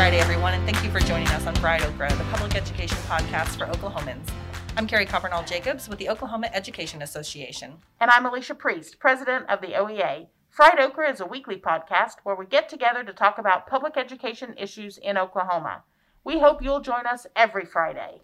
Friday, 0.00 0.18
everyone, 0.18 0.54
and 0.54 0.64
thank 0.64 0.82
you 0.82 0.90
for 0.90 0.98
joining 0.98 1.28
us 1.28 1.46
on 1.46 1.54
Fried 1.56 1.82
Okra, 1.82 2.08
the 2.16 2.24
public 2.32 2.54
education 2.54 2.96
podcast 3.06 3.58
for 3.58 3.66
Oklahomans. 3.66 4.30
I'm 4.78 4.86
Carrie 4.86 5.04
Coppernoll 5.04 5.46
Jacobs 5.46 5.90
with 5.90 5.98
the 5.98 6.08
Oklahoma 6.08 6.48
Education 6.54 7.02
Association. 7.02 7.74
And 8.00 8.10
I'm 8.10 8.24
Alicia 8.24 8.54
Priest, 8.54 8.98
president 8.98 9.44
of 9.50 9.60
the 9.60 9.74
OEA. 9.74 10.28
Fried 10.48 10.80
Okra 10.80 11.12
is 11.12 11.20
a 11.20 11.26
weekly 11.26 11.56
podcast 11.56 12.14
where 12.22 12.34
we 12.34 12.46
get 12.46 12.66
together 12.66 13.04
to 13.04 13.12
talk 13.12 13.36
about 13.36 13.66
public 13.66 13.98
education 13.98 14.54
issues 14.56 14.96
in 14.96 15.18
Oklahoma. 15.18 15.82
We 16.24 16.40
hope 16.40 16.62
you'll 16.62 16.80
join 16.80 17.04
us 17.06 17.26
every 17.36 17.66
Friday. 17.66 18.22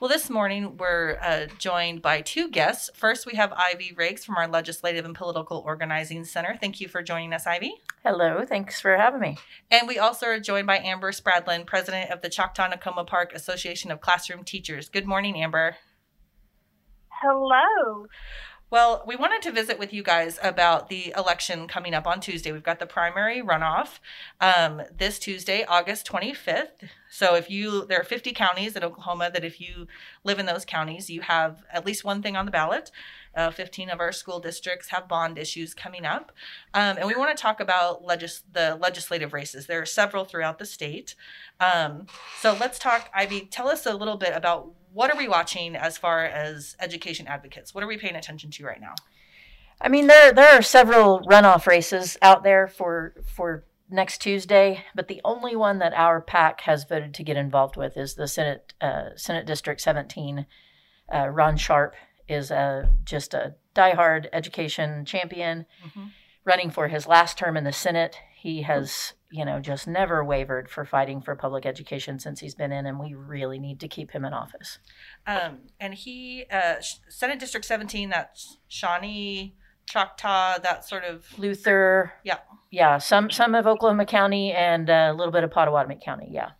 Well, 0.00 0.10
this 0.10 0.28
morning 0.28 0.76
we're 0.76 1.18
uh, 1.22 1.46
joined 1.56 2.02
by 2.02 2.20
two 2.20 2.50
guests. 2.50 2.90
First, 2.92 3.24
we 3.24 3.34
have 3.36 3.54
Ivy 3.54 3.94
Riggs 3.96 4.26
from 4.26 4.36
our 4.36 4.46
Legislative 4.46 5.06
and 5.06 5.14
Political 5.14 5.62
Organizing 5.64 6.26
Center. 6.26 6.58
Thank 6.60 6.82
you 6.82 6.86
for 6.88 7.02
joining 7.02 7.32
us, 7.32 7.46
Ivy. 7.46 7.76
Hello, 8.04 8.44
thanks 8.46 8.80
for 8.80 8.96
having 8.96 9.20
me. 9.20 9.38
And 9.70 9.88
we 9.88 9.98
also 9.98 10.26
are 10.26 10.38
joined 10.38 10.66
by 10.66 10.78
Amber 10.78 11.10
Spradlin, 11.10 11.66
president 11.66 12.10
of 12.10 12.22
the 12.22 12.28
Choctaw 12.28 12.70
Nicoma 12.70 13.06
Park 13.06 13.32
Association 13.34 13.90
of 13.90 14.00
Classroom 14.00 14.44
Teachers. 14.44 14.88
Good 14.88 15.06
morning, 15.06 15.36
Amber. 15.36 15.76
Hello. 17.08 18.06
Well, 18.70 19.02
we 19.06 19.16
wanted 19.16 19.40
to 19.42 19.50
visit 19.50 19.78
with 19.78 19.94
you 19.94 20.02
guys 20.02 20.38
about 20.42 20.90
the 20.90 21.12
election 21.16 21.66
coming 21.66 21.94
up 21.94 22.06
on 22.06 22.20
Tuesday. 22.20 22.52
We've 22.52 22.62
got 22.62 22.78
the 22.78 22.86
primary 22.86 23.42
runoff 23.42 23.98
um, 24.42 24.82
this 24.96 25.18
Tuesday, 25.18 25.64
August 25.64 26.06
25th. 26.06 26.88
So, 27.10 27.34
if 27.34 27.50
you, 27.50 27.86
there 27.86 27.98
are 27.98 28.04
50 28.04 28.32
counties 28.32 28.76
in 28.76 28.84
Oklahoma 28.84 29.30
that 29.32 29.44
if 29.44 29.58
you 29.58 29.86
live 30.22 30.38
in 30.38 30.44
those 30.44 30.66
counties, 30.66 31.08
you 31.08 31.22
have 31.22 31.64
at 31.72 31.86
least 31.86 32.04
one 32.04 32.22
thing 32.22 32.36
on 32.36 32.44
the 32.44 32.50
ballot. 32.52 32.90
Uh, 33.38 33.52
15 33.52 33.88
of 33.88 34.00
our 34.00 34.10
school 34.10 34.40
districts 34.40 34.88
have 34.88 35.06
bond 35.06 35.38
issues 35.38 35.72
coming 35.72 36.04
up. 36.04 36.32
Um, 36.74 36.96
and 36.98 37.06
we 37.06 37.14
want 37.14 37.36
to 37.36 37.40
talk 37.40 37.60
about 37.60 38.04
legis- 38.04 38.42
the 38.52 38.76
legislative 38.80 39.32
races. 39.32 39.66
There 39.66 39.80
are 39.80 39.86
several 39.86 40.24
throughout 40.24 40.58
the 40.58 40.66
state. 40.66 41.14
Um, 41.60 42.08
so, 42.40 42.56
let's 42.58 42.80
talk, 42.80 43.08
Ivy, 43.14 43.42
tell 43.42 43.68
us 43.68 43.86
a 43.86 43.94
little 43.94 44.16
bit 44.16 44.32
about 44.34 44.72
what 44.92 45.08
are 45.12 45.16
we 45.16 45.28
watching 45.28 45.76
as 45.76 45.96
far 45.96 46.24
as 46.24 46.76
education 46.80 47.28
advocates? 47.28 47.72
What 47.72 47.84
are 47.84 47.86
we 47.86 47.96
paying 47.96 48.16
attention 48.16 48.50
to 48.50 48.64
right 48.64 48.80
now? 48.80 48.96
I 49.80 49.88
mean, 49.88 50.08
there 50.08 50.32
there 50.32 50.58
are 50.58 50.62
several 50.62 51.20
runoff 51.20 51.66
races 51.66 52.16
out 52.20 52.42
there 52.42 52.66
for 52.66 53.14
for 53.36 53.64
next 53.88 54.18
Tuesday, 54.18 54.84
but 54.94 55.06
the 55.06 55.20
only 55.24 55.54
one 55.54 55.78
that 55.78 55.94
our 55.94 56.20
PAC 56.20 56.62
has 56.62 56.84
voted 56.84 57.14
to 57.14 57.22
get 57.22 57.36
involved 57.36 57.76
with 57.76 57.96
is 57.96 58.14
the 58.14 58.26
Senate 58.26 58.74
uh, 58.80 59.10
Senate 59.16 59.46
District 59.46 59.80
17. 59.80 60.46
Uh, 61.10 61.28
Ron 61.28 61.56
Sharp 61.56 61.94
is 62.28 62.50
a 62.50 62.90
just 63.04 63.34
a 63.34 63.54
diehard 63.74 64.26
education 64.32 65.04
champion, 65.04 65.66
mm-hmm. 65.84 66.06
running 66.44 66.70
for 66.70 66.88
his 66.88 67.06
last 67.06 67.38
term 67.38 67.56
in 67.56 67.64
the 67.64 67.72
Senate. 67.72 68.16
He 68.34 68.62
has 68.62 69.14
you 69.30 69.44
know, 69.44 69.60
just 69.60 69.86
never 69.86 70.24
wavered 70.24 70.70
for 70.70 70.84
fighting 70.84 71.20
for 71.20 71.34
public 71.36 71.66
education 71.66 72.18
since 72.18 72.40
he's 72.40 72.54
been 72.54 72.72
in, 72.72 72.86
and 72.86 72.98
we 72.98 73.14
really 73.14 73.58
need 73.58 73.80
to 73.80 73.88
keep 73.88 74.10
him 74.12 74.24
in 74.24 74.32
office. 74.32 74.78
Um, 75.26 75.58
and 75.78 75.94
he, 75.94 76.46
uh, 76.50 76.76
Senate 77.08 77.38
District 77.38 77.66
17, 77.66 78.08
that's 78.08 78.58
Shawnee, 78.68 79.54
Choctaw, 79.86 80.58
that 80.60 80.84
sort 80.86 81.04
of 81.04 81.26
Luther. 81.38 82.14
Yeah, 82.24 82.38
yeah. 82.70 82.98
Some 82.98 83.30
some 83.30 83.54
of 83.54 83.66
Oklahoma 83.66 84.06
County 84.06 84.52
and 84.52 84.88
a 84.88 85.12
little 85.12 85.32
bit 85.32 85.44
of 85.44 85.50
Pottawatomie 85.50 86.02
County. 86.02 86.28
Yeah. 86.30 86.50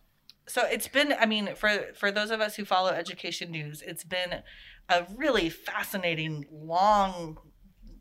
So 0.47 0.65
it's 0.65 0.87
been. 0.87 1.13
I 1.13 1.27
mean, 1.27 1.53
for 1.55 1.93
for 1.95 2.11
those 2.11 2.31
of 2.31 2.41
us 2.41 2.55
who 2.55 2.65
follow 2.65 2.89
education 2.89 3.51
news, 3.51 3.83
it's 3.83 4.03
been 4.03 4.41
a 4.89 5.05
really 5.15 5.49
fascinating, 5.49 6.45
long 6.51 7.37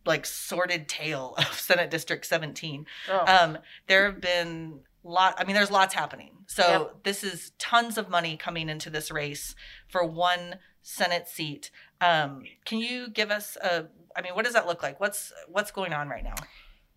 like 0.06 0.27
sordid 0.27 0.89
tale 0.89 1.34
of 1.39 1.53
Senate 1.53 1.91
District 1.91 2.25
17. 2.27 2.86
Oh. 3.11 3.25
Um, 3.27 3.58
there 3.86 4.06
have 4.06 4.20
been 4.20 4.81
lot. 5.05 5.34
I 5.39 5.44
mean, 5.44 5.55
there's 5.55 5.70
lots 5.70 5.94
happening. 5.94 6.33
So 6.47 6.62
yep. 6.66 7.05
this 7.05 7.22
is 7.22 7.53
tons 7.59 7.98
of 7.98 8.09
money 8.09 8.37
coming 8.37 8.69
into 8.69 8.91
this 8.91 9.10
race 9.10 9.54
for 9.88 10.04
one 10.04 10.56
Senate 10.82 11.28
seat. 11.28 11.71
Um, 12.00 12.44
can 12.65 12.78
you 12.78 13.10
give 13.10 13.31
us 13.31 13.56
a? 13.62 13.87
I 14.16 14.22
mean, 14.22 14.34
what 14.34 14.44
does 14.44 14.54
that 14.54 14.66
look 14.66 14.82
like? 14.82 14.98
What's 14.98 15.32
what's 15.48 15.71
going 15.71 15.93
on 15.93 16.09
right 16.09 16.25
now? 16.25 16.34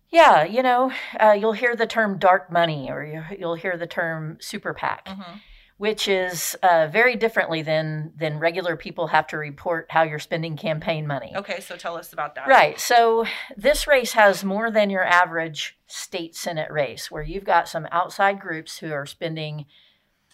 Yeah, 0.08 0.44
you 0.44 0.62
know, 0.62 0.92
uh, 1.18 1.32
you'll 1.32 1.52
hear 1.52 1.74
the 1.74 1.86
term 1.86 2.18
dark 2.18 2.52
money, 2.52 2.90
or 2.90 3.26
you'll 3.38 3.54
hear 3.54 3.78
the 3.78 3.86
term 3.86 4.36
super 4.40 4.74
PAC. 4.74 5.06
Mm-hmm 5.06 5.38
which 5.82 6.06
is 6.06 6.56
uh, 6.62 6.86
very 6.86 7.16
differently 7.16 7.60
than 7.60 8.12
than 8.16 8.38
regular 8.38 8.76
people 8.76 9.08
have 9.08 9.26
to 9.26 9.36
report 9.36 9.88
how 9.90 10.04
you're 10.04 10.20
spending 10.20 10.56
campaign 10.56 11.08
money. 11.08 11.32
Okay, 11.34 11.58
so 11.58 11.76
tell 11.76 11.96
us 11.96 12.12
about 12.12 12.36
that. 12.36 12.46
Right. 12.46 12.78
So 12.78 13.24
this 13.56 13.88
race 13.88 14.12
has 14.12 14.44
more 14.44 14.70
than 14.70 14.90
your 14.90 15.02
average 15.02 15.76
state 15.88 16.36
senate 16.36 16.70
race, 16.70 17.10
where 17.10 17.24
you've 17.24 17.42
got 17.42 17.68
some 17.68 17.88
outside 17.90 18.38
groups 18.38 18.78
who 18.78 18.92
are 18.92 19.06
spending, 19.06 19.66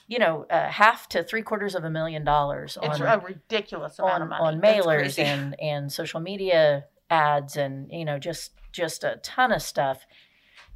you 0.06 0.18
know, 0.18 0.44
uh, 0.50 0.68
half 0.68 1.08
to 1.08 1.22
three 1.22 1.40
quarters 1.40 1.74
of 1.74 1.82
a 1.82 1.88
million 1.88 2.24
dollars 2.24 2.76
on 2.76 3.00
a 3.00 3.18
ridiculous 3.18 3.98
amount 3.98 4.16
on, 4.16 4.22
of 4.24 4.28
money 4.28 4.44
on 4.44 4.60
mailers 4.60 5.18
and 5.18 5.58
and 5.58 5.90
social 5.90 6.20
media 6.20 6.84
ads 7.08 7.56
and 7.56 7.90
you 7.90 8.04
know 8.04 8.18
just 8.18 8.52
just 8.70 9.02
a 9.02 9.18
ton 9.22 9.50
of 9.50 9.62
stuff 9.62 10.04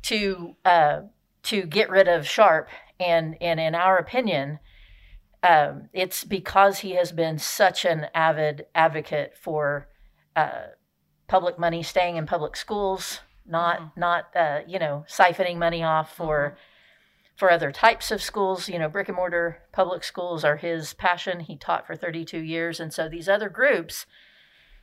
to 0.01 0.57
uh, 0.65 1.03
to 1.45 1.63
get 1.63 1.91
rid 1.91 2.09
of 2.09 2.27
Sharp 2.27 2.69
and 3.03 3.37
and 3.41 3.59
in 3.59 3.75
our 3.75 3.99
opinion, 3.99 4.59
um, 5.43 5.89
it's 5.93 6.25
because 6.25 6.81
he 6.81 6.93
has 6.93 7.13
been 7.13 7.39
such 7.39 7.85
an 7.85 8.07
avid 8.15 8.67
advocate 8.75 9.37
for 9.37 9.89
uh, 10.37 10.67
public 11.27 11.59
money 11.59 11.83
staying 11.83 12.17
in 12.17 12.27
public 12.27 12.57
schools, 12.57 13.21
not 13.47 13.79
mm-hmm. 13.79 14.01
not 14.01 14.37
uh, 14.37 14.61
you 14.67 14.79
know 14.79 15.05
siphoning 15.09 15.59
money 15.59 15.83
off 15.83 16.15
for. 16.15 16.51
Mm-hmm. 16.51 16.59
For 17.35 17.51
other 17.51 17.73
types 17.73 18.13
of 18.13 18.23
schools, 18.23 18.69
you 18.69 18.79
know, 18.79 18.89
brick 18.89 19.09
and 19.09 19.17
mortar 19.17 19.63
public 19.73 20.05
schools 20.05 20.45
are 20.45 20.59
his 20.59 20.93
passion. 20.93 21.41
He 21.41 21.57
taught 21.57 21.87
for 21.87 21.97
32 21.97 22.39
years, 22.39 22.79
and 22.79 22.93
so 22.93 23.09
these 23.09 23.29
other 23.29 23.49
groups 23.49 24.07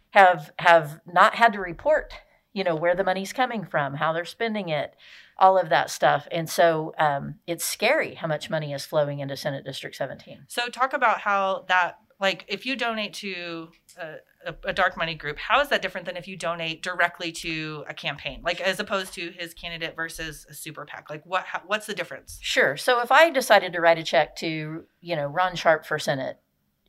have 0.09 0.51
have 0.59 0.99
not 1.05 1.35
had 1.35 1.53
to 1.53 1.59
report, 1.59 2.15
you 2.51 2.65
know, 2.65 2.75
where 2.75 2.95
the 2.95 3.03
money's 3.03 3.31
coming 3.31 3.63
from, 3.63 3.93
how 3.93 4.11
they're 4.11 4.25
spending 4.25 4.67
it, 4.67 4.95
all 5.39 5.57
of 5.57 5.69
that 5.69 5.89
stuff. 5.89 6.27
And 6.31 6.49
so 6.49 6.93
um, 6.99 7.35
it's 7.47 7.65
scary 7.65 8.15
how 8.15 8.27
much 8.27 8.49
money 8.49 8.73
is 8.73 8.85
flowing 8.85 9.19
into 9.19 9.37
Senate 9.37 9.63
District 9.65 9.95
17. 9.95 10.45
So 10.49 10.67
talk 10.67 10.93
about 10.93 11.21
how 11.21 11.65
that, 11.69 11.97
like, 12.19 12.43
if 12.49 12.65
you 12.65 12.75
donate 12.75 13.13
to 13.15 13.69
a, 13.97 14.15
a, 14.45 14.55
a, 14.65 14.73
dark 14.73 14.97
money 14.97 15.15
group, 15.15 15.37
how 15.37 15.61
is 15.61 15.69
that 15.69 15.81
different 15.81 16.05
than 16.05 16.17
if 16.17 16.27
you 16.27 16.35
donate 16.35 16.83
directly 16.83 17.31
to 17.31 17.85
a 17.87 17.93
campaign, 17.93 18.41
like 18.43 18.59
as 18.59 18.81
opposed 18.81 19.13
to 19.13 19.31
his 19.31 19.53
candidate 19.53 19.95
versus 19.95 20.45
a 20.49 20.53
super 20.53 20.85
PAC? 20.85 21.09
Like, 21.09 21.25
what 21.25 21.45
how, 21.45 21.61
what's 21.65 21.85
the 21.85 21.95
difference? 21.95 22.37
Sure. 22.41 22.75
So 22.75 23.01
if 23.01 23.11
I 23.11 23.29
decided 23.29 23.71
to 23.73 23.81
write 23.81 23.97
a 23.97 24.03
check 24.03 24.35
to, 24.37 24.83
you 24.99 25.15
know, 25.15 25.27
Ron 25.27 25.55
Sharp 25.55 25.85
for 25.85 25.97
Senate, 25.97 26.37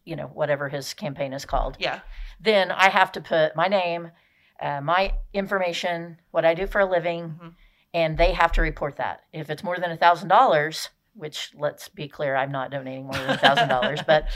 you 0.05 0.17
know, 0.17 0.27
whatever 0.27 0.69
his 0.69 0.93
campaign 0.93 1.32
is 1.32 1.44
called, 1.44 1.77
yeah, 1.78 2.00
then 2.41 2.72
I 2.72 2.88
have 2.88 3.12
to 3.12 3.21
put 3.21 3.55
my 3.55 3.69
name, 3.69 4.11
uh, 4.61 4.81
my 4.81 5.15
information, 5.32 6.19
what 6.32 6.44
I 6.44 6.55
do 6.55 6.67
for 6.67 6.81
a 6.81 6.91
living. 6.91 7.22
Mm-hmm 7.22 7.49
and 7.92 8.16
they 8.16 8.32
have 8.32 8.52
to 8.52 8.62
report 8.62 8.96
that. 8.96 9.22
If 9.32 9.50
it's 9.50 9.64
more 9.64 9.78
than 9.78 9.90
a 9.90 9.96
thousand 9.96 10.28
dollars, 10.28 10.90
which 11.14 11.52
let's 11.56 11.88
be 11.88 12.08
clear, 12.08 12.36
I'm 12.36 12.52
not 12.52 12.70
donating 12.70 13.04
more 13.04 13.14
than 13.14 13.30
a 13.30 13.38
thousand 13.38 13.68
dollars, 13.68 14.00
but 14.06 14.28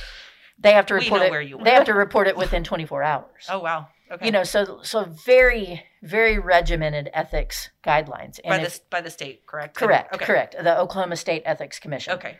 they 0.58 0.72
have 0.72 0.86
to 0.86 0.94
report 0.94 1.22
it. 1.22 1.30
Where 1.30 1.42
you 1.42 1.58
They 1.62 1.70
have 1.70 1.86
to 1.86 1.94
report 1.94 2.26
it 2.26 2.36
within 2.36 2.64
24 2.64 3.02
hours. 3.02 3.46
Oh 3.48 3.60
wow. 3.60 3.88
Okay. 4.10 4.26
You 4.26 4.32
know, 4.32 4.44
so 4.44 4.80
so 4.82 5.04
very 5.04 5.84
very 6.02 6.38
regimented 6.38 7.10
ethics 7.14 7.70
guidelines 7.82 8.38
and 8.44 8.50
by 8.50 8.58
the 8.58 8.80
by 8.90 9.00
the 9.00 9.10
state, 9.10 9.46
correct? 9.46 9.76
Correct. 9.76 10.14
Okay. 10.14 10.24
Correct. 10.24 10.56
The 10.60 10.78
Oklahoma 10.78 11.16
State 11.16 11.42
Ethics 11.46 11.78
Commission. 11.78 12.14
Okay. 12.14 12.38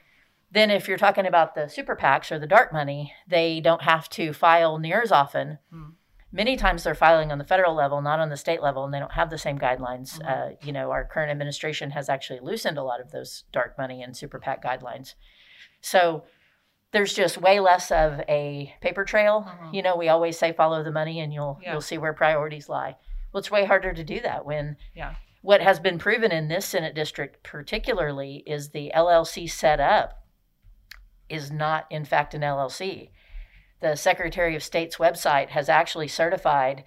Then, 0.50 0.70
if 0.70 0.86
you're 0.86 0.98
talking 0.98 1.26
about 1.26 1.56
the 1.56 1.69
super 1.69 1.96
PACs 1.96 2.31
or 2.31 2.38
the 2.38 2.46
dark 2.46 2.72
money, 2.72 3.12
they 3.26 3.60
don't 3.60 3.82
have 3.82 4.08
to 4.10 4.32
file 4.32 4.78
near 4.78 5.02
as 5.02 5.10
often. 5.10 5.58
Hmm 5.70 5.91
many 6.34 6.56
times 6.56 6.83
they're 6.83 6.97
filing 6.97 7.31
on 7.31 7.39
the 7.39 7.45
federal 7.45 7.75
level, 7.75 8.03
not 8.03 8.19
on 8.19 8.28
the 8.28 8.37
state 8.37 8.61
level, 8.61 8.84
and 8.84 8.93
they 8.93 8.99
don't 8.99 9.12
have 9.12 9.31
the 9.31 9.39
same 9.39 9.56
guidelines. 9.56 10.19
Mm-hmm. 10.19 10.29
Uh, 10.29 10.56
you 10.62 10.73
know, 10.73 10.91
our 10.91 11.05
current 11.05 11.31
administration 11.31 11.93
has 11.93 12.08
actually 12.08 12.41
loosened 12.41 12.76
a 12.76 12.82
lot 12.82 13.00
of 13.00 13.12
those 13.12 13.44
dark 13.53 13.79
money 13.79 14.03
and 14.03 14.17
super 14.17 14.41
PAC 14.41 14.62
guidelines. 14.62 15.14
So 15.81 16.25
there's 16.91 17.14
just 17.14 17.38
way 17.38 17.61
less 17.61 17.93
of 17.93 18.20
a 18.29 18.75
paper 18.81 19.05
trail. 19.05 19.47
Mm-hmm. 19.49 19.75
You 19.75 19.82
know, 19.82 19.97
we 19.97 20.08
always 20.08 20.37
say 20.37 20.53
follow 20.53 20.82
the 20.82 20.91
money, 20.91 21.20
and 21.20 21.32
you'll 21.32 21.61
yeah. 21.62 21.73
you'll 21.73 21.81
see 21.81 21.99
where 21.99 22.12
priorities 22.12 22.69
lie. 22.69 22.97
Well, 23.32 23.38
it's 23.38 23.50
way 23.50 23.64
harder 23.64 23.93
to 23.93 24.05
do 24.05 24.20
that 24.20 24.44
when 24.44 24.76
yeah. 24.94 25.14
What 25.43 25.61
has 25.61 25.79
been 25.79 25.99
proven 25.99 26.32
in 26.32 26.49
this 26.49 26.64
Senate 26.64 26.94
district, 26.94 27.43
particularly, 27.43 28.43
is 28.47 28.70
the 28.70 28.91
LLC 28.97 29.49
set 29.50 29.79
up 29.79 30.25
is 31.29 31.50
not, 31.50 31.85
in 31.91 32.06
fact, 32.06 32.32
an 32.32 32.41
LLC 32.41 33.11
the 33.84 33.96
Secretary 33.96 34.56
of 34.56 34.62
State's 34.62 34.96
website 34.96 35.50
has 35.50 35.69
actually 35.69 36.08
certified 36.08 36.84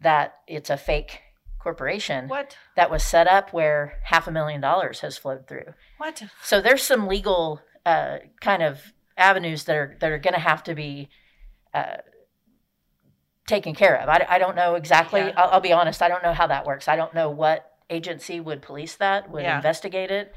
that 0.00 0.36
it's 0.48 0.70
a 0.70 0.78
fake 0.78 1.20
corporation 1.58 2.26
what? 2.26 2.56
that 2.74 2.90
was 2.90 3.02
set 3.02 3.26
up 3.26 3.52
where 3.52 4.00
half 4.04 4.26
a 4.26 4.30
million 4.30 4.62
dollars 4.62 5.00
has 5.00 5.18
flowed 5.18 5.46
through. 5.46 5.74
What? 5.98 6.22
So 6.42 6.62
there's 6.62 6.82
some 6.82 7.06
legal 7.06 7.60
uh, 7.84 8.18
kind 8.40 8.62
of 8.62 8.94
avenues 9.18 9.64
that 9.64 9.76
are 9.76 9.96
that 10.00 10.10
are 10.10 10.18
going 10.18 10.32
to 10.32 10.40
have 10.40 10.64
to 10.64 10.74
be 10.74 11.10
uh, 11.74 11.98
taken 13.46 13.74
care 13.74 14.00
of. 14.00 14.08
I, 14.08 14.24
I 14.26 14.38
don't 14.38 14.56
know 14.56 14.74
exactly. 14.74 15.20
Yeah. 15.20 15.34
I'll, 15.36 15.50
I'll, 15.50 15.60
be 15.60 15.74
honest. 15.74 16.00
I 16.00 16.08
don't 16.08 16.22
know 16.22 16.32
how 16.32 16.46
that 16.46 16.64
works. 16.64 16.88
I 16.88 16.96
don't 16.96 17.12
know 17.12 17.28
what 17.28 17.70
agency 17.90 18.40
would 18.40 18.62
police 18.62 18.96
that, 18.96 19.30
would 19.30 19.42
yeah. 19.42 19.56
investigate 19.56 20.10
it. 20.10 20.32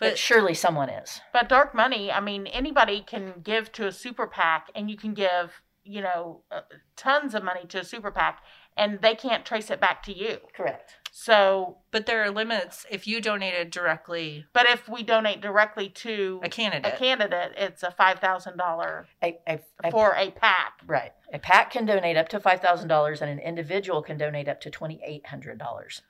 But, 0.00 0.10
But 0.12 0.18
surely 0.18 0.54
someone 0.54 0.88
is. 0.88 1.20
But 1.32 1.48
dark 1.48 1.74
money, 1.74 2.10
I 2.10 2.20
mean, 2.20 2.46
anybody 2.46 3.02
can 3.06 3.34
give 3.44 3.70
to 3.72 3.86
a 3.86 3.92
super 3.92 4.26
PAC, 4.26 4.70
and 4.74 4.90
you 4.90 4.96
can 4.96 5.12
give, 5.12 5.60
you 5.84 6.00
know, 6.00 6.40
uh, 6.50 6.62
tons 6.96 7.34
of 7.34 7.44
money 7.44 7.66
to 7.68 7.80
a 7.80 7.84
super 7.84 8.10
PAC, 8.10 8.42
and 8.76 9.00
they 9.02 9.14
can't 9.14 9.44
trace 9.44 9.70
it 9.70 9.78
back 9.78 10.02
to 10.04 10.16
you. 10.16 10.38
Correct. 10.56 10.96
So, 11.12 11.78
but 11.90 12.06
there 12.06 12.22
are 12.22 12.30
limits 12.30 12.86
if 12.90 13.06
you 13.06 13.20
donated 13.20 13.70
directly 13.70 14.46
but 14.52 14.70
if 14.70 14.88
we 14.88 15.02
donate 15.02 15.40
directly 15.40 15.88
to 15.88 16.40
a 16.42 16.48
candidate. 16.48 16.94
a 16.94 16.96
candidate, 16.96 17.52
it's 17.56 17.82
a 17.82 17.90
five 17.90 18.20
thousand 18.20 18.56
dollar 18.56 19.06
A, 19.22 19.38
a, 19.46 19.60
a, 19.84 19.90
for 19.90 20.14
a 20.16 20.30
PAC. 20.30 20.80
right. 20.86 21.12
A 21.32 21.38
PAC 21.38 21.72
can 21.72 21.84
donate 21.84 22.16
up 22.16 22.28
to 22.30 22.40
five 22.40 22.60
thousand 22.60 22.88
dollars, 22.88 23.20
and 23.20 23.30
an 23.30 23.40
individual 23.40 24.02
can 24.02 24.16
donate 24.18 24.48
up 24.48 24.60
to 24.62 24.70
twenty 24.70 25.00
eight 25.04 25.26
hundred 25.26 25.58
dollars. 25.58 26.00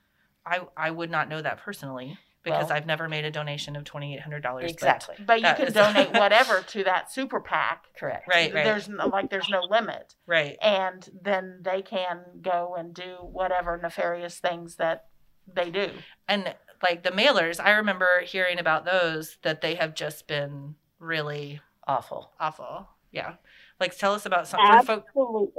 I 0.47 0.61
I 0.77 0.91
would 0.91 1.11
not 1.11 1.29
know 1.29 1.43
that 1.43 1.59
personally 1.59 2.19
because 2.43 2.69
Well- 2.69 2.77
I've 2.77 2.87
never 2.87 3.09
made 3.09 3.25
a 3.25 3.31
donation 3.31 3.77
of 3.77 3.85
twenty 3.85 4.15
eight 4.15 4.21
hundred 4.21 4.43
dollars. 4.43 4.71
Exactly. 4.71 5.17
But 5.25 5.41
you 5.41 5.55
can 5.55 5.73
donate 5.73 6.13
whatever 6.15 6.63
to 6.69 6.85
that 6.85 7.11
super 7.13 7.41
PAC. 7.41 7.85
Correct. 7.99 8.27
Right, 8.29 8.53
right, 8.55 8.65
There's 8.65 8.89
no, 8.89 9.07
like 9.09 9.31
there's 9.31 9.49
no 9.49 9.61
limit, 9.69 10.15
right. 10.27 10.57
and 10.63 11.09
then 11.23 11.61
they 11.63 11.83
can 11.83 12.21
go 12.43 12.75
and 12.79 12.95
do 12.95 13.17
whatever 13.21 13.79
nefarious 13.83 14.39
things 14.39 14.77
that 14.77 15.07
they 15.53 15.71
do. 15.71 15.91
And 16.29 16.55
like 16.83 17.03
the 17.03 17.11
mailers, 17.11 17.61
I 17.63 17.73
remember 17.73 18.21
hearing 18.25 18.59
about 18.59 18.85
those 18.85 19.37
that 19.43 19.61
they 19.61 19.75
have 19.75 19.95
just 19.95 20.27
been 20.27 20.77
really 20.99 21.61
Awful. 21.87 22.31
awful. 22.39 22.89
Yeah. 23.13 23.35
Like 23.81 23.97
tell 23.97 24.13
us 24.15 24.25
about 24.27 24.47
some 24.47 24.61
for 24.61 24.83
folk- 24.85 25.07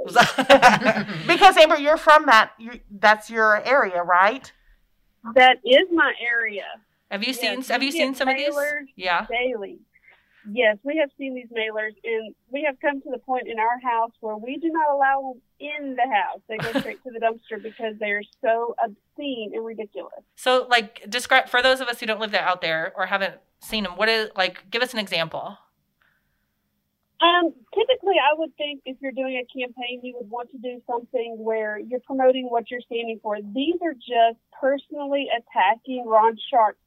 Absolutely. 0.06 1.24
Because 1.26 1.56
Amber, 1.56 1.76
you're 1.78 1.96
from 1.96 2.26
that. 2.26 2.52
You, 2.58 2.80
that's 2.90 3.28
your 3.30 3.62
area, 3.66 4.02
right? 4.02 4.50
That 5.34 5.58
is 5.64 5.88
my 5.92 6.12
area 6.20 6.66
have 7.12 7.22
you 7.22 7.34
seen 7.34 7.60
we 7.60 7.66
have 7.66 7.82
you 7.82 7.92
seen 7.92 8.14
some 8.14 8.28
of 8.28 8.36
these? 8.36 8.54
Yeah. 8.96 9.26
daily. 9.26 9.78
Yes, 10.50 10.78
we 10.82 10.96
have 10.96 11.10
seen 11.18 11.34
these 11.34 11.46
mailers, 11.56 11.92
and 12.02 12.34
we 12.50 12.64
have 12.66 12.74
come 12.80 13.00
to 13.02 13.10
the 13.12 13.18
point 13.18 13.46
in 13.46 13.60
our 13.60 13.78
house 13.80 14.10
where 14.20 14.36
we 14.36 14.56
do 14.56 14.70
not 14.70 14.90
allow 14.90 15.34
them 15.34 15.42
in 15.60 15.94
the 15.94 16.02
house. 16.02 16.40
They 16.48 16.56
go 16.56 16.72
straight 16.80 17.00
to 17.04 17.10
the 17.10 17.20
dumpster 17.20 17.62
because 17.62 17.94
they 18.00 18.10
are 18.10 18.22
so 18.40 18.74
obscene 18.82 19.52
and 19.54 19.64
ridiculous. 19.64 20.24
So 20.36 20.66
like 20.70 21.04
describe 21.08 21.48
for 21.48 21.62
those 21.62 21.80
of 21.80 21.88
us 21.88 22.00
who 22.00 22.06
don't 22.06 22.18
live 22.18 22.32
that 22.32 22.44
out 22.44 22.62
there 22.62 22.94
or 22.96 23.06
haven't 23.06 23.34
seen 23.60 23.84
them, 23.84 23.92
what 23.96 24.08
is 24.08 24.30
like 24.34 24.68
give 24.70 24.82
us 24.82 24.94
an 24.94 24.98
example. 24.98 25.58
Um, 27.22 27.52
typically, 27.72 28.16
I 28.18 28.36
would 28.36 28.56
think 28.56 28.82
if 28.84 28.96
you're 29.00 29.12
doing 29.12 29.36
a 29.36 29.46
campaign, 29.46 30.00
you 30.02 30.16
would 30.18 30.28
want 30.28 30.50
to 30.50 30.58
do 30.58 30.82
something 30.90 31.36
where 31.38 31.78
you're 31.78 32.00
promoting 32.00 32.50
what 32.50 32.68
you're 32.68 32.80
standing 32.80 33.20
for. 33.22 33.36
These 33.40 33.76
are 33.80 33.94
just 33.94 34.40
personally 34.60 35.28
attacking 35.30 36.04
Ron 36.04 36.36
Sharp's 36.50 36.80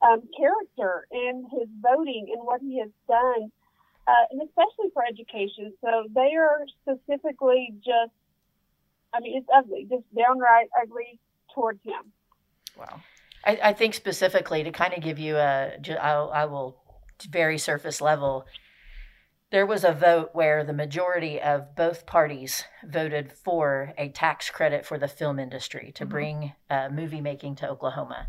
um, 0.00 0.22
character 0.36 1.06
and 1.10 1.44
his 1.52 1.68
voting 1.82 2.32
and 2.34 2.46
what 2.46 2.62
he 2.62 2.80
has 2.80 2.88
done, 3.06 3.52
uh, 4.08 4.24
and 4.30 4.40
especially 4.40 4.90
for 4.94 5.04
education. 5.04 5.74
So 5.82 6.08
they 6.14 6.32
are 6.34 6.64
specifically 6.82 7.74
just, 7.76 8.12
I 9.12 9.20
mean, 9.20 9.36
it's 9.36 9.48
ugly, 9.54 9.86
just 9.90 10.04
downright 10.16 10.68
ugly 10.80 11.18
towards 11.54 11.82
him. 11.84 12.10
Wow. 12.78 13.02
I, 13.44 13.58
I 13.62 13.72
think 13.74 13.92
specifically 13.92 14.64
to 14.64 14.72
kind 14.72 14.94
of 14.94 15.02
give 15.02 15.18
you 15.18 15.36
a, 15.36 15.72
I'll, 16.00 16.30
I 16.32 16.46
will 16.46 16.80
very 17.28 17.58
surface 17.58 18.00
level. 18.00 18.46
There 19.54 19.66
was 19.66 19.84
a 19.84 19.92
vote 19.92 20.30
where 20.32 20.64
the 20.64 20.72
majority 20.72 21.40
of 21.40 21.76
both 21.76 22.06
parties 22.06 22.64
voted 22.84 23.30
for 23.32 23.92
a 23.96 24.08
tax 24.08 24.50
credit 24.50 24.84
for 24.84 24.98
the 24.98 25.06
film 25.06 25.38
industry 25.38 25.92
to 25.92 26.04
Mhm. 26.04 26.08
bring 26.08 26.52
uh, 26.68 26.88
movie 26.88 27.20
making 27.20 27.54
to 27.56 27.68
Oklahoma, 27.70 28.26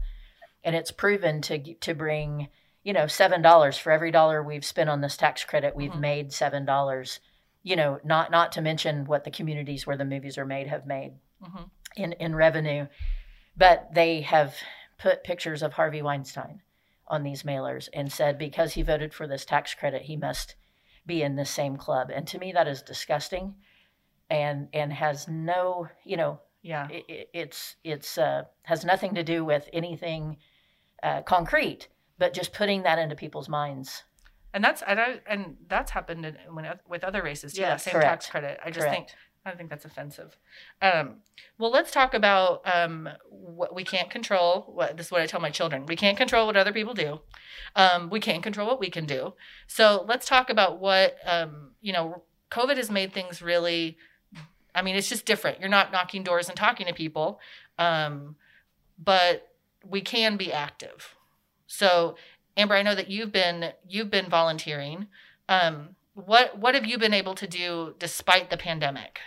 and 0.63 0.75
it's 0.75 0.91
proven 0.91 1.41
to 1.41 1.73
to 1.73 1.95
bring 1.95 2.49
you 2.83 2.93
know 2.93 3.07
seven 3.07 3.41
dollars 3.41 3.75
for 3.75 3.91
every 3.91 4.11
dollar 4.11 4.43
we've 4.43 4.63
spent 4.63 4.87
on 4.87 5.01
this 5.01 5.17
tax 5.17 5.43
credit, 5.43 5.75
we've 5.75 5.93
Mhm. 5.93 5.99
made 5.99 6.31
seven 6.31 6.63
dollars. 6.63 7.19
You 7.63 7.75
know, 7.75 7.99
not 8.03 8.29
not 8.29 8.51
to 8.51 8.61
mention 8.61 9.05
what 9.05 9.23
the 9.23 9.31
communities 9.31 9.87
where 9.87 9.97
the 9.97 10.05
movies 10.05 10.37
are 10.37 10.45
made 10.45 10.67
have 10.67 10.85
made 10.85 11.17
hmm 11.41 11.63
in, 11.95 12.11
in 12.13 12.35
revenue, 12.35 12.85
but 13.57 13.91
they 13.95 14.21
have 14.21 14.57
put 14.99 15.23
pictures 15.23 15.63
of 15.63 15.73
Harvey 15.73 16.03
Weinstein 16.03 16.61
on 17.07 17.23
these 17.23 17.41
mailers 17.41 17.89
and 17.93 18.11
said 18.13 18.37
because 18.37 18.73
he 18.73 18.83
voted 18.83 19.11
for 19.11 19.25
this 19.25 19.43
tax 19.43 19.73
credit, 19.73 20.03
he 20.03 20.15
must 20.15 20.53
be 21.05 21.21
in 21.23 21.35
the 21.35 21.45
same 21.45 21.77
club. 21.77 22.09
And 22.13 22.27
to 22.27 22.39
me, 22.39 22.51
that 22.53 22.67
is 22.67 22.81
disgusting, 22.81 23.55
and 24.29 24.67
and 24.73 24.91
has 24.93 25.27
no, 25.27 25.87
you 26.03 26.17
know, 26.17 26.39
Yeah. 26.61 26.87
it, 26.89 27.05
it, 27.07 27.29
it's 27.33 27.75
it's 27.83 28.17
uh, 28.17 28.43
has 28.63 28.83
nothing 28.85 29.15
to 29.15 29.23
do 29.23 29.45
with 29.45 29.69
anything 29.73 30.37
uh, 31.03 31.21
concrete, 31.21 31.89
but 32.17 32.33
just 32.33 32.53
putting 32.53 32.83
that 32.83 32.97
into 32.99 33.15
people's 33.15 33.49
minds. 33.49 34.03
And 34.53 34.63
that's 34.63 34.81
and, 34.87 34.99
I, 34.99 35.19
and 35.27 35.57
that's 35.67 35.91
happened 35.91 36.25
in, 36.25 36.37
when, 36.51 36.65
with 36.87 37.03
other 37.03 37.21
races 37.21 37.53
too. 37.53 37.61
Yes. 37.61 37.83
that 37.83 37.91
same 37.91 38.01
tax 38.01 38.27
credit. 38.29 38.59
I 38.63 38.71
just 38.71 38.87
think 38.87 39.07
Correct. 39.07 39.15
I 39.45 39.51
think 39.51 39.69
that's 39.69 39.85
offensive. 39.85 40.37
Um, 40.81 41.17
well, 41.59 41.69
let's 41.69 41.91
talk 41.91 42.15
about 42.15 42.61
um, 42.65 43.07
what 43.29 43.75
we 43.75 43.83
can't 43.83 44.09
control. 44.09 44.71
What 44.73 44.97
this 44.97 45.07
is 45.07 45.11
what 45.11 45.21
I 45.21 45.27
tell 45.27 45.39
my 45.39 45.51
children: 45.51 45.85
we 45.85 45.95
can't 45.95 46.17
control 46.17 46.47
what 46.47 46.57
other 46.57 46.73
people 46.73 46.95
do. 46.95 47.19
Um, 47.75 48.09
we 48.09 48.19
can't 48.19 48.41
control 48.41 48.67
what 48.67 48.79
we 48.79 48.89
can 48.89 49.05
do. 49.05 49.35
So 49.67 50.03
let's 50.07 50.25
talk 50.25 50.49
about 50.49 50.79
what 50.79 51.17
um, 51.25 51.71
you 51.81 51.93
know. 51.93 52.23
COVID 52.51 52.77
has 52.77 52.89
made 52.91 53.11
things 53.11 53.41
really. 53.41 53.97
I 54.73 54.81
mean, 54.81 54.95
it's 54.95 55.09
just 55.09 55.25
different. 55.25 55.59
You're 55.59 55.69
not 55.69 55.91
knocking 55.91 56.23
doors 56.23 56.47
and 56.47 56.57
talking 56.57 56.85
to 56.87 56.93
people, 56.93 57.39
um, 57.77 58.35
but 59.03 59.49
we 59.83 60.01
can 60.01 60.37
be 60.37 60.53
active. 60.53 61.15
So, 61.67 62.15
Amber, 62.55 62.75
I 62.75 62.83
know 62.83 62.95
that 62.95 63.09
you've 63.09 63.31
been 63.31 63.73
you've 63.87 64.09
been 64.09 64.29
volunteering. 64.29 65.07
Um, 65.49 65.89
what 66.13 66.57
what 66.57 66.75
have 66.75 66.85
you 66.85 66.97
been 66.97 67.13
able 67.13 67.35
to 67.35 67.47
do 67.47 67.95
despite 67.99 68.49
the 68.49 68.57
pandemic? 68.57 69.19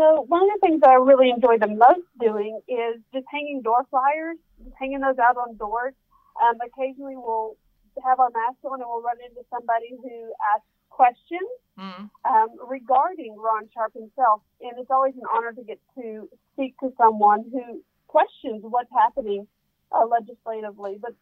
So 0.00 0.24
one 0.32 0.40
of 0.48 0.48
the 0.56 0.60
things 0.64 0.80
that 0.80 0.88
I 0.88 0.94
really 0.96 1.28
enjoy 1.28 1.60
the 1.60 1.68
most 1.68 2.08
doing 2.18 2.58
is 2.64 2.96
just 3.12 3.26
hanging 3.28 3.60
door 3.60 3.84
flyers, 3.90 4.40
just 4.64 4.72
hanging 4.80 5.00
those 5.00 5.20
out 5.20 5.36
on 5.36 5.60
doors. 5.60 5.92
Um, 6.40 6.56
occasionally 6.64 7.20
we'll 7.20 7.60
have 8.02 8.18
our 8.18 8.32
mask 8.32 8.64
on 8.64 8.80
and 8.80 8.88
we'll 8.88 9.04
run 9.04 9.20
into 9.20 9.44
somebody 9.52 9.92
who 10.00 10.32
asks 10.56 10.72
questions 10.88 11.52
Mm, 11.80 12.10
um, 12.28 12.48
regarding 12.68 13.36
Ron 13.38 13.68
Sharp 13.72 13.94
himself. 13.94 14.42
And 14.60 14.72
it's 14.76 14.90
always 14.90 15.14
an 15.16 15.24
honor 15.32 15.52
to 15.52 15.62
get 15.64 15.80
to 15.96 16.28
speak 16.52 16.76
to 16.80 16.92
someone 16.98 17.44
who 17.50 17.80
questions 18.06 18.60
what's 18.62 18.90
happening 18.92 19.46
uh, 19.92 20.04
legislatively. 20.04 20.98
But 21.00 21.14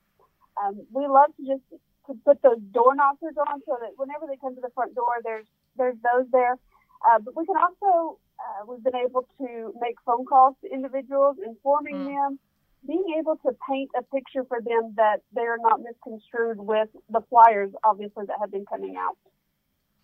um, 0.59 0.83
we 0.91 1.07
love 1.07 1.31
to 1.37 1.47
just 1.47 1.63
to 2.07 2.15
put 2.25 2.43
those 2.43 2.59
door 2.73 2.97
knockers 2.97 3.39
on 3.39 3.63
so 3.67 3.79
that 3.81 3.95
whenever 3.97 4.27
they 4.27 4.37
come 4.37 4.57
to 4.57 4.61
the 4.61 4.71
front 4.75 4.95
door, 4.95 5.23
there's 5.23 5.47
there's 5.77 5.97
those 6.03 6.27
there. 6.33 6.59
Uh, 7.07 7.19
but 7.23 7.37
we 7.37 7.47
can 7.47 7.57
also 7.57 8.19
uh, 8.39 8.65
we've 8.67 8.83
been 8.83 8.97
able 8.97 9.27
to 9.39 9.73
make 9.81 9.97
phone 10.07 10.25
calls 10.27 10.55
to 10.65 10.71
individuals, 10.73 11.37
informing 11.45 11.99
Mm. 11.99 12.05
them, 12.05 12.39
being 12.87 13.05
able 13.19 13.37
to 13.37 13.53
paint 13.69 13.91
a 13.99 14.03
picture 14.03 14.45
for 14.45 14.61
them 14.61 14.95
that 14.97 15.21
they 15.35 15.43
are 15.43 15.59
not 15.61 15.81
misconstrued 15.81 16.59
with 16.59 16.89
the 17.11 17.21
flyers, 17.29 17.71
obviously 17.85 18.25
that 18.27 18.37
have 18.41 18.51
been 18.51 18.65
coming 18.67 18.97
out. 18.97 19.17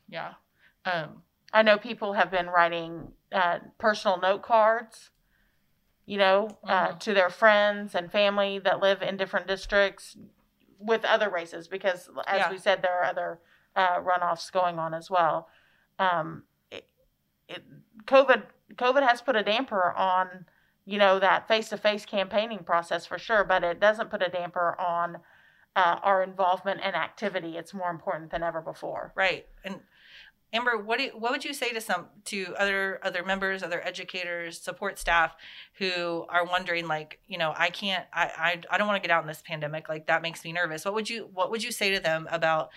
yeah. 0.09 0.35
Um, 0.85 1.23
I 1.53 1.62
know 1.62 1.79
people 1.79 2.12
have 2.14 2.31
been 2.31 2.49
writing 2.49 3.12
uh, 3.33 3.61
personal 3.79 4.21
note 4.21 4.43
cards, 4.43 5.11
you 6.07 6.19
know, 6.19 6.59
uh, 6.67 6.88
Mhm. 6.88 7.00
to 7.00 7.14
their 7.14 7.31
friends 7.31 7.95
and 7.95 8.11
family 8.11 8.59
that 8.59 8.81
live 8.81 9.03
in 9.03 9.17
different 9.17 9.47
districts 9.47 10.17
with 10.79 11.05
other 11.05 11.31
races, 11.31 11.69
because 11.69 12.11
as 12.26 12.38
Yeah. 12.41 12.50
we 12.50 12.59
said, 12.59 12.83
there 12.83 12.93
are 12.93 13.05
other 13.05 13.41
uh, 13.76 14.00
runoffs 14.00 14.53
going 14.53 14.79
on 14.79 14.93
as 14.93 15.11
well. 15.11 15.49
Um, 15.99 16.45
it, 17.49 17.63
COVID, 18.07 18.43
COVID 18.75 19.07
has 19.07 19.21
put 19.23 19.37
a 19.37 19.43
damper 19.43 19.93
on, 19.93 20.47
you 20.85 20.99
know, 20.99 21.19
that 21.19 21.49
face-to-face 21.49 22.07
campaigning 22.07 22.65
process 22.65 23.07
for 23.07 23.19
sure, 23.19 23.45
but 23.45 23.65
it 23.65 23.81
doesn't 23.81 24.11
put 24.11 24.23
a 24.23 24.29
damper 24.29 24.79
on 24.81 25.19
uh, 25.77 25.99
our 26.03 26.23
involvement 26.23 26.81
and 26.83 26.95
activity. 26.95 27.57
It's 27.57 27.75
more 27.75 27.91
important 27.91 28.31
than 28.31 28.43
ever 28.43 28.61
before. 28.61 29.13
right. 29.17 29.47
And 29.65 29.81
Amber, 30.55 30.79
what 30.79 31.01
do 31.01 31.11
what 31.19 31.33
would 31.33 31.45
you 31.45 31.53
say 31.53 31.73
to 31.73 31.81
some 31.81 32.07
to 32.27 32.55
other 32.57 33.01
other 33.03 33.25
members, 33.25 33.65
other 33.65 33.85
educators, 33.85 34.61
support 34.61 35.01
staff 35.01 35.35
who 35.79 36.25
are 36.29 36.45
wondering 36.45 36.87
like, 36.87 37.19
you 37.27 37.39
know, 37.39 37.53
I 37.57 37.71
can't 37.71 38.07
I 38.13 38.31
I, 38.39 38.61
I 38.71 38.79
don't 38.79 38.87
want 38.87 39.03
to 39.03 39.07
get 39.07 39.13
out 39.13 39.25
in 39.25 39.27
this 39.27 39.43
pandemic. 39.45 39.89
Like 39.89 40.07
that 40.07 40.23
makes 40.23 40.45
me 40.45 40.53
nervous. 40.53 40.85
What 40.85 40.95
would 40.95 41.11
you 41.11 41.29
what 41.35 41.51
would 41.51 41.65
you 41.65 41.73
say 41.73 41.93
to 41.93 42.01
them 42.01 42.29
about 42.31 42.71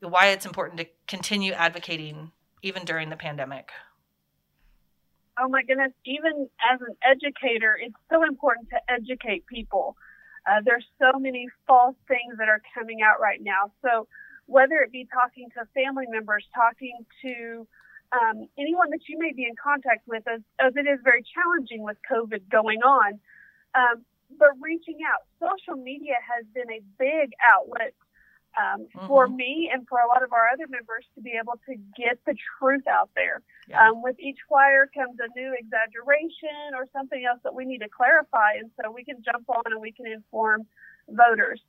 why 0.00 0.28
it's 0.28 0.46
important 0.46 0.78
to 0.78 0.86
continue 1.06 1.52
advocating 1.52 2.32
even 2.62 2.86
during 2.86 3.10
the 3.10 3.16
pandemic? 3.16 3.70
Oh 5.40 5.48
my 5.48 5.62
goodness, 5.62 5.92
even 6.04 6.48
as 6.70 6.80
an 6.80 6.94
educator, 7.02 7.78
it's 7.80 7.96
so 8.10 8.22
important 8.24 8.68
to 8.70 8.78
educate 8.88 9.46
people. 9.46 9.96
Uh, 10.46 10.60
there's 10.64 10.84
so 10.98 11.18
many 11.18 11.48
false 11.66 11.96
things 12.08 12.36
that 12.38 12.48
are 12.48 12.60
coming 12.74 13.00
out 13.02 13.20
right 13.20 13.40
now. 13.42 13.72
So 13.82 14.06
whether 14.46 14.80
it 14.80 14.92
be 14.92 15.06
talking 15.12 15.48
to 15.56 15.64
family 15.74 16.06
members, 16.08 16.44
talking 16.54 17.06
to 17.22 17.66
um, 18.12 18.48
anyone 18.58 18.90
that 18.90 19.00
you 19.08 19.18
may 19.18 19.32
be 19.32 19.44
in 19.44 19.54
contact 19.62 20.06
with, 20.06 20.24
as, 20.26 20.40
as 20.58 20.72
it 20.76 20.88
is 20.88 20.98
very 21.04 21.22
challenging 21.34 21.82
with 21.82 21.96
COVID 22.10 22.48
going 22.50 22.80
on, 22.82 23.20
um, 23.74 24.04
but 24.38 24.50
reaching 24.60 24.98
out. 25.06 25.22
Social 25.38 25.80
media 25.80 26.14
has 26.26 26.44
been 26.52 26.70
a 26.70 26.80
big 26.98 27.30
outlet 27.46 27.94
um, 28.58 28.86
for 29.06 29.28
Mhm. 29.28 29.36
me 29.36 29.70
and 29.72 29.86
for 29.88 30.00
a 30.00 30.06
lot 30.06 30.22
of 30.22 30.32
our 30.32 30.48
other 30.48 30.66
members 30.66 31.06
to 31.14 31.20
be 31.20 31.32
able 31.32 31.56
to 31.66 31.76
get 31.96 32.22
the 32.24 32.34
truth 32.34 32.86
out 32.86 33.10
there. 33.14 33.42
Yeah. 33.68 33.88
Um, 33.88 34.02
with 34.02 34.18
each 34.18 34.38
flyer 34.48 34.86
comes 34.88 35.18
a 35.20 35.28
new 35.38 35.54
exaggeration 35.54 36.74
or 36.74 36.86
something 36.92 37.24
else 37.24 37.40
that 37.42 37.54
we 37.54 37.64
need 37.64 37.78
to 37.78 37.88
clarify, 37.88 38.54
and 38.54 38.70
so 38.76 38.90
we 38.90 39.04
can 39.04 39.22
jump 39.22 39.48
on 39.48 39.62
and 39.66 39.80
we 39.80 39.92
can 39.92 40.06
inform 40.06 40.66
voters. 41.08 41.62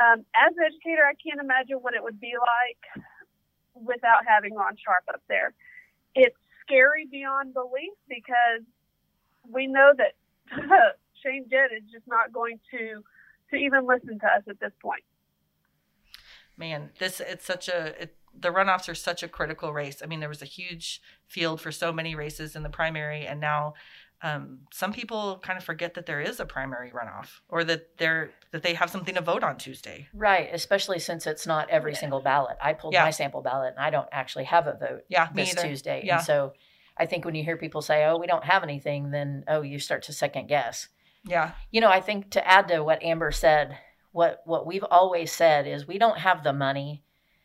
Um, 0.00 0.24
as 0.34 0.56
an 0.56 0.64
educator, 0.64 1.04
I 1.06 1.14
can't 1.14 1.40
imagine 1.40 1.78
what 1.82 1.94
it 1.94 2.02
would 2.02 2.20
be 2.20 2.34
like 2.36 3.04
without 3.74 4.26
having 4.26 4.54
Ron 4.54 4.76
Sharp 4.76 5.04
up 5.08 5.22
there. 5.28 5.52
It's 6.14 6.36
scary 6.62 7.06
beyond 7.06 7.54
belief 7.54 7.92
because 8.08 8.62
we 9.48 9.66
know 9.66 9.92
that 9.96 10.14
Shane 11.22 11.48
Jett 11.48 11.72
is 11.72 11.84
just 11.90 12.06
not 12.06 12.32
going 12.32 12.58
to 12.70 13.04
to 13.50 13.56
even 13.56 13.86
listen 13.86 14.18
to 14.18 14.26
us 14.26 14.42
at 14.48 14.58
this 14.58 14.72
point. 14.80 15.04
Man 16.56 16.90
this 16.98 17.20
it's 17.20 17.44
such 17.44 17.68
a 17.68 18.02
it, 18.02 18.16
the 18.38 18.50
runoffs 18.50 18.88
are 18.88 18.94
such 18.94 19.22
a 19.22 19.28
critical 19.28 19.72
race 19.72 20.02
i 20.02 20.06
mean 20.06 20.20
there 20.20 20.28
was 20.28 20.42
a 20.42 20.46
huge 20.46 21.00
field 21.26 21.60
for 21.60 21.72
so 21.72 21.92
many 21.92 22.14
races 22.14 22.54
in 22.56 22.62
the 22.62 22.68
primary 22.70 23.26
and 23.26 23.40
now 23.40 23.74
um, 24.22 24.60
some 24.72 24.94
people 24.94 25.38
kind 25.42 25.58
of 25.58 25.64
forget 25.64 25.92
that 25.94 26.06
there 26.06 26.22
is 26.22 26.40
a 26.40 26.46
primary 26.46 26.90
runoff 26.90 27.40
or 27.50 27.64
that 27.64 27.98
they're 27.98 28.30
that 28.50 28.62
they 28.62 28.72
have 28.72 28.88
something 28.90 29.14
to 29.14 29.20
vote 29.20 29.44
on 29.44 29.58
tuesday 29.58 30.08
Right, 30.14 30.48
especially 30.52 30.98
since 30.98 31.26
it's 31.26 31.46
not 31.46 31.68
every 31.68 31.94
single 31.94 32.20
ballot. 32.22 32.56
I 32.62 32.72
pulled 32.72 32.94
Yeah. 32.94 33.04
my 33.04 33.10
sample 33.10 33.42
ballot 33.42 33.74
and 33.76 33.84
I 33.84 33.90
don't 33.90 34.08
actually 34.10 34.44
have 34.44 34.66
a 34.66 34.72
vote 34.74 35.02
yeah 35.10 35.28
this 35.34 35.54
Tuesday. 35.54 36.00
Yeah. 36.02 36.16
And 36.16 36.24
so 36.24 36.54
I 36.96 37.04
think 37.04 37.26
when 37.26 37.34
you 37.34 37.44
hear 37.44 37.58
people 37.58 37.82
say, 37.82 38.06
oh, 38.06 38.16
we 38.16 38.26
don't 38.26 38.44
have 38.44 38.62
anything, 38.62 39.10
then, 39.10 39.44
oh, 39.48 39.60
you 39.60 39.78
start 39.78 40.04
to 40.04 40.14
second 40.14 40.46
guess. 40.48 40.88
yeah 41.26 41.52
You 41.70 41.82
know, 41.82 41.90
I 41.90 42.00
think 42.00 42.30
to 42.30 42.48
add 42.48 42.68
to 42.68 42.82
what 42.82 43.02
Amber 43.02 43.32
said, 43.32 43.76
what, 44.16 44.42
what 44.44 44.66
we've 44.66 44.84
always 45.00 45.30
said 45.30 45.66
is 45.66 45.86
we 45.86 45.98
don't 45.98 46.18
have 46.18 46.42
the 46.42 46.52
money 46.52 47.02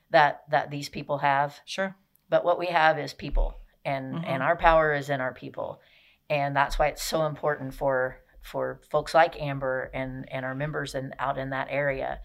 that, 0.09 0.41
that 0.49 0.71
these 0.71 0.89
people 0.89 1.17
have, 1.17 1.59
sure 1.65 1.95
but 2.31 2.45
what 2.45 2.57
we 2.57 2.67
have 2.67 2.97
is 2.97 3.13
people 3.13 3.59
and, 3.83 4.15
Mhm. 4.15 4.23
and 4.25 4.41
our 4.41 4.55
power 4.55 4.93
is 4.93 5.09
in 5.09 5.19
our 5.19 5.33
people. 5.33 5.81
And 6.29 6.55
that's 6.55 6.79
why 6.79 6.87
it's 6.87 7.03
so 7.03 7.25
important 7.25 7.73
for, 7.73 8.21
for 8.41 8.79
folks 8.89 9.13
like 9.13 9.39
Amber 9.39 9.91
and, 9.93 10.31
and 10.31 10.45
our 10.45 10.55
members 10.55 10.95
in, 10.95 11.13
out 11.19 11.37
in 11.37 11.49
that 11.49 11.67
area. 11.69 12.21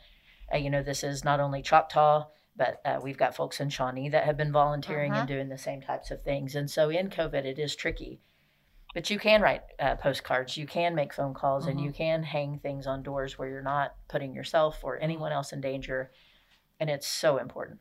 Uh, 0.54 0.58
you 0.58 0.70
know, 0.70 0.82
this 0.82 1.02
is 1.02 1.24
not 1.24 1.40
only 1.40 1.60
Choctaw, 1.60 2.26
but 2.54 2.80
uh, 2.84 3.00
we've 3.02 3.18
got 3.18 3.34
folks 3.34 3.58
in 3.60 3.68
Shawnee 3.68 4.08
that 4.10 4.24
have 4.24 4.36
been 4.36 4.52
volunteering 4.52 5.12
and 5.12 5.26
doing 5.28 5.48
the 5.48 5.58
same 5.58 5.82
types 5.82 6.12
of 6.12 6.22
things. 6.22 6.54
And 6.54 6.70
so 6.70 6.88
in 6.88 7.10
COVID, 7.10 7.44
it 7.44 7.58
is 7.58 7.74
tricky. 7.74 8.20
But 8.96 9.10
you 9.10 9.18
can 9.18 9.42
write 9.42 9.60
uh, 9.78 9.96
postcards, 9.96 10.56
you 10.56 10.66
can 10.66 10.94
make 10.94 11.12
phone 11.12 11.34
calls, 11.34 11.66
and 11.66 11.78
you 11.78 11.92
can 11.92 12.22
hang 12.22 12.58
things 12.60 12.86
on 12.86 13.02
doors 13.02 13.38
where 13.38 13.46
you're 13.46 13.60
not 13.60 13.94
putting 14.08 14.32
yourself 14.34 14.78
or 14.82 14.98
anyone 14.98 15.32
else 15.32 15.52
in 15.52 15.60
danger. 15.60 16.10
And 16.80 16.88
it's 16.88 17.06
so 17.06 17.36
important. 17.36 17.80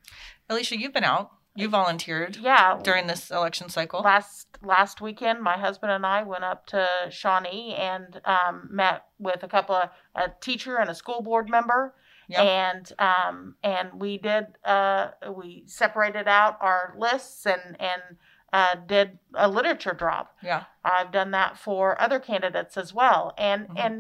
alicia 0.50 0.78
you've 0.78 0.92
been 0.92 1.06
out 1.06 1.32
you 1.56 1.70
volunteered 1.70 2.36
Yeah. 2.36 2.78
during 2.84 3.08
this 3.08 3.32
election 3.32 3.70
cycle 3.70 4.02
last 4.02 4.48
last 4.62 5.00
weekend, 5.00 5.42
my 5.42 5.58
husband 5.58 5.94
and 5.94 6.06
I 6.06 6.24
went 6.24 6.44
up 6.44 6.66
to 6.68 6.86
Shawnee 7.10 7.76
and 7.76 8.20
um, 8.26 8.68
met 8.70 9.06
with 9.18 9.42
a 9.44 9.48
couple 9.48 9.76
of 9.76 9.90
a 10.16 10.34
teacher 10.42 10.76
and 10.76 10.90
a 10.90 10.96
school 10.96 11.22
board 11.22 11.50
member, 11.50 11.96
Yeah. 12.28 12.42
and 12.42 12.92
um, 13.00 13.56
and 13.64 14.02
we 14.02 14.18
did 14.18 14.48
uh, 14.66 15.12
we 15.34 15.64
separated 15.66 16.28
out 16.28 16.58
our 16.60 16.94
lists 16.98 17.46
and 17.46 17.78
and 17.80 18.02
uh, 18.58 18.76
did 18.88 19.08
a 19.34 19.48
literature 19.58 19.94
drop. 20.04 20.28
yeah 20.52 20.64
I've 20.96 21.12
done 21.20 21.32
that 21.32 21.58
for 21.66 22.00
other 22.06 22.20
candidates 22.20 22.78
as 22.78 22.90
well. 22.94 23.22
And 23.38 23.68
Mhm. 23.70 23.86
and 23.86 23.96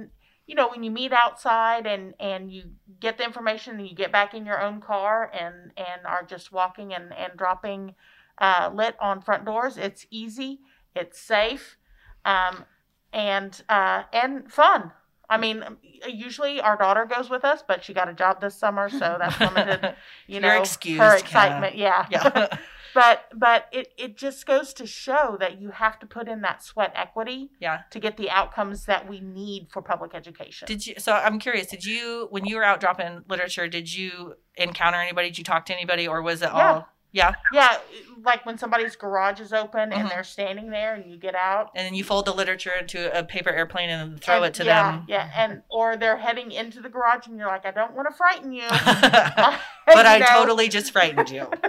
you 0.47 0.55
know 0.57 0.67
when 0.69 0.83
you 0.83 0.91
meet 1.01 1.11
outside 1.11 1.85
and 1.93 2.13
and 2.19 2.41
you 2.55 2.63
get 3.05 3.17
the 3.17 3.25
information 3.31 3.71
and 3.79 3.87
you 3.89 3.95
get 4.03 4.11
back 4.11 4.33
in 4.37 4.45
your 4.45 4.61
own 4.67 4.77
car 4.81 5.29
and 5.41 5.55
and 5.87 5.99
are 6.13 6.23
just 6.33 6.51
walking 6.59 6.93
and 6.97 7.07
and 7.23 7.31
dropping 7.37 7.95
uh, 8.37 8.69
lit 8.79 8.95
on 8.99 9.21
front 9.21 9.43
doors, 9.45 9.77
it's 9.77 10.05
easy, 10.21 10.59
it's 10.93 11.19
safe, 11.19 11.77
um, 12.25 12.65
and 13.13 13.51
uh, 13.69 14.03
and 14.13 14.51
fun. 14.51 14.91
I 15.29 15.37
mean, 15.37 15.63
usually 16.07 16.61
our 16.61 16.77
daughter 16.77 17.05
goes 17.05 17.29
with 17.29 17.43
us, 17.43 17.63
but 17.67 17.83
she 17.83 17.93
got 17.93 18.09
a 18.09 18.13
job 18.13 18.41
this 18.41 18.55
summer, 18.55 18.89
so 18.89 19.17
that's 19.19 19.39
limited. 19.39 19.81
You 20.27 20.39
know, 20.39 20.57
excused, 20.63 21.01
her 21.01 21.15
excitement. 21.17 21.75
Yeah, 21.75 22.05
yeah 22.09 22.47
but 22.95 23.25
but 23.35 23.67
it 23.71 23.93
it 23.97 24.17
just 24.17 24.47
goes 24.47 24.73
to 24.73 24.87
show 24.87 25.37
that 25.39 25.61
you 25.61 25.69
have 25.69 25.99
to 25.99 26.07
put 26.07 26.27
in 26.27 26.41
that 26.41 26.63
sweat 26.63 26.91
equity 26.95 27.51
yeah 27.59 27.81
to 27.91 27.99
get 27.99 28.17
the 28.17 28.29
outcomes 28.31 28.85
that 28.85 29.07
we 29.07 29.19
need 29.19 29.67
for 29.71 29.83
public 29.83 30.15
education. 30.15 30.65
Did 30.65 30.87
you? 30.87 30.95
So 30.97 31.11
I'm 31.13 31.37
curious. 31.37 31.67
Did 31.67 31.85
you, 31.85 32.27
when 32.31 32.45
you 32.45 32.55
were 32.55 32.63
out 32.63 32.79
dropping 32.79 33.23
literature, 33.29 33.67
did 33.67 33.93
you 33.93 34.35
encounter 34.55 34.97
anybody? 34.99 35.27
Did 35.29 35.37
you 35.37 35.43
talk 35.43 35.65
to 35.67 35.73
anybody, 35.75 36.07
or 36.07 36.23
was 36.23 36.41
it 36.41 36.49
Yeah. 36.51 36.71
all? 36.73 36.87
Yeah. 37.11 37.31
yeah, 37.53 37.77
like 38.25 38.45
when 38.45 38.57
somebody's 38.57 38.97
garage 38.97 39.39
is 39.39 39.53
open 39.53 39.91
Mhm. 39.91 39.95
and 39.99 40.09
they're 40.11 40.25
standing 40.25 40.69
there 40.69 40.95
and 40.95 41.09
you 41.09 41.15
get 41.17 41.33
out 41.33 41.71
And 41.73 41.85
then 41.85 41.93
you 41.95 42.03
fold 42.03 42.25
the 42.25 42.33
literature 42.33 42.73
into 42.77 42.99
a 43.17 43.23
paper 43.23 43.49
airplane 43.51 43.89
and 43.89 44.19
throw 44.21 44.35
and- 44.43 44.45
it 44.47 44.53
to 44.55 44.65
yeah, 44.65 44.91
them. 44.91 45.05
Yeah, 45.07 45.29
and 45.33 45.61
or 45.69 45.95
they're 45.95 46.17
heading 46.17 46.51
into 46.51 46.81
the 46.81 46.89
garage 46.89 47.25
and 47.27 47.37
you're 47.37 47.47
like, 47.47 47.65
I 47.65 47.71
don't 47.71 47.93
want 47.93 48.09
to 48.09 48.13
frighten 48.17 48.51
you. 48.51 48.67
but 48.69 50.05
I 50.05 50.17
know? 50.19 50.25
totally 50.25 50.67
just 50.67 50.91
frightened 50.91 51.29
you. 51.29 51.49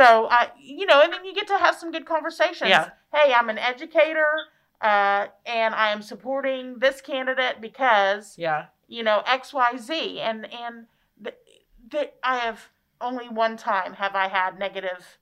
So, 0.00 0.26
uh, 0.26 0.46
you 0.58 0.86
know, 0.86 1.02
and 1.02 1.12
then 1.12 1.26
you 1.26 1.34
get 1.34 1.46
to 1.48 1.58
have 1.58 1.76
some 1.76 1.90
good 1.92 2.06
conversations. 2.06 2.70
Yeah. 2.70 2.88
Hey, 3.12 3.34
I'm 3.34 3.50
an 3.50 3.58
educator, 3.58 4.26
uh, 4.80 5.26
and 5.44 5.74
I 5.74 5.92
am 5.92 6.00
supporting 6.00 6.78
this 6.78 7.02
candidate 7.02 7.60
because 7.60 8.38
Yeah. 8.38 8.66
you 8.88 9.02
know 9.02 9.22
X, 9.26 9.52
Y, 9.52 9.76
Z, 9.76 10.20
and 10.20 10.50
and 10.52 10.86
th- 11.22 11.36
th- 11.90 12.12
I 12.22 12.36
have 12.38 12.70
only 12.98 13.28
one 13.28 13.58
time 13.58 13.94
have 13.94 14.14
I 14.14 14.28
had 14.28 14.58
negative 14.58 15.18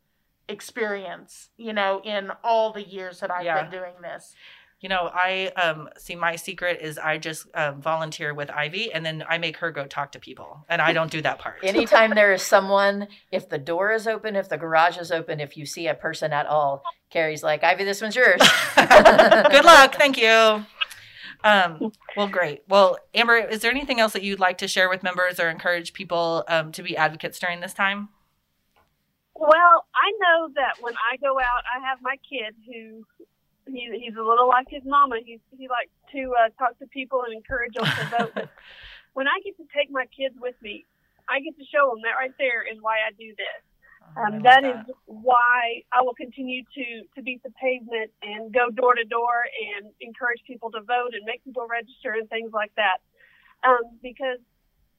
experience, 0.48 1.50
you 1.56 1.72
know, 1.72 2.00
in 2.04 2.30
all 2.44 2.72
the 2.72 2.82
years 2.82 3.18
that 3.20 3.30
I've 3.32 3.44
Yeah. 3.44 3.60
been 3.62 3.70
doing 3.70 3.94
this. 4.00 4.34
You 4.80 4.88
know, 4.88 5.10
I 5.12 5.48
um 5.56 5.88
see 5.98 6.14
my 6.14 6.36
secret 6.36 6.80
is 6.80 6.98
I 6.98 7.18
just 7.18 7.46
um, 7.54 7.80
volunteer 7.80 8.32
with 8.32 8.48
Ivy 8.50 8.92
and 8.92 9.04
then 9.04 9.24
I 9.28 9.38
make 9.38 9.56
her 9.56 9.72
go 9.72 9.86
talk 9.86 10.12
to 10.12 10.20
people. 10.20 10.64
And 10.68 10.80
I 10.80 10.92
don't 10.92 11.10
do 11.10 11.20
that 11.22 11.40
part. 11.40 11.56
Anytime 11.62 12.14
there 12.14 12.32
is 12.32 12.42
someone, 12.42 13.08
if 13.32 13.48
the 13.48 13.58
door 13.58 13.92
is 13.92 14.06
open, 14.06 14.36
if 14.36 14.48
the 14.48 14.56
garage 14.56 14.96
is 14.96 15.10
open, 15.10 15.40
if 15.40 15.56
you 15.56 15.66
see 15.66 15.88
a 15.88 15.94
person 15.94 16.32
at 16.32 16.46
all, 16.46 16.84
Carrie's 17.10 17.42
like, 17.42 17.64
Ivy, 17.64 17.84
this 17.84 18.00
one's 18.00 18.14
yours. 18.14 18.40
Good 18.76 19.64
luck. 19.64 19.96
Thank 19.96 20.16
you. 20.16 20.64
Um, 21.44 21.92
well, 22.16 22.28
great. 22.28 22.62
Well, 22.68 22.98
Amber, 23.14 23.36
is 23.36 23.60
there 23.60 23.70
anything 23.70 24.00
else 24.00 24.12
that 24.12 24.22
you'd 24.22 24.40
like 24.40 24.58
to 24.58 24.68
share 24.68 24.88
with 24.88 25.02
members 25.02 25.38
or 25.38 25.48
encourage 25.48 25.92
people 25.92 26.44
um, 26.48 26.72
to 26.72 26.82
be 26.82 26.96
advocates 26.96 27.38
during 27.38 27.60
this 27.60 27.74
time? 27.74 28.08
Well, 29.34 29.86
I 29.94 30.12
know 30.20 30.48
that 30.56 30.82
when 30.82 30.94
I 30.94 31.16
go 31.16 31.38
out, 31.38 31.62
I 31.72 31.86
have 31.86 31.98
my 32.02 32.16
kid 32.28 32.54
who 32.66 33.04
he, 33.68 33.88
he's 34.00 34.16
a 34.16 34.24
little 34.24 34.48
like 34.48 34.66
his 34.68 34.82
mama. 34.84 35.16
He's 35.24 35.40
he 35.56 35.68
likes 35.68 35.92
to 36.12 36.32
uh, 36.34 36.48
talk 36.58 36.78
to 36.78 36.86
people 36.88 37.22
and 37.24 37.34
encourage 37.34 37.74
them 37.74 37.84
to 37.84 38.04
vote. 38.16 38.32
But 38.34 38.50
when 39.14 39.28
I 39.28 39.38
get 39.44 39.56
to 39.58 39.66
take 39.76 39.90
my 39.90 40.06
kids 40.10 40.34
with 40.40 40.56
me, 40.62 40.84
I 41.28 41.40
get 41.40 41.56
to 41.56 41.64
show 41.68 41.90
them 41.92 42.00
that 42.02 42.16
right 42.16 42.34
there 42.38 42.64
is 42.64 42.78
why 42.80 43.04
I 43.04 43.12
do 43.12 43.28
this. 43.36 43.62
Um, 44.16 44.42
that 44.42 44.64
is 44.64 44.78
why 45.04 45.84
I 45.92 46.02
will 46.02 46.14
continue 46.14 46.62
to 46.64 46.86
to 47.14 47.22
beat 47.22 47.42
the 47.42 47.52
pavement 47.60 48.10
and 48.22 48.52
go 48.52 48.70
door 48.70 48.94
to 48.94 49.04
door 49.04 49.44
and 49.44 49.90
encourage 50.00 50.40
people 50.46 50.70
to 50.72 50.80
vote 50.80 51.12
and 51.12 51.24
make 51.24 51.44
people 51.44 51.66
register 51.68 52.16
and 52.16 52.28
things 52.28 52.50
like 52.52 52.72
that. 52.76 52.98
Um, 53.62 53.98
because 54.02 54.38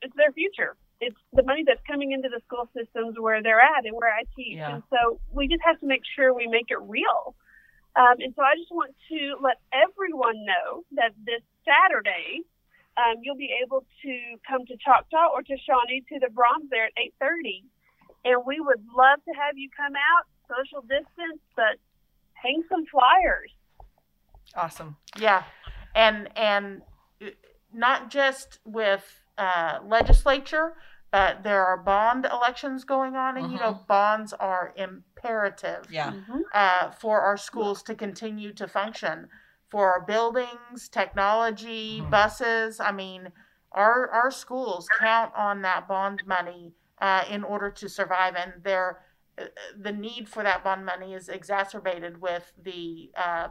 it's 0.02 0.16
their 0.16 0.32
future. 0.32 0.76
It's 1.02 1.18
the 1.34 1.44
money 1.44 1.64
that's 1.66 1.82
coming 1.88 2.12
into 2.12 2.28
the 2.30 2.42
school 2.46 2.70
systems 2.76 3.16
where 3.20 3.42
they're 3.42 3.62
at 3.62 3.86
and 3.86 3.96
where 3.96 4.14
I 4.14 4.24
teach. 4.36 4.58
Yeah. 4.58 4.76
And 4.76 4.84
so 4.90 5.20
we 5.32 5.48
just 5.48 5.64
have 5.64 5.80
to 5.80 5.88
make 5.88 6.02
sure 6.16 6.34
we 6.34 6.48
make 6.48 6.68
it 6.70 6.80
real. 6.82 7.36
Um, 7.96 8.15
and 8.19 8.34
so 8.36 8.43
I 8.43 8.55
just 8.55 8.72
want 8.72 8.93
to 9.10 9.36
let 9.41 9.58
everyone 9.74 10.46
know 10.46 10.84
that 10.93 11.12
this 11.25 11.41
Saturday, 11.65 12.41
um, 12.98 13.17
you'll 13.22 13.39
be 13.39 13.51
able 13.63 13.86
to 14.03 14.13
come 14.48 14.65
to 14.67 14.77
Choctaw 14.77 15.34
or 15.34 15.41
to 15.41 15.55
Shawnee 15.65 16.03
to 16.10 16.19
the 16.19 16.29
Bronze 16.29 16.69
there 16.69 16.86
at 16.86 16.93
8:30, 16.98 17.63
and 18.25 18.46
we 18.46 18.60
would 18.60 18.84
love 18.96 19.24
to 19.25 19.34
have 19.34 19.58
you 19.58 19.69
come 19.75 19.93
out, 19.96 20.25
social 20.48 20.81
distance, 20.81 21.41
but 21.55 21.77
hang 22.34 22.63
some 22.69 22.86
flyers. 22.86 23.51
awesome. 24.55 24.98
Yeah, 25.17 25.43
and 25.96 26.29
and 26.38 26.81
uh, 27.22 27.29
not 27.74 28.12
just 28.12 28.60
with 28.65 29.03
uh, 29.38 29.79
legislature, 29.86 30.75
but 31.12 31.43
there 31.43 31.65
are 31.65 31.77
bond 31.77 32.25
elections 32.25 32.84
going 32.84 33.15
on, 33.15 33.38
and 33.38 33.51
you 33.51 33.58
know 33.58 33.79
bonds 33.88 34.34
are 34.34 34.74
imperative. 35.24 35.86
Yeah. 35.90 36.14
uh, 36.54 36.90
for 36.92 37.22
our 37.22 37.38
schools 37.38 37.84
to 37.84 37.94
continue 37.96 38.52
to 38.54 38.68
function, 38.68 39.28
for 39.70 39.92
our 39.94 40.02
buildings, 40.02 40.90
technology, 40.90 42.02
Mhm. 42.02 42.10
buses. 42.10 42.80
I 42.80 42.92
mean, 42.92 43.32
our 43.72 44.10
our 44.10 44.32
schools 44.32 44.90
count 44.98 45.32
on 45.36 45.62
that 45.62 45.88
bond 45.88 46.26
money 46.26 46.74
uh, 47.02 47.24
in 47.30 47.44
order 47.44 47.70
to 47.70 47.88
survive, 47.88 48.36
and 48.36 48.64
their 48.64 49.04
uh, 49.38 49.46
the 49.78 49.92
need 49.92 50.28
for 50.28 50.44
that 50.44 50.64
bond 50.64 50.86
money 50.86 51.14
is 51.14 51.30
exacerbated 51.30 52.20
with 52.20 52.52
the 52.58 53.12
uh, 53.16 53.50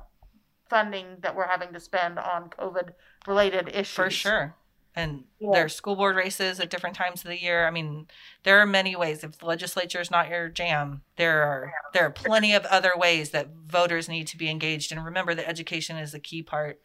funding 0.68 1.16
that 1.20 1.34
we're 1.34 1.46
having 1.46 1.72
to 1.72 1.80
spend 1.80 2.18
on 2.18 2.50
COVID 2.50 2.90
related 3.26 3.68
issues. 3.68 3.94
For 3.94 4.10
sure. 4.10 4.54
And 4.98 5.24
Yeah. 5.38 5.50
there's 5.52 5.76
school 5.76 5.94
board 5.94 6.16
races 6.16 6.58
at 6.58 6.70
different 6.70 6.96
times 6.96 7.22
of 7.22 7.28
the 7.28 7.40
year. 7.40 7.68
I 7.68 7.70
mean, 7.70 8.08
there 8.42 8.58
are 8.58 8.66
many 8.66 8.96
ways. 8.96 9.22
If 9.22 9.38
the 9.38 9.46
legislature 9.46 10.00
is 10.00 10.10
not 10.10 10.28
your 10.28 10.48
jam, 10.48 11.02
there 11.16 11.42
are 11.42 11.72
there 11.92 12.04
are 12.04 12.10
plenty 12.10 12.52
of 12.52 12.64
other 12.66 12.92
ways 12.96 13.30
that 13.30 13.48
voters 13.50 14.08
need 14.08 14.26
to 14.28 14.36
be 14.36 14.50
engaged. 14.50 14.90
And 14.90 15.04
remember 15.04 15.34
that 15.34 15.48
education 15.48 15.96
is 15.96 16.14
a 16.14 16.18
key 16.18 16.42
part 16.42 16.80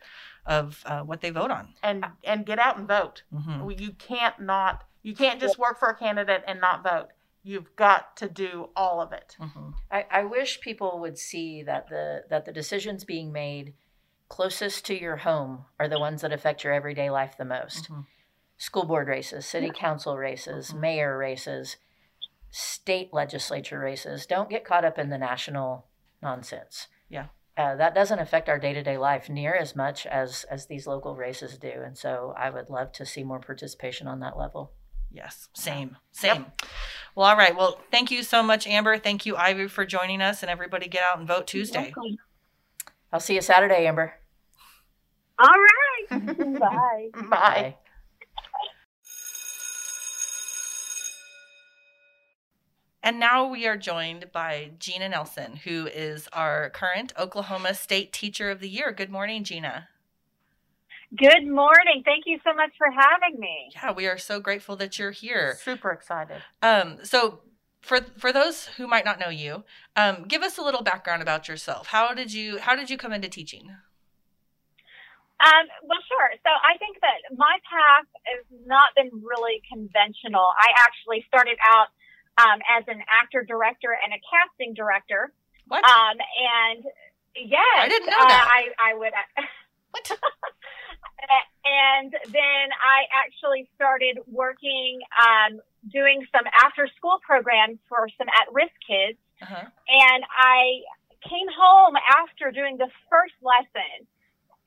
of 0.45 0.83
uh, 0.85 1.01
what 1.01 1.21
they 1.21 1.31
vote 1.31 1.49
on. 1.49 1.73
And 1.81 2.05
and 2.23 2.45
get 2.45 2.59
out 2.59 2.77
and 2.77 2.87
vote. 2.87 3.23
hmm 3.31 3.71
You 3.71 3.91
can't 3.93 4.39
not 4.39 4.83
you 5.01 5.15
can't 5.15 5.39
just 5.41 5.57
work 5.57 5.79
for 5.79 5.89
a 5.89 5.95
candidate 5.95 6.43
and 6.47 6.61
not 6.61 6.83
vote. 6.83 7.09
You've 7.43 7.75
got 7.75 8.15
to 8.17 8.29
do 8.29 8.69
all 8.75 9.01
of 9.01 9.11
it. 9.11 9.35
hmm 9.39 9.71
I, 9.91 10.05
I 10.09 10.23
wish 10.23 10.61
people 10.61 10.99
would 10.99 11.17
see 11.17 11.63
that 11.63 11.87
the 11.89 12.25
that 12.29 12.45
the 12.45 12.53
decisions 12.53 13.03
being 13.03 13.31
made 13.31 13.73
closest 14.33 14.83
to 14.87 14.99
your 14.99 15.17
home 15.17 15.65
are 15.79 15.87
the 15.87 15.99
ones 15.99 16.21
that 16.21 16.33
affect 16.33 16.63
your 16.63 16.73
everyday 16.73 17.07
life 17.11 17.37
the 17.37 17.45
most. 17.45 17.91
Mhm. 17.91 18.07
School 18.57 18.83
board 18.85 19.07
races, 19.07 19.45
city 19.45 19.69
council 19.69 20.17
races, 20.17 20.71
Mhm. 20.71 20.79
mayor 20.79 21.17
races, 21.19 21.77
state 22.49 23.13
legislature 23.13 23.77
races. 23.77 24.25
Don't 24.25 24.49
get 24.49 24.65
caught 24.65 24.85
up 24.85 24.97
in 24.97 25.09
the 25.09 25.19
national 25.19 25.87
nonsense. 26.19 26.87
Yeah. 27.09 27.27
Uh, 27.55 27.75
that 27.75 27.93
doesn't 27.93 28.17
affect 28.17 28.49
our 28.49 28.57
day-to-day 28.57 28.97
life 28.97 29.29
near 29.29 29.53
as 29.53 29.75
much 29.75 30.07
as 30.07 30.45
as 30.45 30.65
these 30.65 30.87
local 30.87 31.15
races 31.15 31.59
do 31.59 31.83
and 31.83 31.95
so 31.95 32.33
i 32.35 32.49
would 32.49 32.67
love 32.67 32.91
to 32.91 33.05
see 33.05 33.23
more 33.23 33.39
participation 33.39 34.07
on 34.07 34.19
that 34.21 34.35
level 34.35 34.73
Yes, 35.11 35.47
same, 35.53 35.97
same. 36.11 36.51
Well, 37.13 37.29
all 37.29 37.37
right. 37.37 37.55
Well, 37.55 37.79
thank 37.91 38.09
you 38.09 38.23
so 38.23 38.41
much, 38.41 38.65
Amber. 38.65 38.97
Thank 38.97 39.27
you, 39.27 39.37
Ivy, 39.37 39.67
for 39.67 39.85
joining 39.85 40.23
us. 40.23 40.41
And 40.41 40.49
everybody 40.49 40.87
get 40.87 41.03
out 41.03 41.19
and 41.19 41.27
vote 41.27 41.45
Tuesday. 41.45 41.93
I'll 43.11 43.19
see 43.19 43.35
you 43.35 43.41
saturday 43.41 43.85
amber 43.85 44.15
All 45.39 45.49
right. 45.49 46.59
Bye. 46.59 47.09
Bye. 47.29 47.75
And 53.05 53.19
now 53.19 53.45
we 53.45 53.67
are 53.67 53.75
joined 53.75 54.31
by 54.31 54.71
Gina 54.79 55.09
Nelson, 55.09 55.57
who 55.65 55.87
is 55.87 56.29
our 56.31 56.69
current 56.69 57.11
Oklahoma 57.19 57.73
State 57.73 58.13
Teacher 58.13 58.49
of 58.49 58.61
the 58.61 58.69
Year. 58.69 58.93
Good 58.93 59.09
morning, 59.09 59.43
Gina. 59.43 59.89
Good 61.15 61.45
morning. 61.45 62.01
Thank 62.05 62.23
you 62.25 62.39
so 62.45 62.53
much 62.53 62.71
for 62.77 62.87
having 62.89 63.39
me. 63.39 63.71
Yeah, 63.75 63.91
we 63.91 64.07
are 64.07 64.17
so 64.17 64.39
grateful 64.39 64.77
that 64.77 64.97
you're 64.97 65.11
here. 65.11 65.57
Super 65.61 65.91
excited. 65.91 66.41
Um, 66.61 66.99
so 67.03 67.41
for 67.81 67.99
for 68.17 68.31
those 68.31 68.67
who 68.77 68.87
might 68.87 69.05
not 69.05 69.19
know 69.19 69.29
you, 69.29 69.63
um, 69.97 70.23
give 70.27 70.41
us 70.41 70.57
a 70.57 70.61
little 70.61 70.81
background 70.81 71.21
about 71.21 71.47
yourself. 71.49 71.87
How 71.87 72.13
did 72.13 72.33
you 72.33 72.59
how 72.59 72.75
did 72.75 72.89
you 72.89 72.97
come 72.97 73.11
into 73.11 73.27
teaching? 73.27 73.75
Um, 75.43 75.67
well, 75.83 75.99
sure. 76.07 76.31
So 76.39 76.51
I 76.55 76.79
think 76.79 77.03
that 77.03 77.19
my 77.35 77.59
path 77.67 78.07
has 78.31 78.47
not 78.63 78.95
been 78.95 79.11
really 79.19 79.59
conventional. 79.67 80.47
I 80.55 80.71
actually 80.79 81.27
started 81.27 81.59
out 81.59 81.91
um, 82.39 82.63
as 82.71 82.87
an 82.87 83.03
actor, 83.11 83.43
director, 83.43 83.91
and 83.91 84.15
a 84.15 84.21
casting 84.23 84.71
director. 84.73 85.35
What? 85.67 85.83
Um, 85.83 86.15
and 86.15 86.83
yes, 87.35 87.75
I 87.75 87.91
didn't 87.91 88.07
know 88.07 88.23
uh, 88.23 88.31
that. 88.31 88.47
I, 88.47 88.61
I 88.79 88.91
would. 88.95 89.11
what? 89.91 90.07
and 91.67 92.11
then 92.31 92.65
I 92.79 93.03
actually 93.11 93.67
started 93.75 94.23
working, 94.27 95.03
um, 95.19 95.59
doing 95.91 96.23
some 96.31 96.47
after 96.63 96.87
school 96.95 97.19
programs 97.19 97.83
for 97.89 98.07
some 98.17 98.31
at 98.31 98.47
risk 98.53 98.75
kids. 98.87 99.19
Uh-huh. 99.43 99.59
and 99.59 100.23
I 100.23 100.87
came 101.27 101.51
home 101.51 101.99
after 101.99 102.47
doing 102.55 102.77
the 102.77 102.87
first 103.11 103.35
lesson 103.43 104.07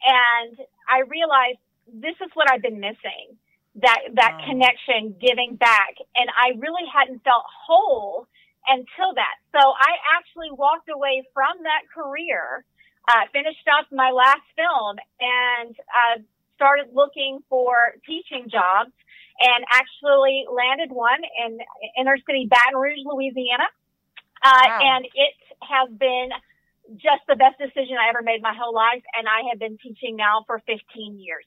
and 0.05 0.59
I 0.89 1.01
realized 1.09 1.59
this 1.87 2.17
is 2.25 2.31
what 2.35 2.51
I've 2.51 2.63
been 2.63 2.81
missing. 2.81 3.39
That 3.77 4.01
that 4.15 4.33
Wow. 4.41 4.47
connection, 4.49 5.15
giving 5.21 5.57
back. 5.57 5.97
And 6.17 6.31
I 6.33 6.57
really 6.59 6.87
hadn't 6.93 7.23
felt 7.25 7.45
whole 7.47 8.27
until 8.67 9.15
that. 9.15 9.37
So 9.53 9.61
I 9.61 9.93
actually 10.17 10.51
walked 10.51 10.89
away 10.89 11.23
from 11.35 11.63
that 11.63 11.83
career, 11.93 12.65
uh, 13.09 13.27
finished 13.33 13.69
up 13.69 13.87
my 13.93 14.11
last 14.11 14.43
film 14.57 14.97
and 15.21 15.77
uh, 15.77 16.23
started 16.57 16.89
looking 16.95 17.41
for 17.49 17.95
teaching 18.07 18.49
jobs 18.51 18.93
and 19.39 19.65
actually 19.71 20.47
landed 20.51 20.91
one 20.91 21.21
in 21.45 21.59
inner 22.01 22.17
city 22.27 22.49
Baton 22.49 22.81
Rouge, 22.81 23.05
Louisiana. 23.05 23.69
Uh, 24.43 24.67
Wow. 24.67 24.81
And 24.83 25.05
it 25.05 25.35
has 25.63 25.89
been 25.93 26.31
just 26.95 27.23
the 27.29 27.37
best 27.37 27.59
decision 27.59 27.97
I 28.01 28.09
ever 28.09 28.23
made 28.23 28.43
my 28.43 28.55
whole 28.57 28.75
life. 28.75 29.03
And 29.17 29.27
I 29.29 29.49
have 29.51 29.59
been 29.59 29.79
teaching 29.83 30.17
now 30.17 30.45
for 30.47 30.61
15 30.67 31.19
years. 31.19 31.45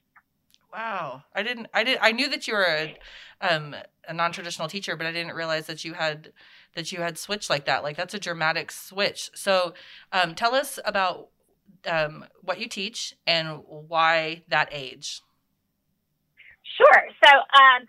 Wow. 0.72 1.24
I 1.34 1.42
didn't 1.42 1.66
I 1.74 1.82
did 1.84 1.98
I 2.00 2.12
knew 2.12 2.28
that 2.30 2.46
you 2.46 2.54
were 2.54 2.64
a 2.64 2.96
um 3.40 3.74
a 4.06 4.14
non-traditional 4.14 4.68
teacher, 4.68 4.96
but 4.96 5.06
I 5.06 5.12
didn't 5.12 5.34
realize 5.34 5.66
that 5.66 5.84
you 5.84 5.94
had 5.94 6.32
that 6.74 6.92
you 6.92 7.00
had 7.00 7.18
switched 7.18 7.50
like 7.50 7.64
that. 7.64 7.82
Like 7.82 7.96
that's 7.96 8.14
a 8.14 8.20
dramatic 8.20 8.70
switch. 8.70 9.30
So, 9.34 9.74
um 10.12 10.34
tell 10.34 10.54
us 10.54 10.78
about 10.84 11.28
um 11.86 12.24
what 12.42 12.60
you 12.60 12.68
teach 12.68 13.16
and 13.26 13.62
why 13.66 14.42
that 14.48 14.68
age. 14.70 15.22
Sure. 16.80 17.02
So, 17.24 17.30
um, 17.36 17.86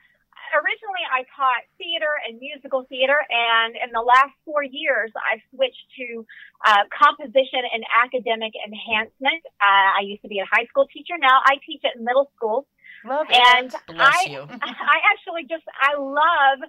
originally 0.53 1.03
I 1.11 1.23
taught 1.35 1.63
theater 1.77 2.11
and 2.27 2.39
musical 2.39 2.83
theater, 2.89 3.17
and 3.29 3.75
in 3.75 3.91
the 3.91 4.01
last 4.01 4.31
four 4.45 4.63
years, 4.63 5.11
I've 5.15 5.41
switched 5.53 5.85
to 5.97 6.25
uh, 6.65 6.83
composition 6.91 7.63
and 7.71 7.83
academic 8.03 8.53
enhancement. 8.59 9.41
Uh, 9.59 9.99
I 9.99 10.01
used 10.03 10.21
to 10.23 10.29
be 10.29 10.39
a 10.39 10.47
high 10.49 10.65
school 10.67 10.87
teacher. 10.91 11.15
Now 11.19 11.41
I 11.45 11.57
teach 11.65 11.81
at 11.85 11.99
middle 11.99 12.31
school, 12.35 12.67
Love 13.03 13.27
it. 13.29 13.39
and 13.57 13.71
Bless 13.87 14.27
I, 14.27 14.29
you. 14.29 14.41
I 14.61 14.97
actually 15.11 15.43
just 15.49 15.63
I 15.79 15.97
love 15.97 16.59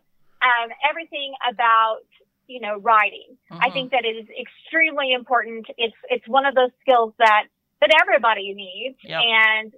um, 0.43 0.69
everything 0.89 1.35
about 1.49 2.07
you 2.47 2.61
know 2.61 2.77
writing. 2.79 3.37
I 3.51 3.71
Mhm. 3.71 3.73
think 3.73 3.87
that 3.93 4.05
it 4.05 4.17
is 4.17 4.29
extremely 4.39 5.13
important. 5.13 5.67
It's 5.77 5.97
it's 6.11 6.27
one 6.29 6.47
of 6.47 6.55
those 6.55 6.71
skills 6.81 7.15
that 7.19 7.45
that 7.81 7.91
everybody 8.01 8.55
needs, 8.55 8.99
Yep. 9.03 9.21
and 9.21 9.73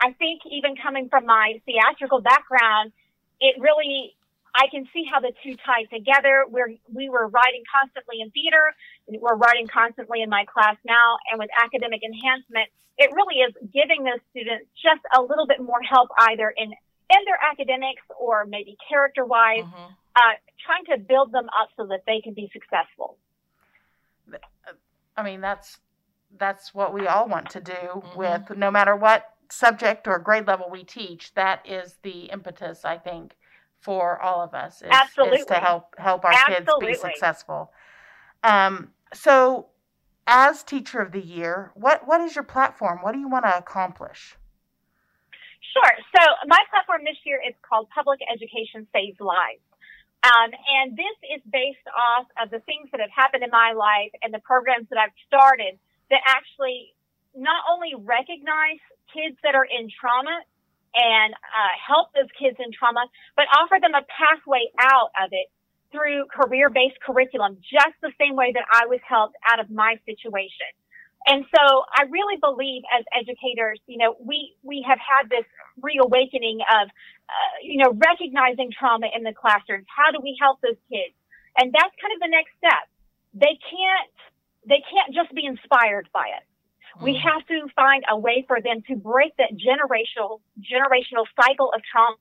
I 0.00 0.12
think 0.12 0.40
even 0.50 0.76
coming 0.76 1.10
from 1.10 1.26
my 1.26 1.60
theatrical 1.66 2.22
background, 2.22 2.92
it 3.40 3.56
really 3.60 4.14
I 4.54 4.66
can 4.68 4.88
see 4.92 5.04
how 5.04 5.20
the 5.20 5.32
two 5.42 5.54
tie 5.64 5.84
together. 5.84 6.44
We're 6.48 6.74
we 6.92 7.08
were 7.08 7.28
writing 7.28 7.62
constantly 7.70 8.20
in 8.20 8.30
theater, 8.30 8.74
we're 9.06 9.36
writing 9.36 9.66
constantly 9.66 10.22
in 10.22 10.28
my 10.28 10.44
class 10.44 10.76
now, 10.84 11.16
and 11.30 11.38
with 11.38 11.50
academic 11.62 12.02
enhancement, 12.02 12.68
it 12.98 13.12
really 13.12 13.36
is 13.36 13.54
giving 13.72 14.04
those 14.04 14.20
students 14.30 14.66
just 14.82 15.00
a 15.16 15.22
little 15.22 15.46
bit 15.46 15.60
more 15.60 15.80
help 15.82 16.10
either 16.30 16.52
in 16.56 16.72
in 16.72 17.24
their 17.24 17.38
academics 17.42 18.02
or 18.18 18.44
maybe 18.46 18.76
character 18.88 19.24
wise, 19.24 19.64
Mhm. 19.64 19.96
uh, 20.14 20.34
trying 20.64 20.84
to 20.86 20.98
build 20.98 21.32
them 21.32 21.48
up 21.58 21.68
so 21.76 21.86
that 21.86 22.04
they 22.06 22.20
can 22.20 22.34
be 22.34 22.48
successful. 22.52 23.18
I 25.16 25.22
mean, 25.22 25.40
that's 25.40 25.80
that's 26.38 26.72
what 26.72 26.92
we 26.92 27.08
all 27.08 27.26
want 27.26 27.50
to 27.50 27.60
do 27.60 27.72
Mhm. 27.72 28.16
with 28.16 28.56
no 28.56 28.70
matter 28.70 28.94
what 28.94 29.34
subject 29.50 30.06
or 30.06 30.18
grade 30.18 30.46
level 30.46 30.68
we 30.70 30.84
teach. 30.84 31.34
That 31.34 31.66
is 31.68 31.96
the 32.02 32.30
impetus, 32.32 32.84
I 32.84 32.98
think, 32.98 33.36
for 33.80 34.20
all 34.20 34.42
of 34.42 34.54
us. 34.54 34.76
Is, 34.76 34.82
is 34.82 34.88
Absolutely. 34.92 35.44
to 35.46 35.54
help 35.54 35.94
help 35.98 36.24
our 36.24 36.34
kids 36.46 36.70
be 36.80 36.94
successful. 36.94 37.72
Um, 38.42 38.90
so, 39.12 39.66
as 40.26 40.62
teacher 40.62 41.00
of 41.00 41.12
the 41.12 41.20
year, 41.20 41.72
what 41.74 42.06
what 42.06 42.20
is 42.20 42.34
your 42.34 42.44
platform? 42.44 42.98
What 43.02 43.12
do 43.12 43.18
you 43.18 43.28
want 43.28 43.44
to 43.44 43.56
accomplish? 43.56 44.36
Sure. 45.72 45.94
So 46.16 46.22
my 46.46 46.58
platform 46.70 47.06
this 47.06 47.18
year 47.24 47.38
is 47.46 47.54
called 47.62 47.86
Public 47.94 48.18
Education 48.26 48.90
Saves 48.92 49.20
Lives. 49.20 49.62
Um, 50.20 50.52
and 50.52 50.98
this 50.98 51.16
is 51.32 51.40
based 51.48 51.86
off 51.96 52.26
of 52.36 52.50
the 52.50 52.60
things 52.68 52.90
that 52.92 53.00
have 53.00 53.14
happened 53.14 53.44
in 53.44 53.50
my 53.50 53.72
life 53.72 54.12
and 54.20 54.34
the 54.34 54.42
programs 54.44 54.90
that 54.90 54.98
I've 54.98 55.16
started 55.24 55.80
that 56.10 56.20
actually 56.26 56.92
not 57.32 57.64
only 57.70 57.94
recognize 57.96 58.82
kids 59.14 59.36
that 59.42 59.54
are 59.54 59.64
in 59.64 59.88
trauma 59.90 60.36
and 60.94 61.34
uh, 61.34 61.74
help 61.78 62.10
those 62.14 62.30
kids 62.34 62.56
in 62.58 62.72
trauma, 62.74 63.06
but 63.36 63.46
offer 63.54 63.78
them 63.80 63.94
a 63.94 64.02
pathway 64.10 64.66
out 64.78 65.14
of 65.22 65.30
it 65.30 65.46
through 65.92 66.26
career-based 66.30 66.98
curriculum, 67.02 67.58
just 67.66 67.94
the 68.02 68.12
same 68.18 68.34
way 68.34 68.52
that 68.54 68.64
I 68.70 68.86
was 68.86 69.00
helped 69.06 69.36
out 69.46 69.58
of 69.58 69.70
my 69.70 69.98
situation. 70.06 70.70
And 71.26 71.44
so 71.52 71.84
I 71.92 72.08
really 72.08 72.38
believe 72.40 72.82
as 72.96 73.04
educators, 73.12 73.78
you 73.86 73.98
know, 73.98 74.16
we, 74.18 74.56
we 74.62 74.84
have 74.88 74.98
had 74.98 75.28
this 75.28 75.44
reawakening 75.82 76.64
of, 76.64 76.88
uh, 77.28 77.54
you 77.62 77.76
know, 77.82 77.92
recognizing 77.92 78.72
trauma 78.72 79.06
in 79.14 79.22
the 79.22 79.34
classrooms. 79.34 79.86
How 79.90 80.10
do 80.10 80.18
we 80.22 80.34
help 80.40 80.62
those 80.62 80.80
kids? 80.88 81.12
And 81.58 81.74
that's 81.74 81.92
kind 82.00 82.14
of 82.16 82.20
the 82.24 82.32
next 82.32 82.56
step. 82.56 82.88
They 83.34 83.58
can't, 83.60 84.16
they 84.64 84.80
can't 84.80 85.12
just 85.12 85.34
be 85.34 85.44
inspired 85.44 86.08
by 86.14 86.32
it. 86.40 86.44
We 87.00 87.14
Mhm. 87.14 87.20
have 87.20 87.46
to 87.46 87.68
find 87.74 88.04
a 88.08 88.18
way 88.18 88.44
for 88.46 88.60
them 88.60 88.82
to 88.88 88.96
break 88.96 89.36
that 89.36 89.52
generational, 89.54 90.40
generational 90.60 91.26
cycle 91.36 91.72
of 91.72 91.82
trauma. 91.84 92.16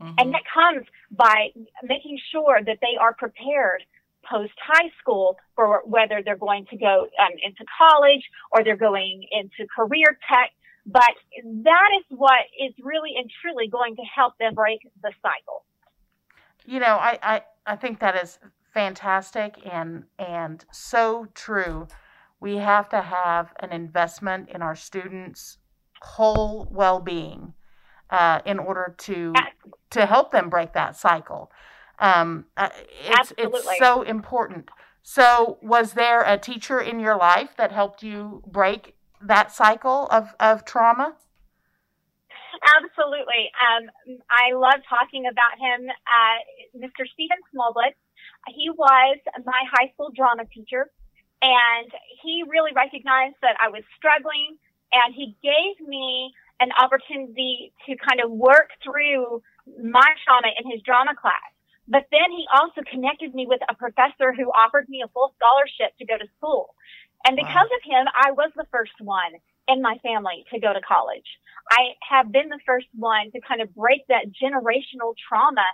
Mhm. 0.00 0.14
And 0.18 0.34
that 0.34 0.44
comes 0.52 0.86
by 1.10 1.52
making 1.82 2.18
sure 2.30 2.62
that 2.62 2.78
they 2.80 2.96
are 2.96 3.14
prepared 3.14 3.84
post 4.24 4.52
high 4.60 4.90
school 5.00 5.38
for 5.54 5.82
whether 5.84 6.22
they're 6.22 6.36
going 6.36 6.66
to 6.66 6.76
go 6.76 7.08
um, 7.18 7.32
into 7.42 7.64
college 7.78 8.28
or 8.50 8.64
they're 8.64 8.76
going 8.76 9.26
into 9.30 9.66
career 9.74 10.18
tech. 10.28 10.52
But 10.84 11.14
that 11.44 11.90
is 11.98 12.04
what 12.16 12.44
is 12.60 12.72
really 12.80 13.14
and 13.16 13.30
truly 13.42 13.68
going 13.68 13.96
to 13.96 14.02
help 14.02 14.38
them 14.38 14.54
break 14.54 14.80
the 15.02 15.12
cycle. 15.22 15.64
You 16.64 16.80
know, 16.80 16.96
I, 16.96 17.18
I, 17.22 17.42
I 17.66 17.76
think 17.76 18.00
that 18.00 18.16
is 18.22 18.38
fantastic 18.72 19.56
and 19.64 20.04
and 20.18 20.64
so 20.70 21.26
true. 21.34 21.88
We 22.40 22.56
have 22.56 22.88
to 22.90 23.00
have 23.00 23.52
an 23.60 23.72
investment 23.72 24.48
in 24.50 24.62
our 24.62 24.76
students' 24.76 25.58
whole 26.02 26.68
well-being 26.70 27.54
uh, 28.10 28.40
in 28.44 28.58
order 28.58 28.94
to 28.98 29.32
to 29.90 30.06
help 30.06 30.30
them 30.30 30.50
break 30.50 30.72
that 30.74 30.96
cycle. 30.96 31.50
Um, 31.98 32.46
uh, 32.56 32.68
it's 33.00 33.32
Absolutely. 33.32 33.58
it's 33.58 33.78
so 33.78 34.02
important. 34.02 34.68
So, 35.02 35.58
was 35.62 35.92
there 35.92 36.22
a 36.22 36.36
teacher 36.36 36.80
in 36.80 37.00
your 37.00 37.16
life 37.16 37.50
that 37.56 37.72
helped 37.72 38.02
you 38.02 38.42
break 38.46 38.96
that 39.20 39.52
cycle 39.52 40.08
of 40.10 40.34
of 40.38 40.64
trauma? 40.64 41.14
Absolutely. 42.76 43.50
Um, 43.54 44.18
I 44.30 44.54
love 44.54 44.80
talking 44.88 45.26
about 45.30 45.58
him. 45.60 45.88
Uh, 45.88 46.38
Mr. 46.76 47.06
Stephen 47.12 47.38
Smallwood. 47.52 47.94
He 48.48 48.70
was 48.70 49.18
my 49.44 49.62
high 49.72 49.90
school 49.94 50.10
drama 50.14 50.44
teacher, 50.52 50.90
and 51.46 51.90
he 52.22 52.42
really 52.50 52.74
recognized 52.74 53.38
that 53.42 53.54
I 53.62 53.70
was 53.70 53.86
struggling, 53.94 54.58
and 54.90 55.14
he 55.14 55.38
gave 55.46 55.78
me 55.86 56.34
an 56.58 56.74
opportunity 56.74 57.72
to 57.86 57.94
kind 58.02 58.18
of 58.18 58.30
work 58.34 58.74
through 58.82 59.42
my 59.78 60.08
trauma 60.26 60.50
in 60.58 60.66
his 60.66 60.82
drama 60.82 61.14
class. 61.14 61.50
But 61.86 62.10
then 62.10 62.34
he 62.34 62.50
also 62.50 62.82
connected 62.82 63.30
me 63.34 63.46
with 63.46 63.60
a 63.70 63.78
professor 63.78 64.34
who 64.34 64.50
offered 64.50 64.88
me 64.88 65.02
a 65.06 65.12
full 65.14 65.30
scholarship 65.38 65.94
to 65.98 66.04
go 66.06 66.18
to 66.18 66.26
school. 66.34 66.74
And 67.22 67.36
because 67.36 67.70
wow. 67.70 67.78
of 67.78 67.82
him, 67.86 68.04
I 68.10 68.32
was 68.32 68.50
the 68.56 68.66
first 68.72 68.98
one 68.98 69.38
in 69.68 69.82
my 69.82 69.98
family 70.02 70.42
to 70.50 70.58
go 70.58 70.72
to 70.72 70.82
college. 70.82 71.26
I 71.70 71.94
have 72.02 72.32
been 72.32 72.48
the 72.48 72.62
first 72.66 72.86
one 72.94 73.30
to 73.32 73.40
kind 73.46 73.60
of 73.60 73.74
break 73.74 74.06
that 74.08 74.34
generational 74.34 75.14
trauma 75.14 75.66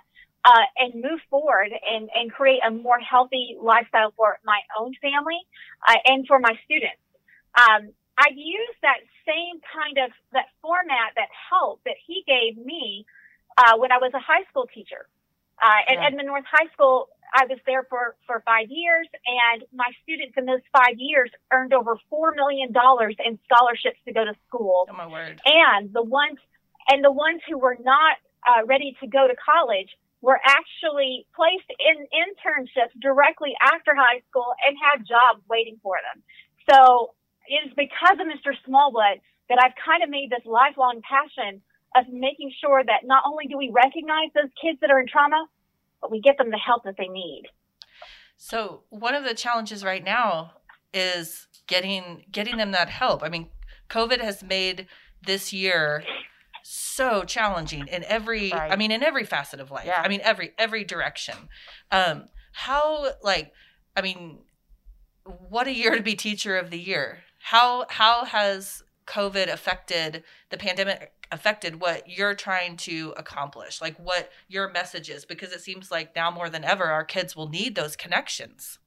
uh, 0.45 0.65
and 0.77 0.95
move 0.95 1.19
forward 1.29 1.71
and, 1.71 2.09
and 2.13 2.31
create 2.31 2.59
a 2.67 2.71
more 2.71 2.99
healthy 2.99 3.57
lifestyle 3.61 4.13
for 4.17 4.39
my 4.43 4.59
own 4.79 4.93
family 5.01 5.39
uh, 5.87 5.95
and 6.05 6.27
for 6.27 6.39
my 6.39 6.53
students. 6.65 6.99
Um, 7.55 7.93
I've 8.17 8.35
used 8.35 8.77
that 8.81 8.99
same 9.25 9.61
kind 9.73 9.97
of 9.97 10.11
that 10.33 10.45
format, 10.61 11.15
that 11.15 11.29
help 11.49 11.81
that 11.85 11.95
he 12.05 12.23
gave 12.27 12.63
me 12.63 13.05
uh, 13.57 13.77
when 13.77 13.91
I 13.91 13.97
was 13.97 14.11
a 14.13 14.19
high 14.19 14.43
school 14.49 14.67
teacher. 14.67 15.07
Uh, 15.61 15.87
at 15.87 15.95
yeah. 15.95 16.07
Edmond 16.07 16.27
North 16.27 16.45
High 16.49 16.67
School, 16.73 17.09
I 17.33 17.45
was 17.45 17.57
there 17.65 17.85
for, 17.89 18.15
for 18.27 18.43
five 18.45 18.67
years, 18.69 19.07
and 19.25 19.63
my 19.73 19.89
students 20.03 20.33
in 20.37 20.45
those 20.45 20.61
five 20.71 20.97
years 20.97 21.31
earned 21.51 21.73
over 21.73 21.97
$4 22.11 22.35
million 22.35 22.69
in 23.25 23.39
scholarships 23.45 23.97
to 24.05 24.13
go 24.13 24.25
to 24.25 24.33
school. 24.47 24.85
Oh, 24.89 24.93
my 24.93 25.07
word. 25.07 25.41
And 25.45 25.93
the 25.93 26.03
ones, 26.03 26.37
and 26.89 27.03
the 27.03 27.11
ones 27.11 27.41
who 27.49 27.57
were 27.57 27.77
not 27.81 28.17
uh, 28.45 28.65
ready 28.65 28.97
to 29.01 29.07
go 29.07 29.27
to 29.27 29.33
college 29.35 29.89
were 30.23 30.39
actually 30.39 31.27
placed 31.35 31.67
in 31.83 32.07
internships 32.15 32.95
directly 33.03 33.51
after 33.59 33.91
high 33.93 34.23
school 34.31 34.55
and 34.65 34.73
had 34.79 35.03
jobs 35.03 35.43
waiting 35.51 35.77
for 35.83 35.99
them. 35.99 36.23
So 36.71 37.11
it 37.45 37.67
is 37.67 37.73
because 37.75 38.15
of 38.15 38.25
Mr. 38.31 38.55
Smallwood 38.65 39.19
that 39.49 39.59
I've 39.59 39.75
kind 39.75 40.01
of 40.01 40.09
made 40.09 40.31
this 40.31 40.47
lifelong 40.47 41.01
passion 41.03 41.61
of 41.93 42.07
making 42.07 42.55
sure 42.63 42.81
that 42.81 43.03
not 43.03 43.23
only 43.27 43.47
do 43.51 43.57
we 43.57 43.69
recognize 43.69 44.31
those 44.33 44.49
kids 44.63 44.79
that 44.79 44.89
are 44.89 45.01
in 45.01 45.07
trauma, 45.11 45.45
but 45.99 46.09
we 46.09 46.21
get 46.21 46.37
them 46.37 46.51
the 46.51 46.57
help 46.57 46.85
that 46.85 46.95
they 46.97 47.11
need. 47.11 47.43
So 48.37 48.83
one 48.89 49.15
of 49.15 49.25
the 49.25 49.35
challenges 49.35 49.83
right 49.83 50.03
now 50.03 50.53
is 50.93 51.47
getting 51.67 52.23
getting 52.31 52.55
them 52.55 52.71
that 52.71 52.89
help. 52.89 53.23
I 53.23 53.29
mean, 53.29 53.49
COVID 53.89 54.21
has 54.21 54.41
made 54.41 54.87
this 55.25 55.51
year 55.51 56.03
so 56.63 57.23
challenging 57.23 57.87
in 57.87 58.03
every 58.05 58.51
right. 58.51 58.71
I 58.71 58.75
mean 58.75 58.91
in 58.91 59.03
every 59.03 59.25
facet 59.25 59.59
of 59.59 59.69
life. 59.69 59.85
Yeah. 59.85 60.01
I 60.03 60.07
mean 60.07 60.21
every 60.23 60.51
every 60.57 60.83
direction. 60.83 61.35
Um 61.91 62.29
how 62.53 63.11
like 63.21 63.51
I 63.95 64.01
mean 64.01 64.39
what 65.25 65.67
a 65.67 65.73
year 65.73 65.95
to 65.95 66.01
be 66.01 66.15
teacher 66.15 66.57
of 66.57 66.69
the 66.69 66.79
year. 66.79 67.19
How 67.39 67.85
how 67.89 68.25
has 68.25 68.83
COVID 69.05 69.51
affected 69.51 70.23
the 70.49 70.57
pandemic 70.57 71.11
affected 71.31 71.81
what 71.81 72.07
you're 72.07 72.35
trying 72.35 72.77
to 72.77 73.13
accomplish, 73.17 73.81
like 73.81 73.97
what 73.97 74.29
your 74.47 74.69
message 74.69 75.09
is, 75.09 75.25
because 75.25 75.51
it 75.51 75.61
seems 75.61 75.91
like 75.91 76.15
now 76.15 76.29
more 76.29 76.49
than 76.49 76.63
ever, 76.63 76.85
our 76.85 77.03
kids 77.03 77.35
will 77.35 77.49
need 77.49 77.75
those 77.75 77.95
connections. 77.95 78.79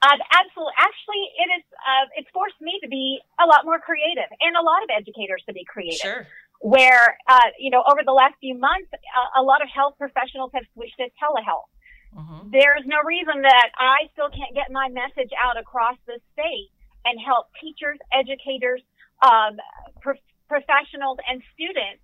Uh, 0.00 0.14
absolutely. 0.30 0.76
Actually, 0.78 1.24
it 1.42 1.48
is. 1.58 1.64
Uh, 1.74 2.06
it's 2.14 2.30
forced 2.30 2.60
me 2.60 2.78
to 2.82 2.88
be 2.88 3.18
a 3.42 3.46
lot 3.46 3.66
more 3.66 3.82
creative, 3.82 4.30
and 4.38 4.54
a 4.54 4.62
lot 4.62 4.82
of 4.86 4.90
educators 4.94 5.42
to 5.46 5.52
be 5.52 5.66
creative. 5.66 5.98
Sure. 5.98 6.26
Where 6.62 7.18
uh, 7.26 7.50
you 7.58 7.70
know, 7.70 7.82
over 7.82 8.02
the 8.06 8.14
last 8.14 8.34
few 8.40 8.54
months, 8.54 8.90
a, 8.94 9.40
a 9.40 9.42
lot 9.42 9.62
of 9.62 9.68
health 9.68 9.94
professionals 9.98 10.50
have 10.54 10.62
switched 10.74 10.98
to 10.98 11.10
telehealth. 11.18 11.70
Mm-hmm. 12.14 12.50
There's 12.50 12.86
no 12.86 13.02
reason 13.04 13.42
that 13.42 13.68
I 13.76 14.06
still 14.14 14.30
can't 14.30 14.54
get 14.54 14.70
my 14.70 14.88
message 14.88 15.30
out 15.34 15.58
across 15.58 15.98
the 16.06 16.18
state 16.32 16.70
and 17.04 17.18
help 17.20 17.50
teachers, 17.60 17.98
educators, 18.14 18.80
um, 19.22 19.58
pro- 20.00 20.22
professionals, 20.48 21.18
and 21.28 21.42
students 21.54 22.02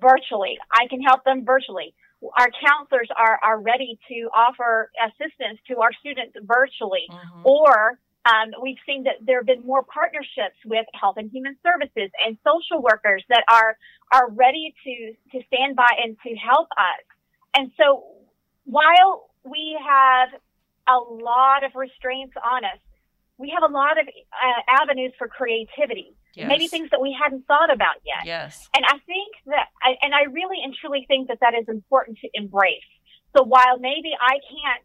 virtually. 0.00 0.58
I 0.70 0.86
can 0.88 1.00
help 1.00 1.24
them 1.24 1.44
virtually. 1.44 1.94
Our 2.38 2.50
counselors 2.64 3.08
are, 3.16 3.38
are 3.42 3.60
ready 3.60 3.98
to 4.08 4.30
offer 4.34 4.90
assistance 5.02 5.58
to 5.68 5.80
our 5.80 5.92
students 6.00 6.36
virtually. 6.42 7.06
Mm-hmm. 7.10 7.42
Or 7.44 7.98
um, 8.24 8.54
we've 8.62 8.78
seen 8.86 9.04
that 9.04 9.18
there 9.20 9.40
have 9.40 9.46
been 9.46 9.66
more 9.66 9.82
partnerships 9.82 10.54
with 10.64 10.86
Health 10.94 11.16
and 11.18 11.30
Human 11.30 11.56
Services 11.62 12.10
and 12.24 12.38
social 12.46 12.80
workers 12.82 13.24
that 13.28 13.42
are 13.50 13.76
are 14.12 14.30
ready 14.30 14.74
to 14.84 14.94
to 15.32 15.44
stand 15.46 15.74
by 15.74 15.90
and 16.02 16.16
to 16.26 16.34
help 16.36 16.68
us. 16.78 17.02
And 17.54 17.72
so, 17.76 18.04
while 18.64 19.30
we 19.44 19.76
have 19.82 20.28
a 20.86 20.98
lot 20.98 21.64
of 21.64 21.74
restraints 21.74 22.34
on 22.38 22.64
us, 22.64 22.78
we 23.38 23.50
have 23.50 23.68
a 23.68 23.72
lot 23.72 23.98
of 23.98 24.06
uh, 24.06 24.82
avenues 24.82 25.12
for 25.18 25.26
creativity. 25.26 26.14
Yes. 26.34 26.48
Maybe 26.48 26.66
things 26.66 26.88
that 26.90 27.00
we 27.00 27.12
hadn't 27.12 27.46
thought 27.46 27.72
about 27.72 27.96
yet. 28.06 28.24
Yes. 28.24 28.68
And 28.74 28.84
I 28.86 28.98
think 29.04 29.34
that, 29.46 29.68
I, 29.82 29.96
and 30.00 30.14
I 30.14 30.22
really 30.32 30.58
and 30.64 30.74
truly 30.74 31.04
think 31.06 31.28
that 31.28 31.40
that 31.40 31.54
is 31.54 31.68
important 31.68 32.18
to 32.20 32.28
embrace. 32.32 32.88
So 33.36 33.44
while 33.44 33.78
maybe 33.78 34.12
I 34.18 34.40
can't, 34.40 34.82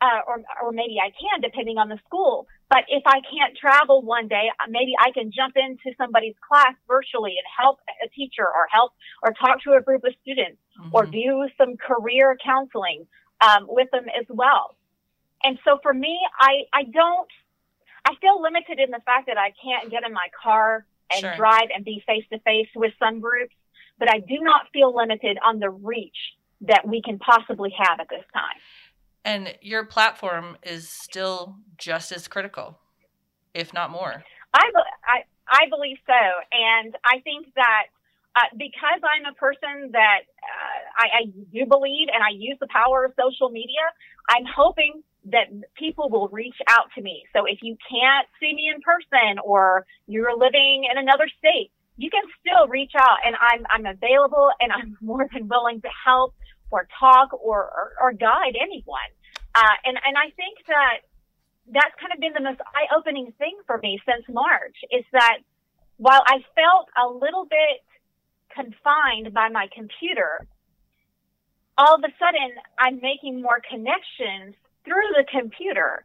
uh, 0.00 0.20
or, 0.26 0.42
or 0.62 0.72
maybe 0.72 0.96
I 1.02 1.10
can, 1.10 1.40
depending 1.40 1.78
on 1.78 1.88
the 1.88 1.98
school, 2.06 2.46
but 2.68 2.84
if 2.88 3.02
I 3.06 3.20
can't 3.20 3.56
travel 3.56 4.02
one 4.02 4.28
day, 4.28 4.50
uh, 4.60 4.66
maybe 4.68 4.92
I 4.98 5.10
can 5.10 5.32
jump 5.32 5.54
into 5.56 5.96
somebody's 5.96 6.34
class 6.46 6.74
virtually 6.86 7.32
and 7.32 7.46
help 7.58 7.78
a 8.04 8.08
teacher 8.08 8.46
or 8.46 8.66
help 8.70 8.92
or 9.22 9.32
talk 9.32 9.62
to 9.64 9.72
a 9.72 9.80
group 9.80 10.04
of 10.04 10.14
students 10.22 10.58
mm-hmm. 10.78 10.90
or 10.92 11.06
do 11.06 11.48
some 11.56 11.76
career 11.76 12.36
counseling 12.44 13.06
um, 13.40 13.66
with 13.68 13.90
them 13.90 14.06
as 14.18 14.26
well. 14.28 14.74
And 15.42 15.58
so 15.64 15.78
for 15.82 15.94
me, 15.94 16.18
I, 16.40 16.62
I 16.72 16.82
don't, 16.84 17.28
I 18.08 18.14
feel 18.20 18.40
limited 18.40 18.80
in 18.80 18.90
the 18.90 19.00
fact 19.04 19.26
that 19.26 19.36
I 19.36 19.52
can't 19.62 19.90
get 19.90 20.02
in 20.06 20.14
my 20.14 20.28
car 20.42 20.86
and 21.12 21.20
sure. 21.20 21.36
drive 21.36 21.68
and 21.74 21.84
be 21.84 22.02
face 22.06 22.24
to 22.32 22.38
face 22.40 22.68
with 22.74 22.92
some 22.98 23.20
groups, 23.20 23.54
but 23.98 24.10
I 24.10 24.20
do 24.20 24.40
not 24.40 24.62
feel 24.72 24.96
limited 24.96 25.36
on 25.44 25.58
the 25.58 25.68
reach 25.68 26.16
that 26.62 26.88
we 26.88 27.02
can 27.02 27.18
possibly 27.18 27.70
have 27.76 28.00
at 28.00 28.08
this 28.08 28.24
time. 28.32 28.56
And 29.24 29.54
your 29.60 29.84
platform 29.84 30.56
is 30.62 30.88
still 30.88 31.56
just 31.76 32.10
as 32.10 32.28
critical, 32.28 32.78
if 33.52 33.74
not 33.74 33.90
more. 33.90 34.24
I, 34.54 34.70
I, 35.06 35.24
I 35.46 35.68
believe 35.68 35.98
so. 36.06 36.12
And 36.50 36.96
I 37.04 37.20
think 37.20 37.52
that 37.56 37.86
uh, 38.36 38.40
because 38.56 39.00
I'm 39.02 39.30
a 39.30 39.34
person 39.34 39.92
that 39.92 40.20
uh, 40.42 40.80
I, 40.96 41.06
I 41.18 41.24
do 41.52 41.66
believe 41.66 42.08
and 42.12 42.22
I 42.22 42.30
use 42.32 42.56
the 42.60 42.68
power 42.70 43.04
of 43.04 43.12
social 43.20 43.50
media, 43.50 43.84
I'm 44.30 44.44
hoping 44.46 45.02
that 45.32 45.48
people 45.76 46.08
will 46.08 46.28
reach 46.28 46.56
out 46.68 46.90
to 46.94 47.02
me. 47.02 47.24
So 47.34 47.44
if 47.44 47.58
you 47.62 47.76
can't 47.88 48.26
see 48.40 48.54
me 48.54 48.70
in 48.74 48.80
person 48.80 49.38
or 49.44 49.86
you're 50.06 50.36
living 50.36 50.86
in 50.90 50.98
another 50.98 51.28
state, 51.38 51.70
you 51.96 52.10
can 52.10 52.22
still 52.40 52.68
reach 52.68 52.92
out 52.96 53.18
and 53.24 53.34
I'm, 53.40 53.66
I'm 53.70 53.86
available 53.86 54.50
and 54.60 54.72
I'm 54.72 54.96
more 55.00 55.28
than 55.32 55.48
willing 55.48 55.80
to 55.82 55.88
help 56.04 56.34
or 56.70 56.86
talk 56.98 57.32
or, 57.32 57.64
or, 57.64 57.92
or 58.00 58.12
guide 58.12 58.56
anyone. 58.60 59.10
Uh, 59.54 59.76
and, 59.84 59.98
and 60.04 60.16
I 60.16 60.30
think 60.36 60.58
that 60.68 61.00
that's 61.72 61.94
kind 62.00 62.12
of 62.14 62.20
been 62.20 62.32
the 62.32 62.40
most 62.40 62.60
eye 62.60 62.88
opening 62.96 63.32
thing 63.38 63.58
for 63.66 63.78
me 63.78 64.00
since 64.06 64.24
March 64.28 64.76
is 64.90 65.04
that 65.12 65.38
while 65.96 66.22
I 66.26 66.38
felt 66.54 66.88
a 66.96 67.08
little 67.08 67.44
bit 67.44 67.82
confined 68.54 69.34
by 69.34 69.48
my 69.48 69.68
computer, 69.74 70.46
all 71.76 71.96
of 71.96 72.02
a 72.04 72.12
sudden 72.18 72.56
I'm 72.78 73.00
making 73.00 73.42
more 73.42 73.60
connections 73.68 74.54
through 74.88 75.10
the 75.16 75.24
computer, 75.30 76.04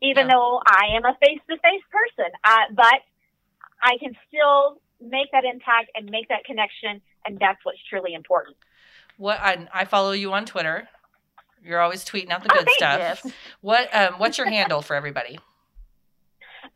even 0.00 0.26
yeah. 0.26 0.34
though 0.34 0.60
I 0.66 0.96
am 0.96 1.04
a 1.04 1.14
face 1.20 1.40
to 1.48 1.56
face 1.58 1.84
person. 1.92 2.32
Uh, 2.42 2.72
but 2.74 3.00
I 3.82 3.98
can 3.98 4.16
still 4.28 4.80
make 5.00 5.30
that 5.32 5.44
impact 5.44 5.90
and 5.94 6.10
make 6.10 6.28
that 6.28 6.44
connection, 6.44 7.00
and 7.26 7.38
that's 7.38 7.58
what's 7.64 7.78
truly 7.88 8.14
important. 8.14 8.56
What 9.18 9.38
I, 9.40 9.68
I 9.72 9.84
follow 9.84 10.12
you 10.12 10.32
on 10.32 10.46
Twitter, 10.46 10.88
You're 11.64 11.80
always 11.80 12.04
tweeting 12.04 12.30
out 12.30 12.42
the 12.42 12.52
Oh, 12.52 12.58
good 12.58 12.66
thank 12.66 12.78
stuff. 12.78 12.98
Yes. 12.98 13.32
What 13.60 13.94
um 13.94 14.14
what's 14.18 14.38
your 14.38 14.48
handle 14.48 14.82
for 14.82 14.96
everybody? 14.96 15.38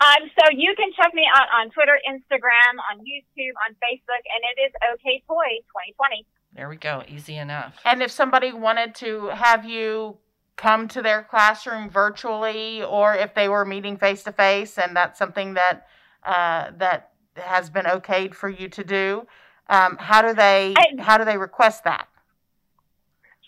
Um, 0.00 0.28
so 0.38 0.50
you 0.52 0.74
can 0.76 0.90
check 0.92 1.14
me 1.14 1.24
out 1.34 1.48
on 1.58 1.70
Twitter, 1.70 1.98
Instagram, 2.06 2.74
on 2.92 2.98
YouTube, 3.00 3.54
on 3.66 3.74
Facebook, 3.80 4.22
and 4.28 4.42
it 4.44 4.60
is 4.66 4.72
OK 4.92 5.22
Toy 5.26 5.62
2020. 5.72 6.26
There 6.54 6.68
we 6.68 6.76
go. 6.76 7.02
Easy 7.08 7.36
enough. 7.36 7.76
And 7.84 8.02
if 8.02 8.10
somebody 8.10 8.52
wanted 8.52 8.94
to 8.96 9.28
have 9.28 9.64
you 9.64 10.18
come 10.56 10.88
to 10.88 11.02
their 11.02 11.22
classroom 11.22 11.90
virtually, 11.90 12.82
or 12.82 13.14
if 13.14 13.34
they 13.34 13.48
were 13.48 13.64
meeting 13.64 13.96
face 13.96 14.22
to 14.24 14.32
face, 14.32 14.78
and 14.78 14.96
that's 14.96 15.18
something 15.18 15.54
that 15.54 15.86
uh, 16.24 16.70
that 16.78 17.12
has 17.36 17.70
been 17.70 17.84
okayed 17.84 18.34
for 18.34 18.48
you 18.48 18.68
to 18.68 18.82
do, 18.82 19.26
um, 19.68 19.96
how 19.98 20.22
do 20.22 20.34
they 20.34 20.74
I- 20.76 21.02
how 21.02 21.18
do 21.18 21.24
they 21.24 21.36
request 21.36 21.84
that? 21.84 22.08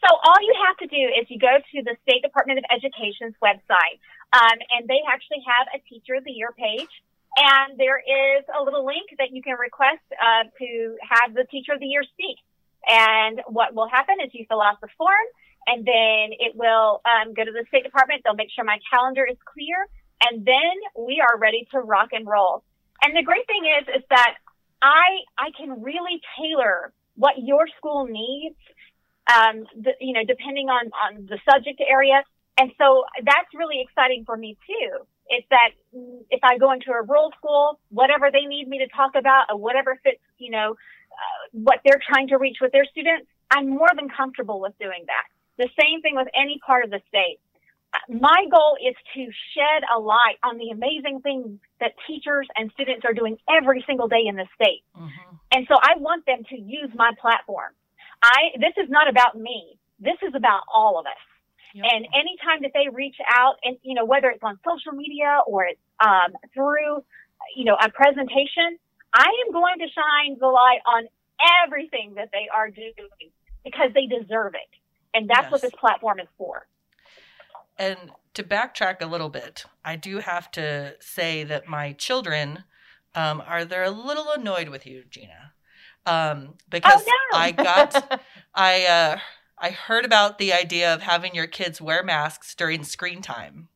So 0.04 0.14
all 0.14 0.40
you 0.40 0.54
have 0.66 0.76
to 0.78 0.86
do 0.86 1.02
is 1.18 1.26
you 1.28 1.38
go 1.40 1.58
to 1.58 1.82
the 1.82 1.96
State 2.02 2.22
Department 2.22 2.58
of 2.58 2.64
Education's 2.70 3.34
website, 3.42 3.98
um, 4.32 4.58
and 4.70 4.86
they 4.86 5.00
actually 5.10 5.42
have 5.44 5.66
a 5.74 5.78
Teacher 5.88 6.14
of 6.14 6.24
the 6.24 6.30
Year 6.30 6.52
page. 6.56 6.90
And 7.36 7.78
there 7.78 7.98
is 7.98 8.44
a 8.58 8.62
little 8.62 8.84
link 8.86 9.14
that 9.18 9.30
you 9.30 9.42
can 9.42 9.54
request 9.58 10.02
uh, 10.10 10.44
to 10.58 10.96
have 11.02 11.34
the 11.34 11.44
Teacher 11.44 11.72
of 11.72 11.80
the 11.80 11.86
Year 11.86 12.02
speak. 12.02 12.38
And 12.88 13.42
what 13.46 13.74
will 13.74 13.88
happen 13.88 14.16
is 14.24 14.30
you 14.32 14.46
fill 14.48 14.62
out 14.62 14.80
the 14.80 14.88
form, 14.96 15.28
and 15.68 15.84
then 15.84 16.32
it 16.40 16.56
will 16.56 17.02
um, 17.04 17.34
go 17.34 17.44
to 17.44 17.52
the 17.52 17.64
State 17.68 17.84
Department. 17.84 18.22
They'll 18.24 18.34
make 18.34 18.50
sure 18.54 18.64
my 18.64 18.80
calendar 18.90 19.26
is 19.28 19.36
clear, 19.44 19.76
and 20.24 20.44
then 20.44 20.74
we 20.96 21.20
are 21.20 21.38
ready 21.38 21.68
to 21.72 21.78
rock 21.78 22.10
and 22.12 22.26
roll. 22.26 22.64
And 23.04 23.14
the 23.14 23.22
great 23.22 23.46
thing 23.46 23.68
is, 23.78 24.00
is 24.00 24.04
that 24.10 24.34
I 24.80 25.28
I 25.36 25.50
can 25.52 25.82
really 25.82 26.20
tailor 26.40 26.92
what 27.14 27.34
your 27.36 27.66
school 27.76 28.06
needs 28.06 28.56
um, 29.28 29.64
the, 29.76 29.92
you 30.00 30.14
know, 30.14 30.24
depending 30.26 30.68
on, 30.68 30.90
on 31.04 31.26
the 31.26 31.38
subject 31.50 31.80
area. 31.86 32.24
And 32.58 32.72
so 32.78 33.04
that's 33.24 33.52
really 33.54 33.80
exciting 33.80 34.24
for 34.24 34.36
me 34.36 34.56
too. 34.66 35.04
Is 35.30 35.44
that 35.50 35.76
if 36.30 36.40
I 36.42 36.56
go 36.56 36.72
into 36.72 36.90
a 36.90 37.02
rural 37.02 37.30
school, 37.36 37.78
whatever 37.90 38.30
they 38.32 38.46
need 38.46 38.66
me 38.66 38.78
to 38.78 38.88
talk 38.88 39.12
about 39.14 39.46
or 39.50 39.58
whatever 39.58 40.00
fits, 40.02 40.20
you 40.38 40.50
know, 40.50 40.72
uh, 40.72 41.48
what 41.52 41.80
they're 41.84 42.00
trying 42.08 42.28
to 42.28 42.38
reach 42.38 42.56
with 42.60 42.72
their 42.72 42.86
students, 42.86 43.28
I'm 43.50 43.68
more 43.68 43.90
than 43.94 44.08
comfortable 44.08 44.60
with 44.60 44.72
doing 44.78 45.04
that. 45.06 45.26
The 45.58 45.68
same 45.78 46.00
thing 46.02 46.14
with 46.14 46.28
any 46.34 46.60
part 46.64 46.84
of 46.84 46.90
the 46.90 47.00
state. 47.08 47.38
My 48.08 48.44
goal 48.50 48.76
is 48.76 48.94
to 49.14 49.22
shed 49.54 49.80
a 49.94 49.98
light 49.98 50.36
on 50.44 50.58
the 50.58 50.70
amazing 50.70 51.20
things 51.22 51.58
that 51.80 51.92
teachers 52.06 52.46
and 52.54 52.70
students 52.72 53.04
are 53.04 53.14
doing 53.14 53.38
every 53.48 53.82
single 53.86 54.08
day 54.08 54.24
in 54.26 54.36
the 54.36 54.46
state. 54.54 54.84
hmm 54.94 55.08
And 55.52 55.66
so 55.68 55.74
I 55.80 55.96
want 55.96 56.26
them 56.26 56.44
to 56.50 56.56
use 56.60 56.90
my 56.94 57.12
platform. 57.20 57.72
I, 58.22 58.58
this 58.60 58.76
is 58.76 58.90
not 58.90 59.08
about 59.08 59.38
me. 59.38 59.78
This 60.00 60.18
is 60.22 60.34
about 60.34 60.62
all 60.72 60.98
of 60.98 61.06
us. 61.06 61.22
Yep. 61.74 61.84
And 61.92 62.06
anytime 62.12 62.62
that 62.62 62.72
they 62.74 62.88
reach 62.92 63.16
out 63.28 63.56
and, 63.64 63.76
you 63.82 63.94
know, 63.94 64.04
whether 64.04 64.28
it's 64.28 64.42
on 64.42 64.58
social 64.64 64.92
media 64.92 65.40
or 65.46 65.64
it's, 65.64 65.80
um, 66.00 66.36
through, 66.54 67.04
you 67.56 67.64
know, 67.64 67.76
a 67.80 67.88
presentation, 67.90 68.78
I 69.14 69.28
am 69.46 69.52
going 69.52 69.78
to 69.78 69.88
shine 69.88 70.36
the 70.38 70.46
light 70.46 70.80
on 70.86 71.08
everything 71.64 72.14
that 72.16 72.30
they 72.32 72.48
are 72.54 72.70
doing 72.70 73.32
because 73.64 73.90
they 73.94 74.06
deserve 74.06 74.54
it. 74.54 74.70
And 75.14 75.28
that's 75.28 75.50
what 75.50 75.62
this 75.62 75.72
platform 75.78 76.20
is 76.20 76.28
for. 76.36 76.66
And 77.78 78.12
to 78.34 78.42
backtrack 78.42 79.00
a 79.00 79.06
little 79.06 79.28
bit, 79.28 79.64
I 79.84 79.96
do 79.96 80.18
have 80.18 80.50
to 80.52 80.96
say 81.00 81.44
that 81.44 81.68
my 81.68 81.92
children 81.92 82.64
um, 83.14 83.42
are 83.46 83.64
they're 83.64 83.84
a 83.84 83.90
little 83.90 84.30
annoyed 84.32 84.68
with 84.68 84.86
you, 84.86 85.04
Gina, 85.08 85.52
um, 86.06 86.54
because 86.68 87.02
Oh, 87.06 87.28
no. 87.32 87.38
I 87.38 87.50
got 87.52 88.20
I 88.54 88.84
uh, 88.84 89.18
I 89.58 89.70
heard 89.70 90.04
about 90.04 90.38
the 90.38 90.52
idea 90.52 90.92
of 90.92 91.02
having 91.02 91.34
your 91.34 91.46
kids 91.46 91.80
wear 91.80 92.02
masks 92.02 92.54
during 92.54 92.84
screen 92.84 93.22
time 93.22 93.68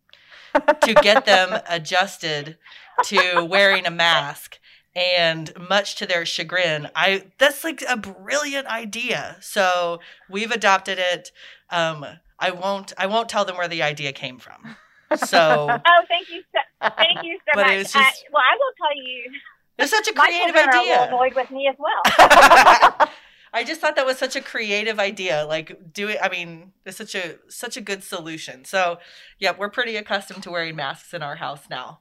to 0.82 0.94
get 0.94 1.24
them 1.24 1.60
adjusted 1.68 2.58
to 3.04 3.44
wearing 3.44 3.86
a 3.86 3.90
mask. 3.90 4.58
And 4.94 5.52
much 5.70 5.94
to 5.96 6.06
their 6.06 6.26
chagrin, 6.26 6.88
I 6.94 7.24
that's 7.38 7.64
like 7.64 7.82
a 7.88 7.96
brilliant 7.96 8.66
idea. 8.66 9.36
So 9.40 10.00
we've 10.28 10.50
adopted 10.50 10.98
it. 10.98 11.32
Um, 11.70 12.04
I 12.38 12.50
won't 12.50 12.92
I 12.98 13.06
won't 13.06 13.28
tell 13.30 13.44
them 13.46 13.56
where 13.56 13.68
the 13.68 13.82
idea 13.82 14.12
came 14.12 14.38
from. 14.38 14.76
So 15.16 15.66
Oh, 15.86 16.02
thank 16.08 16.28
you. 16.28 16.42
So, 16.52 16.88
thank 16.96 17.24
you 17.24 17.38
so 17.38 17.52
But 17.54 17.66
much. 17.66 17.72
it 17.72 17.78
was 17.78 17.92
just- 17.92 17.96
I, 17.96 18.12
well, 18.32 18.42
I 18.42 18.54
will 18.56 18.72
tell 18.76 18.96
you, 19.02 19.30
it's 19.78 19.90
such 19.90 20.08
a 20.08 20.14
my 20.14 20.26
creative 20.26 20.56
are 20.56 20.70
a 20.70 20.78
idea. 20.78 20.92
little 20.92 21.04
annoyed 21.08 21.34
with 21.34 21.50
me 21.50 21.68
as 21.68 21.76
well. 21.78 22.02
I 23.54 23.64
just 23.64 23.80
thought 23.80 23.96
that 23.96 24.06
was 24.06 24.18
such 24.18 24.36
a 24.36 24.40
creative 24.40 24.98
idea. 24.98 25.44
Like 25.46 25.92
do 25.92 26.08
it. 26.08 26.18
I 26.22 26.28
mean, 26.28 26.72
it's 26.84 26.96
such 26.98 27.14
a 27.14 27.36
such 27.48 27.76
a 27.76 27.80
good 27.80 28.02
solution. 28.04 28.64
So, 28.64 28.98
yeah, 29.38 29.52
we're 29.56 29.70
pretty 29.70 29.96
accustomed 29.96 30.42
to 30.44 30.50
wearing 30.50 30.76
masks 30.76 31.12
in 31.14 31.22
our 31.22 31.36
house 31.36 31.68
now. 31.70 32.00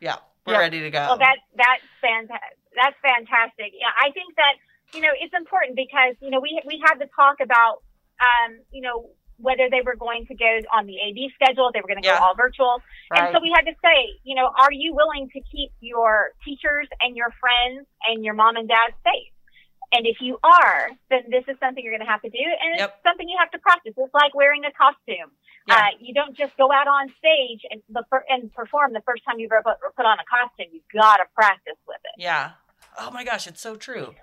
Yeah, 0.00 0.16
we're 0.46 0.54
Yeah. 0.54 0.58
ready 0.60 0.80
to 0.80 0.90
go. 0.90 0.98
Well, 1.14 1.18
that 1.18 1.38
that's 1.54 1.84
fantastic. 2.00 2.56
That's 2.74 2.96
fantastic. 3.02 3.72
Yeah, 3.74 3.90
I 3.98 4.10
think 4.12 4.34
that 4.36 4.54
you 4.92 5.00
know 5.02 5.12
it's 5.18 5.34
important 5.34 5.76
because 5.76 6.16
you 6.20 6.30
know 6.30 6.40
we 6.40 6.60
we 6.66 6.80
had 6.84 6.94
to 7.00 7.06
talk 7.14 7.40
about 7.40 7.82
um, 8.20 8.60
you 8.70 8.82
know 8.82 9.10
whether 9.40 9.70
they 9.70 9.80
were 9.80 9.96
going 9.96 10.26
to 10.28 10.34
go 10.36 10.60
on 10.70 10.84
the 10.84 11.00
AB 11.00 11.32
schedule, 11.32 11.70
they 11.72 11.80
were 11.80 11.88
going 11.88 12.02
to 12.02 12.06
Yeah. 12.06 12.18
go 12.20 12.24
all 12.24 12.34
virtual, 12.36 12.82
and 13.10 13.32
so 13.32 13.40
we 13.40 13.50
had 13.56 13.64
to 13.64 13.72
say, 13.80 14.20
you 14.22 14.34
know, 14.36 14.44
are 14.46 14.70
you 14.72 14.92
willing 14.94 15.30
to 15.32 15.40
keep 15.50 15.72
your 15.80 16.32
teachers 16.44 16.86
and 17.00 17.16
your 17.16 17.32
friends 17.40 17.88
and 18.06 18.22
your 18.24 18.34
mom 18.34 18.56
and 18.56 18.68
dad 18.68 18.92
safe? 19.02 19.32
And 19.92 20.06
if 20.06 20.20
you 20.20 20.38
are, 20.44 20.90
then 21.10 21.22
this 21.30 21.42
is 21.48 21.56
something 21.58 21.82
you're 21.82 21.90
going 21.96 22.04
to 22.06 22.10
have 22.12 22.22
to 22.22 22.30
do, 22.30 22.38
and 22.38 22.78
Yep. 22.78 22.94
it's 22.94 23.02
something 23.02 23.26
you 23.28 23.38
have 23.40 23.50
to 23.52 23.58
practice. 23.58 23.94
It's 23.96 24.14
like 24.14 24.34
wearing 24.34 24.64
a 24.64 24.72
costume. 24.72 25.32
Yeah. 25.68 25.76
Uh, 25.76 25.86
you 26.00 26.14
don't 26.14 26.36
just 26.36 26.56
go 26.56 26.72
out 26.72 26.88
on 26.88 27.08
stage 27.18 27.60
and 27.70 27.82
the 27.90 28.02
and 28.28 28.52
perform 28.54 28.92
the 28.92 29.02
first 29.06 29.22
time 29.24 29.38
you've 29.38 29.52
ever 29.52 29.62
put, 29.62 29.96
put 29.96 30.06
on 30.06 30.18
a 30.18 30.24
costume. 30.24 30.72
You've 30.72 30.82
got 30.92 31.18
to 31.18 31.24
practice 31.34 31.76
with 31.86 31.98
it. 32.04 32.22
yeah. 32.22 32.52
Oh 32.98 33.10
my 33.10 33.24
gosh, 33.24 33.46
it's 33.46 33.60
so 33.60 33.76
true. 33.76 34.14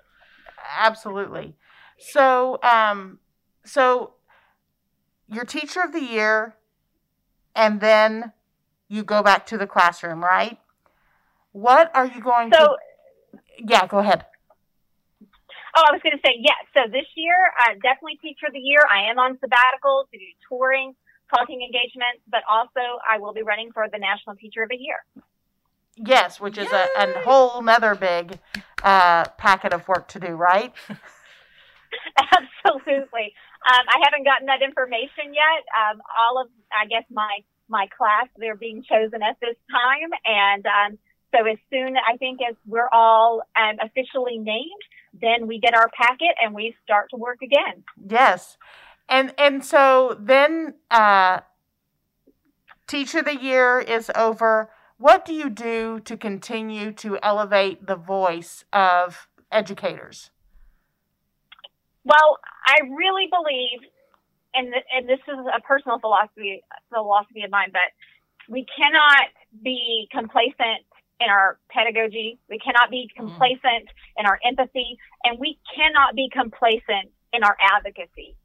Absolutely. 0.78 1.56
So, 1.98 2.58
um, 2.62 3.18
so 3.64 4.14
your 5.26 5.44
teacher 5.44 5.80
of 5.82 5.92
the 5.92 6.02
year, 6.02 6.54
and 7.54 7.80
then 7.80 8.32
you 8.88 9.04
go 9.04 9.22
back 9.22 9.46
to 9.46 9.58
the 9.58 9.66
classroom, 9.66 10.22
right? 10.22 10.58
What 11.52 11.90
are 11.94 12.06
you 12.06 12.20
going 12.20 12.52
So, 12.52 12.76
to? 13.32 13.38
Yeah, 13.58 13.86
go 13.86 13.98
ahead. 13.98 14.26
oh, 15.76 15.84
I 15.88 15.92
was 15.92 16.00
going 16.02 16.16
to 16.16 16.22
say 16.24 16.34
yes. 16.38 16.56
So 16.74 16.90
this 16.90 17.06
year, 17.16 17.34
uh, 17.62 17.72
definitely 17.82 18.18
teacher 18.22 18.46
of 18.46 18.52
the 18.52 18.58
year. 18.60 18.82
I 18.88 19.10
am 19.10 19.18
on 19.18 19.38
sabbatical 19.40 20.08
to 20.12 20.18
do 20.18 20.24
touring, 20.48 20.94
talking 21.34 21.62
engagements, 21.62 22.22
but 22.30 22.40
also 22.48 23.00
I 23.08 23.18
will 23.18 23.32
be 23.32 23.42
running 23.42 23.72
for 23.72 23.86
the 23.90 23.98
national 23.98 24.36
teacher 24.36 24.62
of 24.62 24.68
the 24.68 24.76
year. 24.76 25.04
Yes, 25.96 26.40
which 26.40 26.58
is 26.58 26.68
a, 26.72 26.86
Yay! 26.96 27.12
a 27.14 27.20
whole 27.22 27.60
nother 27.60 27.94
big 27.94 28.38
uh, 28.82 29.24
packet 29.36 29.72
of 29.72 29.86
work 29.88 30.08
to 30.08 30.20
do, 30.20 30.28
right? 30.28 30.72
Absolutely. 32.64 33.34
Um, 33.66 33.84
I 33.88 33.98
haven't 34.04 34.24
gotten 34.24 34.46
that 34.46 34.62
information 34.62 35.34
yet. 35.34 35.64
Um, 35.74 36.00
all 36.18 36.40
of, 36.40 36.48
I 36.72 36.86
guess, 36.86 37.04
my 37.10 37.40
my 37.70 37.86
class 37.98 38.28
they're 38.38 38.56
being 38.56 38.82
chosen 38.82 39.22
at 39.22 39.36
this 39.40 39.56
time, 39.70 40.10
and 40.24 40.64
um, 40.66 40.98
so 41.34 41.46
as 41.46 41.58
soon 41.70 41.96
I 41.96 42.16
think 42.16 42.40
as 42.48 42.56
we're 42.66 42.88
all 42.90 43.42
um, 43.56 43.76
officially 43.82 44.38
named, 44.38 44.82
then 45.20 45.46
we 45.46 45.58
get 45.58 45.74
our 45.74 45.90
packet 45.90 46.34
and 46.42 46.54
we 46.54 46.74
start 46.82 47.10
to 47.10 47.16
work 47.16 47.42
again. 47.42 47.84
Yes, 48.08 48.56
and 49.08 49.34
and 49.38 49.64
so 49.64 50.16
then 50.20 50.74
uh, 50.90 51.40
teacher 52.86 53.20
of 53.20 53.26
the 53.26 53.36
year 53.36 53.78
is 53.78 54.10
over. 54.14 54.70
What 54.98 55.24
do 55.24 55.32
you 55.32 55.48
do 55.48 56.00
to 56.00 56.16
continue 56.16 56.92
to 56.92 57.18
elevate 57.22 57.86
the 57.86 57.94
voice 57.94 58.64
of 58.72 59.28
educators? 59.52 60.30
Well, 62.04 62.38
I 62.66 62.80
really 62.96 63.28
believe, 63.30 63.88
and 64.54 64.72
th- 64.72 64.84
and 64.96 65.08
this 65.08 65.20
is 65.28 65.38
a 65.54 65.60
personal 65.60 66.00
philosophy 66.00 66.62
philosophy 66.92 67.44
of 67.44 67.50
mine, 67.50 67.70
but 67.72 67.92
we 68.48 68.66
cannot 68.76 69.28
be 69.62 70.08
complacent 70.10 70.88
in 71.20 71.28
our 71.28 71.58
pedagogy. 71.70 72.38
We 72.48 72.58
cannot 72.58 72.90
be 72.90 73.10
complacent 73.14 73.88
in 74.16 74.26
our 74.26 74.38
empathy, 74.44 74.98
and 75.22 75.38
we 75.38 75.58
cannot 75.74 76.14
be 76.16 76.30
complacent 76.32 77.12
in 77.32 77.44
our 77.44 77.56
advocacy. 77.60 78.36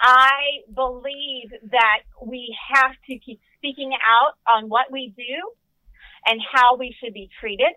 I 0.00 0.64
believe 0.74 1.50
that 1.70 2.00
we 2.24 2.56
have 2.74 2.92
to 3.08 3.18
keep 3.18 3.40
speaking 3.58 3.92
out 3.92 4.34
on 4.48 4.68
what 4.68 4.90
we 4.90 5.12
do 5.16 5.52
and 6.26 6.40
how 6.52 6.76
we 6.76 6.94
should 6.98 7.12
be 7.12 7.28
treated. 7.38 7.72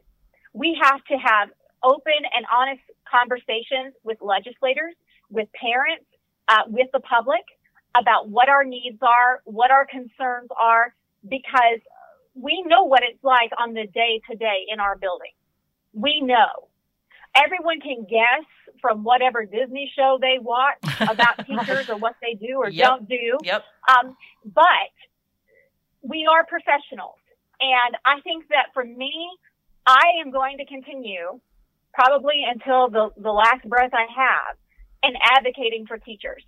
We 0.53 0.77
have 0.81 1.03
to 1.05 1.15
have 1.15 1.49
open 1.83 2.23
and 2.35 2.45
honest 2.55 2.81
conversations 3.09 3.93
with 4.03 4.17
legislators, 4.21 4.95
with 5.29 5.49
parents, 5.59 6.05
uh, 6.47 6.63
with 6.67 6.87
the 6.93 7.01
public 7.01 7.43
about 7.99 8.29
what 8.29 8.47
our 8.49 8.63
needs 8.63 8.99
are, 9.01 9.41
what 9.43 9.69
our 9.69 9.85
concerns 9.85 10.49
are, 10.59 10.95
because 11.27 11.79
we 12.35 12.63
know 12.65 12.85
what 12.85 13.03
it's 13.03 13.23
like 13.23 13.51
on 13.59 13.73
the 13.73 13.85
day 13.93 14.21
to 14.29 14.37
day 14.37 14.65
in 14.71 14.79
our 14.79 14.95
building. 14.95 15.31
We 15.93 16.21
know. 16.21 16.69
Everyone 17.35 17.79
can 17.79 18.05
guess 18.09 18.45
from 18.81 19.03
whatever 19.03 19.45
Disney 19.45 19.91
show 19.95 20.17
they 20.19 20.37
watch 20.39 20.77
about 21.01 21.37
teachers 21.47 21.89
or 21.89 21.97
what 21.97 22.15
they 22.21 22.33
do 22.33 22.57
or 22.57 22.69
Yep. 22.69 22.87
don't 22.87 23.09
do. 23.09 23.37
Yep. 23.43 23.63
Um, 23.89 24.15
but 24.45 24.93
we 26.01 26.27
are 26.29 26.45
professionals. 26.45 27.17
And 27.59 27.95
I 28.05 28.19
think 28.21 28.47
that 28.49 28.67
for 28.73 28.83
me, 28.83 29.13
I 29.85 30.19
am 30.23 30.31
going 30.31 30.57
to 30.57 30.65
continue 30.65 31.39
probably 31.93 32.43
until 32.47 32.89
the, 32.89 33.09
the 33.21 33.31
last 33.31 33.67
breath 33.67 33.91
I 33.93 34.07
have 34.15 34.57
in 35.03 35.13
advocating 35.21 35.85
for 35.87 35.97
teachers. 35.97 36.43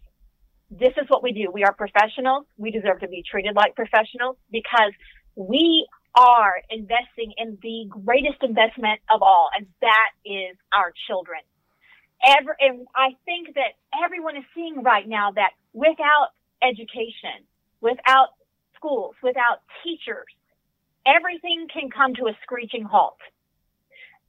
This 0.71 0.93
is 0.97 1.07
what 1.09 1.21
we 1.21 1.31
do. 1.31 1.51
We 1.53 1.63
are 1.63 1.73
professionals. 1.73 2.45
We 2.57 2.71
deserve 2.71 2.99
to 3.01 3.07
be 3.07 3.23
treated 3.29 3.55
like 3.55 3.75
professionals 3.75 4.37
because 4.51 4.91
we 5.35 5.87
are 6.15 6.55
investing 6.69 7.33
in 7.37 7.57
the 7.61 7.85
greatest 7.89 8.41
investment 8.41 9.01
of 9.13 9.21
all, 9.21 9.49
and 9.55 9.67
that 9.81 10.11
is 10.23 10.55
our 10.73 10.93
children. 11.07 11.41
Every, 12.25 12.53
and 12.59 12.87
I 12.95 13.15
think 13.25 13.55
that 13.55 13.75
everyone 14.03 14.37
is 14.37 14.43
seeing 14.55 14.81
right 14.81 15.07
now 15.07 15.31
that 15.35 15.51
without 15.73 16.29
education, 16.63 17.43
without 17.81 18.29
schools, 18.75 19.15
without 19.21 19.59
teachers, 19.83 20.31
everything 21.05 21.67
can 21.71 21.89
come 21.89 22.15
to 22.15 22.27
a 22.27 22.37
screeching 22.43 22.83
halt. 22.83 23.19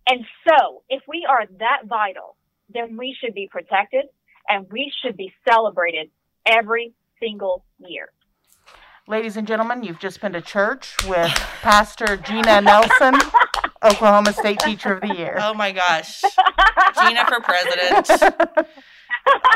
And 0.09 0.25
so, 0.47 0.83
if 0.89 1.03
we 1.09 1.27
are 1.29 1.47
that 1.59 1.87
vital, 1.87 2.37
then 2.69 2.97
we 2.97 3.17
should 3.21 3.35
be 3.35 3.49
protected 3.51 4.07
and 4.49 4.67
we 4.71 4.93
should 5.03 5.17
be 5.17 5.33
celebrated 5.49 6.11
every 6.47 6.95
single 7.21 7.65
year. 7.79 8.11
Ladies 9.09 9.37
and 9.37 9.47
gentlemen, 9.47 9.85
you've 9.85 10.01
just 10.01 10.21
been 10.21 10.33
to 10.33 10.41
church 10.41 10.97
with 11.07 11.33
Pastor 11.63 12.17
Gina 12.17 12.61
Nelson, 12.61 13.15
Oklahoma 13.81 14.33
State 14.33 14.59
Teacher 14.59 14.95
of 14.95 15.01
the 15.01 15.15
Year. 15.15 15.39
Oh 15.41 15.55
my 15.55 15.71
gosh. 15.71 16.23
Gina 17.01 17.25
for 17.29 17.41
president. 17.41 18.11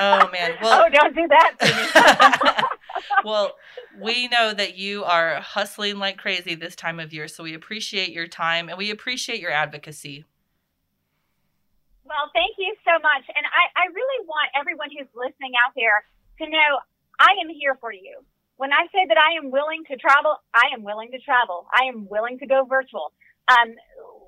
Oh 0.01 0.29
man. 0.33 0.55
Well, 0.63 0.85
oh, 0.85 0.89
don't 0.89 1.15
do 1.15 1.27
that 1.29 2.67
well, 3.25 3.57
we 4.01 4.29
know 4.29 4.53
that 4.53 4.77
you 4.77 5.05
are 5.05 5.41
hustling 5.41 5.99
like 5.99 6.17
crazy 6.17 6.55
this 6.55 6.77
time 6.77 7.01
of 7.01 7.13
year, 7.13 7.27
so 7.27 7.43
we 7.43 7.55
appreciate 7.55 8.11
your 8.11 8.27
time 8.29 8.69
and 8.69 8.79
we 8.79 8.91
appreciate 8.91 9.41
your 9.41 9.51
advocacy. 9.51 10.25
Well, 12.05 12.31
thank 12.35 12.55
you 12.59 12.75
so 12.85 12.93
much. 13.03 13.25
And 13.35 13.47
I, 13.47 13.83
I 13.83 13.87
really 13.95 14.27
want 14.27 14.51
everyone 14.59 14.91
who's 14.91 15.09
listening 15.15 15.53
out 15.65 15.73
there 15.77 16.05
to 16.39 16.51
know 16.51 16.79
I 17.19 17.31
am 17.43 17.51
here 17.51 17.77
for 17.81 17.93
you. 17.93 18.25
When 18.61 18.77
I 18.77 18.85
say 18.93 19.09
that 19.09 19.17
I 19.17 19.41
am 19.41 19.49
willing 19.49 19.89
to 19.89 19.97
travel, 19.97 20.37
I 20.53 20.77
am 20.77 20.85
willing 20.85 21.17
to 21.17 21.21
travel. 21.25 21.65
I 21.73 21.89
am 21.89 22.05
willing 22.13 22.37
to 22.45 22.47
go 22.47 22.69
virtual. 22.69 23.09
Um, 23.49 23.73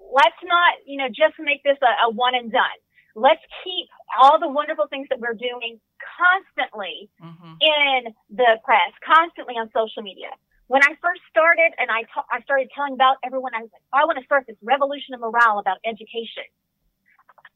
let's 0.08 0.40
not, 0.40 0.80
you 0.88 0.96
know, 0.96 1.12
just 1.12 1.36
make 1.36 1.60
this 1.60 1.76
a, 1.84 2.08
a 2.08 2.08
one 2.08 2.32
and 2.32 2.48
done. 2.48 2.78
Let's 3.12 3.44
keep 3.60 3.92
all 4.16 4.40
the 4.40 4.48
wonderful 4.48 4.88
things 4.88 5.12
that 5.12 5.20
we're 5.20 5.36
doing 5.36 5.76
constantly 6.00 7.12
hmm 7.20 7.60
in 7.60 8.10
the 8.32 8.56
press, 8.64 8.90
constantly 9.04 9.54
on 9.54 9.68
social 9.76 10.02
media. 10.02 10.32
When 10.66 10.82
I 10.82 10.96
first 11.04 11.20
started 11.28 11.76
and 11.76 11.92
I 11.92 12.08
ta- 12.08 12.26
I 12.32 12.40
started 12.40 12.72
telling 12.74 12.96
about 12.96 13.20
everyone, 13.22 13.52
I 13.52 13.68
was 13.68 13.70
like, 13.70 13.84
I 13.92 14.08
want 14.08 14.16
to 14.16 14.24
start 14.24 14.48
this 14.48 14.56
revolution 14.64 15.12
of 15.12 15.20
morale 15.20 15.60
about 15.60 15.76
education. 15.84 16.48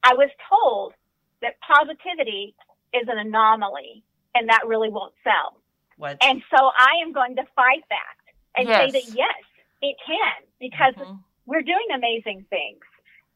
I 0.04 0.12
was 0.12 0.28
told 0.44 0.92
that 1.40 1.56
positivity 1.64 2.54
is 2.92 3.08
an 3.08 3.16
anomaly 3.16 4.04
and 4.36 4.52
that 4.52 4.68
really 4.68 4.92
won't 4.92 5.16
sell. 5.24 5.56
What? 5.96 6.18
And 6.22 6.42
so 6.50 6.56
I 6.56 7.02
am 7.02 7.12
going 7.12 7.36
to 7.36 7.44
fight 7.54 7.84
that 7.88 8.16
and 8.56 8.68
say 8.68 8.90
that 8.92 9.08
yes, 9.12 9.42
it 9.82 9.96
can 10.04 10.44
because 10.60 10.94
Mhm. 10.94 11.22
we're 11.46 11.62
doing 11.62 11.86
amazing 11.94 12.44
things. 12.50 12.82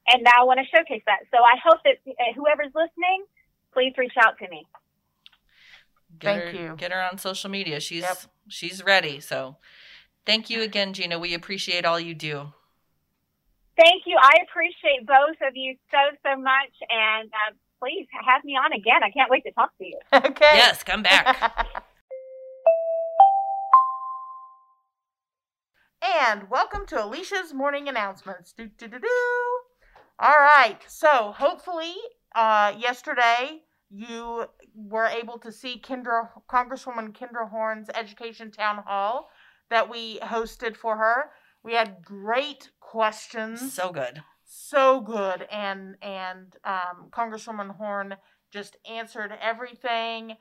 And 0.09 0.23
now 0.23 0.33
I 0.39 0.45
want 0.45 0.61
to 0.61 0.67
showcase 0.67 1.03
that. 1.07 1.21
So 1.31 1.39
I 1.43 1.57
hope 1.63 1.83
that 1.85 1.99
uh, 2.07 2.33
whoever's 2.35 2.75
listening, 2.75 3.25
please 3.73 3.97
reach 3.97 4.17
out 4.17 4.39
to 4.39 4.49
me. 4.49 4.67
Get 6.19 6.35
Thank 6.35 6.57
her, 6.57 6.63
you. 6.63 6.77
Get 6.77 6.93
her 6.93 7.03
on 7.03 7.19
social 7.19 7.51
media. 7.51 7.81
She's 7.81 8.03
Yep. 8.03 8.19
she's 8.49 8.83
ready. 8.83 9.21
So, 9.21 9.57
thank 10.27 10.51
you 10.51 10.63
again, 10.63 10.93
Gina. 10.93 11.19
We 11.19 11.35
appreciate 11.35 11.85
all 11.85 12.01
you 12.01 12.15
do. 12.15 12.53
Thank 13.77 14.03
you. 14.07 14.19
I 14.21 14.43
appreciate 14.43 15.07
both 15.07 15.37
of 15.47 15.55
you 15.55 15.77
so, 15.91 15.99
so 16.23 16.37
much. 16.37 16.73
And 16.91 17.31
uh, 17.31 17.55
please 17.79 18.07
have 18.27 18.45
me 18.45 18.55
on 18.57 18.73
again. 18.73 19.03
I 19.03 19.11
can't 19.11 19.31
wait 19.31 19.45
to 19.45 19.53
talk 19.53 19.71
to 19.79 19.85
you. 19.87 19.99
okay. 20.13 20.51
Yes, 20.55 20.83
come 20.83 21.03
back. 21.03 21.85
and 26.03 26.49
welcome 26.51 26.87
to 26.87 27.05
Alicia's 27.05 27.53
morning 27.53 27.89
announcements. 27.89 28.53
Do, 28.53 28.67
do, 28.79 28.89
do, 28.89 28.99
do. 28.99 29.09
All 30.19 30.39
right. 30.39 30.79
So 30.87 31.33
hopefully, 31.37 31.95
uh, 32.35 32.73
yesterday 32.79 33.63
you 33.91 34.47
were 34.75 35.07
able 35.07 35.39
to 35.39 35.53
see 35.53 35.81
Kendra, 35.81 36.29
Congresswoman 36.51 37.13
Kendra 37.13 37.51
Horn's 37.51 37.89
education 37.95 38.51
town 38.51 38.83
hall 38.87 39.29
that 39.69 39.91
we 39.91 40.19
hosted 40.21 40.77
for 40.77 40.97
her. 40.97 41.31
We 41.63 41.75
had 41.75 42.03
great 42.03 42.71
questions 42.81 43.73
so 43.73 43.91
good. 43.91 44.23
so 44.45 45.01
good 45.01 45.47
and 45.51 45.97
and 46.01 46.57
um, 46.65 47.11
congresswoman 47.11 47.77
horn 47.77 48.17
just 48.51 48.77
answered 48.91 49.33
everything 49.41 50.37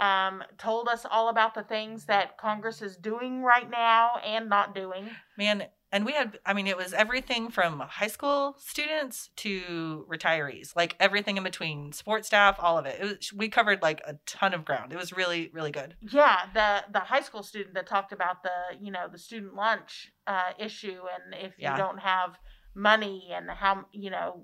um, 0.00 0.42
told 0.58 0.88
us 0.88 1.04
all 1.10 1.28
about 1.28 1.54
the 1.54 1.62
things 1.62 2.06
that 2.06 2.36
congress 2.38 2.80
is 2.82 2.96
doing 2.96 3.42
right 3.42 3.70
now 3.70 4.12
and 4.24 4.48
not 4.48 4.74
doing 4.74 5.08
Man, 5.38 5.64
and 5.92 6.04
we 6.04 6.12
had 6.12 6.38
I 6.44 6.52
mean 6.54 6.66
it 6.66 6.76
was 6.76 6.92
everything 6.92 7.50
from 7.50 7.80
high 7.80 8.06
school 8.08 8.54
students 8.58 9.30
to 9.36 10.04
retirees. 10.10 10.76
Like 10.76 10.94
everything 11.00 11.36
in 11.38 11.42
between, 11.42 11.92
sports 11.92 12.26
staff, 12.26 12.56
all 12.60 12.76
of 12.78 12.84
it. 12.86 12.98
it 13.00 13.04
was, 13.04 13.32
we 13.34 13.48
covered 13.48 13.80
like 13.82 14.00
a 14.06 14.14
ton 14.26 14.52
of 14.54 14.64
ground. 14.66 14.92
It 14.92 14.98
was 14.98 15.12
really 15.12 15.50
really 15.54 15.70
good. 15.70 15.94
yeah 16.00 16.40
the 16.52 16.84
the 16.92 17.00
high 17.00 17.22
school 17.22 17.42
student 17.42 17.74
that 17.74 17.86
talked 17.86 18.12
about 18.12 18.42
the 18.42 18.56
you 18.84 18.90
know 18.92 19.06
the 19.10 19.18
student 19.18 19.54
lunch 19.54 20.12
uh, 20.26 20.50
issue 20.58 21.00
and 21.14 21.34
if 21.46 21.54
Yeah. 21.58 21.72
you 21.72 21.78
don't 21.78 22.00
have 22.00 22.38
money 22.74 23.30
and 23.32 23.50
how 23.50 23.84
you 23.92 24.10
know 24.10 24.42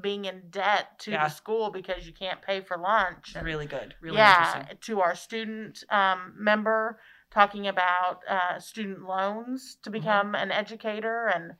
being 0.00 0.24
in 0.24 0.48
debt 0.50 0.98
to 1.00 1.10
Yeah. 1.12 1.24
the 1.24 1.30
school 1.34 1.70
because 1.70 2.06
you 2.06 2.12
can't 2.12 2.40
pay 2.42 2.60
for 2.60 2.76
lunch 2.76 3.34
and- 3.34 3.44
Really 3.44 3.66
good. 3.66 3.94
Really 4.00 4.16
yeah, 4.18 4.54
interesting. 4.56 4.78
to 4.80 5.00
our 5.00 5.14
student 5.14 5.84
um, 5.90 6.34
member 6.36 6.98
talking 7.30 7.66
about 7.68 8.20
uh, 8.28 8.58
student 8.58 9.02
loans 9.02 9.76
to 9.82 9.90
Mm-hmm. 9.90 9.98
become 10.00 10.34
an 10.34 10.50
educator 10.52 11.26
and 11.26 11.54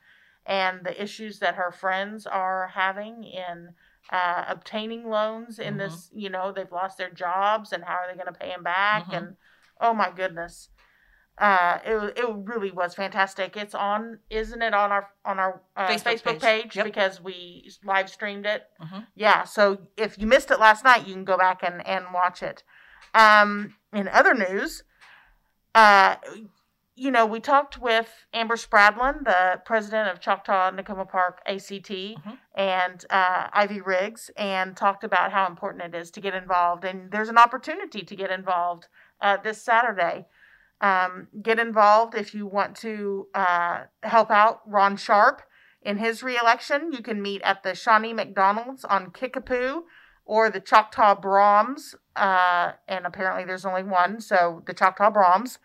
and 0.48 0.84
the 0.84 1.02
issues 1.02 1.40
that 1.40 1.56
her 1.56 1.72
friends 1.72 2.24
are 2.24 2.68
having 2.68 3.24
in 3.24 3.74
uh, 4.12 4.44
obtaining 4.46 5.08
loans 5.08 5.58
in 5.58 5.74
Mhm. 5.74 5.78
this. 5.78 6.08
You 6.14 6.30
know, 6.30 6.52
they've 6.52 6.70
lost 6.70 6.96
their 6.98 7.10
jobs 7.10 7.72
and 7.72 7.82
how 7.82 7.94
are 7.94 8.06
they 8.06 8.14
going 8.14 8.32
to 8.32 8.38
pay 8.38 8.50
them 8.50 8.62
back? 8.62 9.06
Mhm. 9.06 9.16
And 9.16 9.36
oh 9.80 9.92
my 9.92 10.10
goodness. 10.10 10.68
Uh, 11.38 11.78
it 11.84 12.18
it 12.18 12.26
really 12.44 12.70
was 12.70 12.94
fantastic. 12.94 13.56
It's 13.58 13.74
on, 13.74 14.18
isn't 14.30 14.62
it 14.62 14.72
on 14.72 14.90
our 14.90 15.10
on 15.24 15.38
our 15.38 15.60
uh, 15.76 15.86
Facebook 15.88 16.22
Facebook, 16.22 16.40
page. 16.40 16.62
page, 16.62 16.76
Yep. 16.76 16.84
because 16.86 17.20
we 17.20 17.70
live 17.84 18.08
streamed 18.08 18.46
it 18.46 18.64
Mhm. 18.80 19.06
yeah 19.14 19.44
so 19.44 19.78
if 19.98 20.18
you 20.18 20.26
missed 20.26 20.50
it 20.50 20.58
last 20.58 20.82
night 20.84 21.06
you 21.06 21.12
can 21.12 21.24
go 21.24 21.36
back 21.36 21.62
and, 21.62 21.86
and 21.86 22.06
watch 22.14 22.42
it 22.42 22.62
um, 23.14 23.74
in 23.92 24.08
other 24.08 24.34
news 24.34 24.82
uh, 25.74 26.16
you 26.94 27.10
know 27.10 27.26
we 27.26 27.38
talked 27.40 27.78
with 27.78 28.08
amber 28.32 28.56
spradlin 28.56 29.24
the 29.24 29.60
president 29.66 30.08
of 30.08 30.20
choctaw 30.20 30.70
Nicoma 30.70 31.06
park 31.08 31.40
act 31.46 31.92
and 32.54 33.04
uh, 33.10 33.48
ivy 33.52 33.80
riggs 33.82 34.30
and 34.38 34.74
talked 34.76 35.04
about 35.04 35.32
how 35.32 35.46
important 35.46 35.84
it 35.84 35.94
is 35.98 36.10
to 36.12 36.20
get 36.20 36.34
involved 36.34 36.84
and 36.84 37.10
there's 37.10 37.28
an 37.28 37.36
opportunity 37.38 38.02
to 38.02 38.16
get 38.16 38.30
involved 38.30 38.86
uh, 39.20 39.36
this 39.42 39.60
saturday 39.62 40.26
um, 40.80 41.28
get 41.42 41.58
involved 41.58 42.14
if 42.14 42.34
you 42.34 42.46
want 42.46 42.76
to 42.76 43.28
uh, 43.34 43.84
help 44.02 44.30
out 44.30 44.60
ron 44.66 44.96
sharp 44.96 45.42
in 45.86 45.98
his 45.98 46.22
reelection, 46.22 46.92
you 46.92 47.00
can 47.00 47.22
meet 47.22 47.42
at 47.42 47.62
the 47.62 47.74
Shawnee 47.74 48.12
McDonald's 48.12 48.84
on 48.84 49.12
Kickapoo 49.12 49.84
or 50.24 50.50
the 50.50 50.60
Choctaw 50.60 51.14
Braum's, 51.14 51.94
uh, 52.16 52.72
and 52.88 53.06
apparently 53.06 53.44
there's 53.44 53.64
only 53.64 53.84
one, 53.84 54.20
so 54.20 54.64
the 54.66 54.74
Choctaw 54.74 55.10
Braum's, 55.10 55.60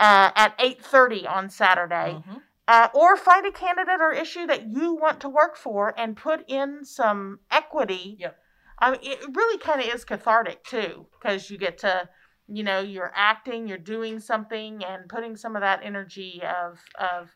uh, 0.00 0.32
at 0.34 0.58
8.30 0.58 1.24
on 1.24 1.48
Saturday. 1.48 2.20
Mhm. 2.26 2.42
Uh, 2.66 2.88
or 2.94 3.16
find 3.16 3.46
a 3.46 3.52
candidate 3.52 4.00
or 4.00 4.12
issue 4.12 4.46
that 4.46 4.66
you 4.66 4.94
want 4.94 5.20
to 5.20 5.28
work 5.28 5.56
for 5.56 5.94
and 5.96 6.16
put 6.16 6.44
in 6.48 6.84
some 6.84 7.38
equity. 7.50 8.16
Yep. 8.18 8.36
I 8.80 8.90
mean, 8.92 9.00
it 9.02 9.20
really 9.32 9.58
kind 9.58 9.80
of 9.80 9.86
is 9.86 10.04
cathartic 10.04 10.64
too, 10.64 11.06
because 11.12 11.50
you 11.50 11.58
get 11.58 11.78
to, 11.78 12.08
you 12.52 12.62
know, 12.62 12.80
you're 12.80 13.12
acting, 13.14 13.68
you're 13.68 13.78
doing 13.78 14.18
something, 14.20 14.84
and 14.84 15.08
putting 15.08 15.36
some 15.36 15.56
of 15.56 15.62
that 15.62 15.80
energy 15.82 16.42
of 16.42 16.78
of 16.98 17.30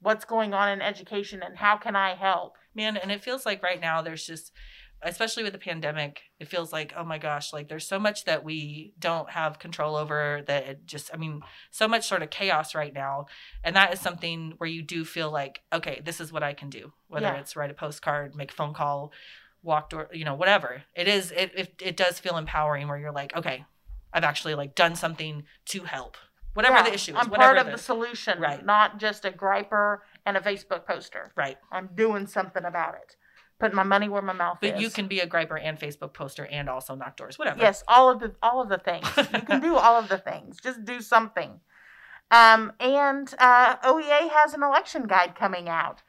what's 0.00 0.24
going 0.24 0.54
on 0.54 0.70
in 0.70 0.80
education 0.80 1.42
and 1.42 1.58
how 1.58 1.76
can 1.76 1.94
I 1.96 2.14
help. 2.14 2.56
Man, 2.74 2.96
and 2.96 3.10
it 3.12 3.22
feels 3.22 3.44
like 3.44 3.62
right 3.62 3.80
now 3.80 4.00
there's 4.00 4.26
just 4.26 4.52
especially 5.02 5.42
with 5.42 5.52
the 5.54 5.58
pandemic, 5.58 6.20
it 6.38 6.48
feels 6.48 6.72
like, 6.74 6.92
oh 6.94 7.04
my 7.04 7.16
gosh, 7.16 7.52
like 7.54 7.68
there's 7.68 7.86
so 7.88 7.98
much 7.98 8.24
that 8.24 8.44
we 8.44 8.92
don't 8.98 9.30
have 9.30 9.58
control 9.58 9.96
over 9.96 10.42
that 10.46 10.66
it 10.66 10.86
just 10.86 11.10
I 11.12 11.16
mean, 11.16 11.40
so 11.70 11.88
much 11.88 12.06
sort 12.06 12.22
of 12.22 12.30
chaos 12.30 12.74
right 12.74 12.92
now. 12.92 13.26
And 13.64 13.74
that 13.76 13.92
is 13.94 14.00
something 14.00 14.54
where 14.58 14.68
you 14.68 14.82
do 14.82 15.04
feel 15.04 15.30
like, 15.30 15.62
okay, 15.72 16.02
this 16.04 16.20
is 16.20 16.32
what 16.32 16.42
I 16.42 16.52
can 16.52 16.68
do. 16.68 16.92
Whether 17.08 17.26
Yeah. 17.28 17.40
it's 17.40 17.56
write 17.56 17.70
a 17.70 17.74
postcard, 17.74 18.34
make 18.34 18.50
a 18.52 18.54
phone 18.54 18.74
call, 18.74 19.12
walk 19.62 19.90
door, 19.90 20.08
you 20.12 20.24
know, 20.24 20.34
whatever. 20.34 20.82
It 20.94 21.08
is 21.08 21.30
it 21.32 21.52
it, 21.54 21.74
it 21.82 21.96
does 21.96 22.18
feel 22.18 22.36
empowering 22.36 22.86
where 22.88 22.98
you're 22.98 23.12
like, 23.12 23.34
okay, 23.34 23.64
I've 24.12 24.24
actually 24.24 24.54
like 24.54 24.74
done 24.74 24.94
something 24.96 25.44
to 25.66 25.84
help. 25.84 26.16
Whatever 26.54 26.76
Yeah, 26.76 26.82
the 26.84 26.94
issue 26.94 27.12
is, 27.12 27.18
I'm 27.20 27.30
part 27.30 27.58
of 27.58 27.66
the, 27.66 27.72
the 27.72 27.78
solution, 27.78 28.40
Right. 28.40 28.64
not 28.64 28.98
just 28.98 29.24
a 29.24 29.30
griper 29.30 29.98
and 30.26 30.36
a 30.36 30.40
Facebook 30.40 30.84
poster. 30.86 31.30
right. 31.36 31.56
I'm 31.70 31.90
doing 31.94 32.26
something 32.26 32.64
about 32.64 32.94
it. 32.94 33.16
Putting 33.60 33.76
my 33.76 33.82
money 33.82 34.08
where 34.08 34.22
my 34.22 34.32
mouth 34.32 34.58
is. 34.62 34.72
But 34.72 34.80
you 34.80 34.88
can 34.90 35.06
be 35.06 35.20
a 35.20 35.26
griper 35.26 35.60
and 35.62 35.78
Facebook 35.78 36.12
poster 36.14 36.46
and 36.46 36.68
also 36.68 36.94
knock 36.94 37.16
doors, 37.16 37.38
whatever. 37.38 37.60
Yes, 37.60 37.84
all 37.86 38.08
of 38.10 38.18
the 38.18 38.34
all 38.42 38.60
of 38.62 38.68
the 38.70 38.78
things. 38.78 39.06
You 39.16 39.42
can 39.42 39.60
do 39.60 39.76
all 39.76 39.96
of 39.98 40.08
the 40.08 40.16
things. 40.18 40.58
Just 40.60 40.84
do 40.84 41.00
something. 41.02 41.60
Um, 42.30 42.72
and 42.80 43.32
uh, 43.38 43.76
OEA 43.84 44.30
has 44.30 44.54
an 44.54 44.62
election 44.62 45.06
guide 45.06 45.34
coming 45.36 45.68
out. 45.68 46.02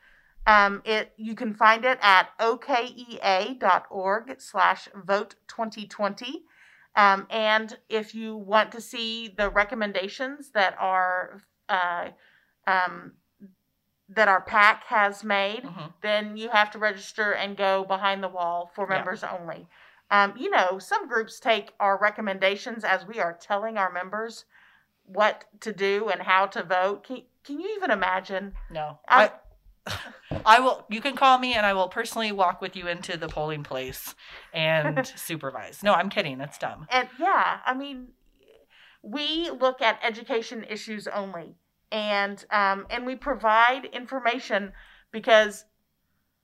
Um, 0.48 0.82
it 0.86 1.12
you 1.18 1.36
can 1.36 1.54
find 1.54 1.84
it 1.84 2.00
at 2.02 2.30
okea.org 2.40 4.36
slash 4.42 4.88
vote 4.96 5.36
2020. 5.48 6.44
Um, 6.96 7.26
and 7.30 7.78
if 7.90 8.14
you 8.14 8.36
want 8.36 8.72
to 8.74 8.82
see 8.82 9.28
the 9.30 9.50
recommendations 9.50 10.52
that 10.52 10.76
are 10.80 11.42
uh, 11.70 12.10
um, 12.68 13.14
that 14.10 14.28
our 14.28 14.42
PAC 14.42 14.84
has 14.88 15.24
made, 15.24 15.64
Mhm. 15.64 15.94
then 16.02 16.36
you 16.36 16.50
have 16.50 16.70
to 16.72 16.78
register 16.80 17.32
and 17.32 17.56
go 17.56 17.86
behind 17.86 18.22
the 18.22 18.28
wall 18.28 18.70
for 18.76 18.86
Yeah. 18.86 18.96
members 18.98 19.24
only. 19.24 19.70
Um, 20.10 20.34
you 20.36 20.50
know, 20.50 20.80
some 20.80 21.08
groups 21.08 21.40
take 21.40 21.74
our 21.80 21.96
recommendations 21.98 22.84
as 22.84 23.06
we 23.06 23.22
are 23.22 23.32
telling 23.32 23.78
our 23.78 23.90
members 23.90 24.44
what 25.06 25.46
to 25.62 25.72
do 25.72 26.10
and 26.10 26.22
how 26.24 26.46
to 26.48 26.62
vote. 26.62 27.06
Can, 27.06 27.24
can 27.46 27.62
you 27.62 27.70
even 27.78 27.90
imagine? 27.90 28.54
No. 28.70 29.00
I- 29.08 29.32
I 30.46 30.60
will 30.60 30.86
you 30.90 31.02
can 31.02 31.16
call 31.16 31.38
me 31.40 31.54
and 31.54 31.66
I 31.66 31.74
will 31.74 31.90
personally 31.90 32.32
walk 32.32 32.62
with 32.62 32.76
you 32.76 32.88
into 32.88 33.18
the 33.18 33.28
polling 33.28 33.64
place 33.64 34.16
and 34.54 35.06
supervise. 35.16 35.84
No, 35.84 35.94
I'm 35.94 36.10
kidding. 36.10 36.38
That's 36.38 36.58
dumb. 36.58 36.88
And 36.90 37.08
yeah, 37.20 37.60
I 37.66 37.74
mean, 37.74 38.10
we 39.02 39.50
look 39.50 39.82
at 39.82 40.00
education 40.04 40.64
issues 40.70 41.08
only, 41.08 41.56
and 41.92 42.44
um, 42.52 42.86
and 42.90 43.06
we 43.06 43.16
provide 43.16 43.86
information 43.86 44.74
because 45.12 45.66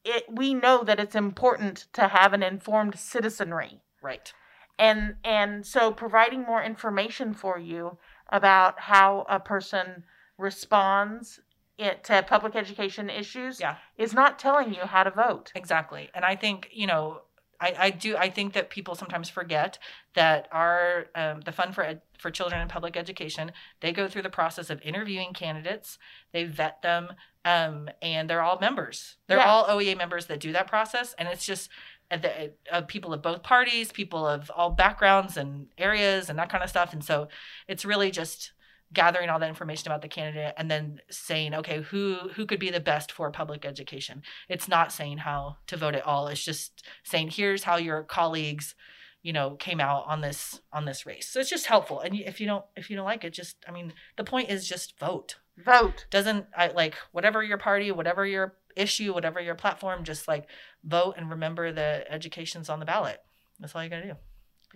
it 0.04 0.26
we 0.32 0.54
know 0.54 0.84
that 0.84 1.00
it's 1.00 1.16
important 1.16 1.88
to 1.94 2.08
have 2.08 2.34
an 2.34 2.44
informed 2.44 2.98
citizenry. 2.98 3.82
Right. 4.02 4.32
and 4.78 5.16
and 5.24 5.66
so 5.66 5.92
providing 5.92 6.44
more 6.44 6.64
information 6.64 7.34
for 7.34 7.58
you 7.58 7.98
about 8.32 8.80
how 8.82 9.26
a 9.28 9.40
person 9.40 10.04
responds 10.38 11.40
it 11.78 12.04
to 12.06 12.24
public 12.24 12.56
education 12.56 13.10
issues 13.10 13.60
Yeah. 13.60 13.76
is 13.98 14.14
not 14.14 14.40
telling 14.40 14.74
you 14.74 14.82
how 14.82 15.04
to 15.04 15.12
vote 15.12 15.52
Exactly. 15.56 16.10
And 16.14 16.26
I 16.26 16.36
think, 16.36 16.70
you 16.72 16.88
know, 16.88 17.22
I, 17.60 17.74
I 17.80 17.90
do 17.90 18.16
I 18.18 18.30
think 18.30 18.54
that 18.54 18.70
people 18.70 18.94
sometimes 18.94 19.30
forget 19.30 19.80
that 20.14 20.48
our 20.52 21.08
um, 21.16 21.42
the 21.42 21.52
fund 21.52 21.74
for 21.74 21.84
ed, 21.84 22.02
for 22.20 22.30
children 22.30 22.62
in 22.62 22.68
public 22.68 22.96
education 22.96 23.52
they 23.80 23.92
go 23.92 24.08
through 24.08 24.22
the 24.22 24.30
process 24.30 24.70
of 24.70 24.80
interviewing 24.84 25.34
candidates 25.34 25.98
they 26.34 26.44
vet 26.44 26.84
them 26.84 27.10
um, 27.46 27.90
and 28.02 28.30
they're 28.30 28.44
all 28.44 28.60
members 28.60 29.16
they're 29.28 29.40
Yeah. 29.40 29.50
all 29.50 29.66
OEA 29.66 29.98
members 29.98 30.28
that 30.28 30.40
do 30.40 30.52
that 30.52 30.68
process 30.68 31.16
and 31.18 31.28
it's 31.28 31.48
just 31.48 31.70
uh, 32.12 32.18
the, 32.18 32.54
uh, 32.72 32.82
people 32.82 33.12
of 33.12 33.24
both 33.24 33.42
parties 33.42 33.92
people 33.92 34.28
of 34.28 34.52
all 34.56 34.70
backgrounds 34.70 35.36
and 35.36 35.66
areas 35.80 36.30
and 36.30 36.38
that 36.38 36.50
kind 36.50 36.64
of 36.64 36.70
stuff 36.70 36.94
and 36.94 37.04
so 37.04 37.28
it's 37.68 37.84
really 37.86 38.12
just 38.12 38.52
gathering 38.94 39.30
all 39.30 39.40
that 39.40 39.50
information 39.50 39.92
about 39.92 40.02
the 40.02 40.08
candidate 40.08 40.54
and 40.58 40.72
then 40.72 41.02
saying 41.10 41.54
okay 41.54 41.82
who 41.82 42.16
who 42.36 42.46
could 42.46 42.60
be 42.60 42.70
the 42.70 42.80
best 42.80 43.12
for 43.12 43.30
public 43.32 43.66
education? 43.66 44.22
It's 44.50 44.68
not 44.68 44.92
saying 44.92 45.20
how 45.20 45.58
to 45.68 45.78
vote 45.78 45.96
at 45.96 46.06
all. 46.06 46.28
It's 46.28 46.44
just 46.44 46.86
saying 47.04 47.32
here's 47.32 47.64
how 47.64 47.78
your 47.78 48.04
colleagues 48.04 48.76
you 49.24 49.34
know 49.34 49.56
came 49.56 49.82
out 49.82 50.06
on 50.08 50.22
this 50.22 50.62
on 50.72 50.86
this 50.86 51.06
race. 51.06 51.28
So 51.28 51.40
it's 51.40 51.50
just 51.50 51.66
helpful. 51.66 52.00
And 52.00 52.16
if 52.16 52.40
you 52.40 52.48
don't 52.48 52.66
if 52.76 52.90
you 52.90 52.96
don't 52.96 53.06
like 53.06 53.24
it 53.24 53.34
just 53.34 53.58
i 53.68 53.72
mean 53.72 53.94
the 54.16 54.24
point 54.24 54.50
is 54.50 54.68
just 54.68 54.98
vote. 55.00 55.36
Vote. 55.58 56.06
Doesn't 56.10 56.46
i 56.56 56.68
like 56.68 56.96
whatever 57.12 57.44
your 57.44 57.58
party 57.58 57.92
whatever 57.92 58.26
your 58.26 58.56
issue 58.76 59.14
whatever 59.14 59.42
your 59.42 59.56
platform 59.56 60.04
just 60.04 60.28
like 60.28 60.48
vote 60.84 61.16
and 61.18 61.30
remember 61.30 61.72
the 61.72 62.06
education's 62.10 62.70
on 62.70 62.80
the 62.80 62.86
ballot. 62.86 63.20
That's 63.60 63.76
all 63.76 63.84
you 63.84 63.90
gotta 63.90 64.04
do. 64.04 64.16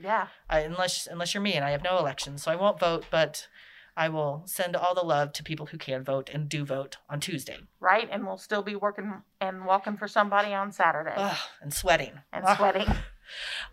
Yeah. 0.02 0.28
I, 0.50 0.62
unless 0.62 1.08
unless 1.10 1.34
you're 1.34 1.44
me 1.44 1.54
and 1.54 1.64
i 1.64 1.72
have 1.72 1.84
no 1.84 1.98
elections 1.98 2.44
so 2.44 2.52
i 2.52 2.56
won't 2.56 2.80
vote 2.80 3.06
but 3.10 3.48
i 3.96 4.10
will 4.10 4.44
send 4.46 4.76
all 4.76 4.96
the 4.96 5.02
love 5.04 5.34
to 5.34 5.44
people 5.44 5.68
who 5.68 5.78
can 5.78 6.04
vote 6.04 6.30
and 6.34 6.50
do 6.50 6.66
vote 6.66 6.98
on 7.10 7.20
tuesday. 7.20 7.58
Right 7.80 8.08
and 8.12 8.26
we'll 8.26 8.38
still 8.38 8.64
be 8.64 8.76
working 8.76 9.22
and 9.40 9.66
walking 9.66 9.98
for 9.98 10.08
somebody 10.08 10.54
on 10.54 10.72
saturday. 10.72 11.14
Ugh, 11.16 11.38
and 11.62 11.74
sweating. 11.74 12.14
And 12.32 12.46
Ugh. 12.46 12.58
sweating 12.58 12.88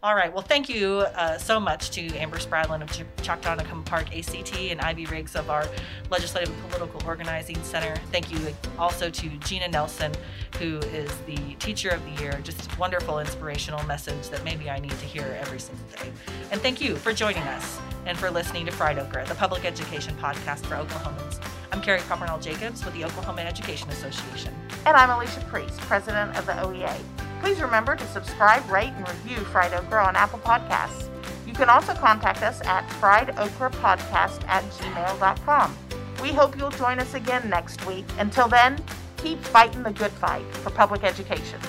All 0.02 0.14
right. 0.14 0.32
Well, 0.32 0.42
thank 0.42 0.68
you 0.68 0.98
uh, 1.16 1.38
so 1.38 1.58
much 1.58 1.90
to 1.90 2.06
Amber 2.16 2.38
Spradlin 2.38 2.82
of 2.82 2.90
Ch- 2.92 3.04
Choctaw 3.24 3.56
Nicoma 3.56 3.84
Park 3.84 4.16
ACT 4.16 4.56
and 4.56 4.80
Ivy 4.80 5.06
Riggs 5.06 5.34
of 5.34 5.50
our 5.50 5.66
Legislative 6.10 6.50
and 6.50 6.70
Political 6.70 7.02
Organizing 7.06 7.60
Center. 7.64 7.94
Thank 8.12 8.30
you 8.30 8.38
also 8.78 9.10
to 9.10 9.28
Gina 9.38 9.68
Nelson, 9.68 10.12
who 10.58 10.78
is 10.78 11.10
the 11.26 11.36
Teacher 11.58 11.90
of 11.90 12.04
the 12.04 12.22
Year. 12.22 12.38
Just 12.44 12.78
wonderful, 12.78 13.18
inspirational 13.18 13.82
message 13.86 14.28
that 14.30 14.44
maybe 14.44 14.70
I 14.70 14.78
need 14.78 14.90
to 14.92 15.04
hear 15.06 15.36
every 15.40 15.58
single 15.58 15.84
day. 16.00 16.10
And 16.52 16.60
thank 16.60 16.80
you 16.80 16.94
for 16.96 17.12
joining 17.12 17.42
us 17.42 17.78
and 18.06 18.16
for 18.16 18.30
listening 18.30 18.66
to 18.66 18.72
Fried 18.72 18.98
Okra, 18.98 19.26
the 19.26 19.34
public 19.34 19.64
education 19.64 20.14
podcast 20.20 20.64
for 20.66 20.76
Oklahomans. 20.76 21.40
I'm 21.72 21.82
Carrie 21.82 22.00
Coppernoll 22.00 22.40
Jacobs 22.42 22.84
with 22.84 22.94
the 22.94 23.04
Oklahoma 23.04 23.42
Education 23.42 23.90
Association. 23.90 24.54
and 24.86 24.96
i'm 24.96 25.10
alicia 25.10 25.40
priest 25.50 25.78
president 25.80 26.34
of 26.38 26.46
the 26.46 26.52
oea 26.52 26.96
please 27.40 27.60
remember 27.60 27.96
to 27.96 28.06
subscribe 28.06 28.68
rate 28.70 28.92
and 28.96 29.08
review 29.08 29.38
fried 29.46 29.72
okra 29.72 30.04
on 30.04 30.16
apple 30.16 30.38
podcasts. 30.40 31.08
You 31.46 31.52
can 31.52 31.68
also 31.68 31.94
contact 31.94 32.42
us 32.42 32.60
at 32.62 32.86
friedokrapodcast 33.00 34.46
at 34.48 34.64
gmail.com 34.64 35.76
we 36.22 36.32
hope 36.32 36.58
you'll 36.58 36.70
join 36.70 36.98
us 36.98 37.14
again 37.14 37.48
next 37.48 37.84
week. 37.86 38.04
Until 38.18 38.48
then 38.48 38.78
keep 39.16 39.40
fighting 39.40 39.82
the 39.82 39.92
good 39.92 40.12
fight 40.12 40.44
for 40.56 40.70
public 40.70 41.02
education 41.04 41.60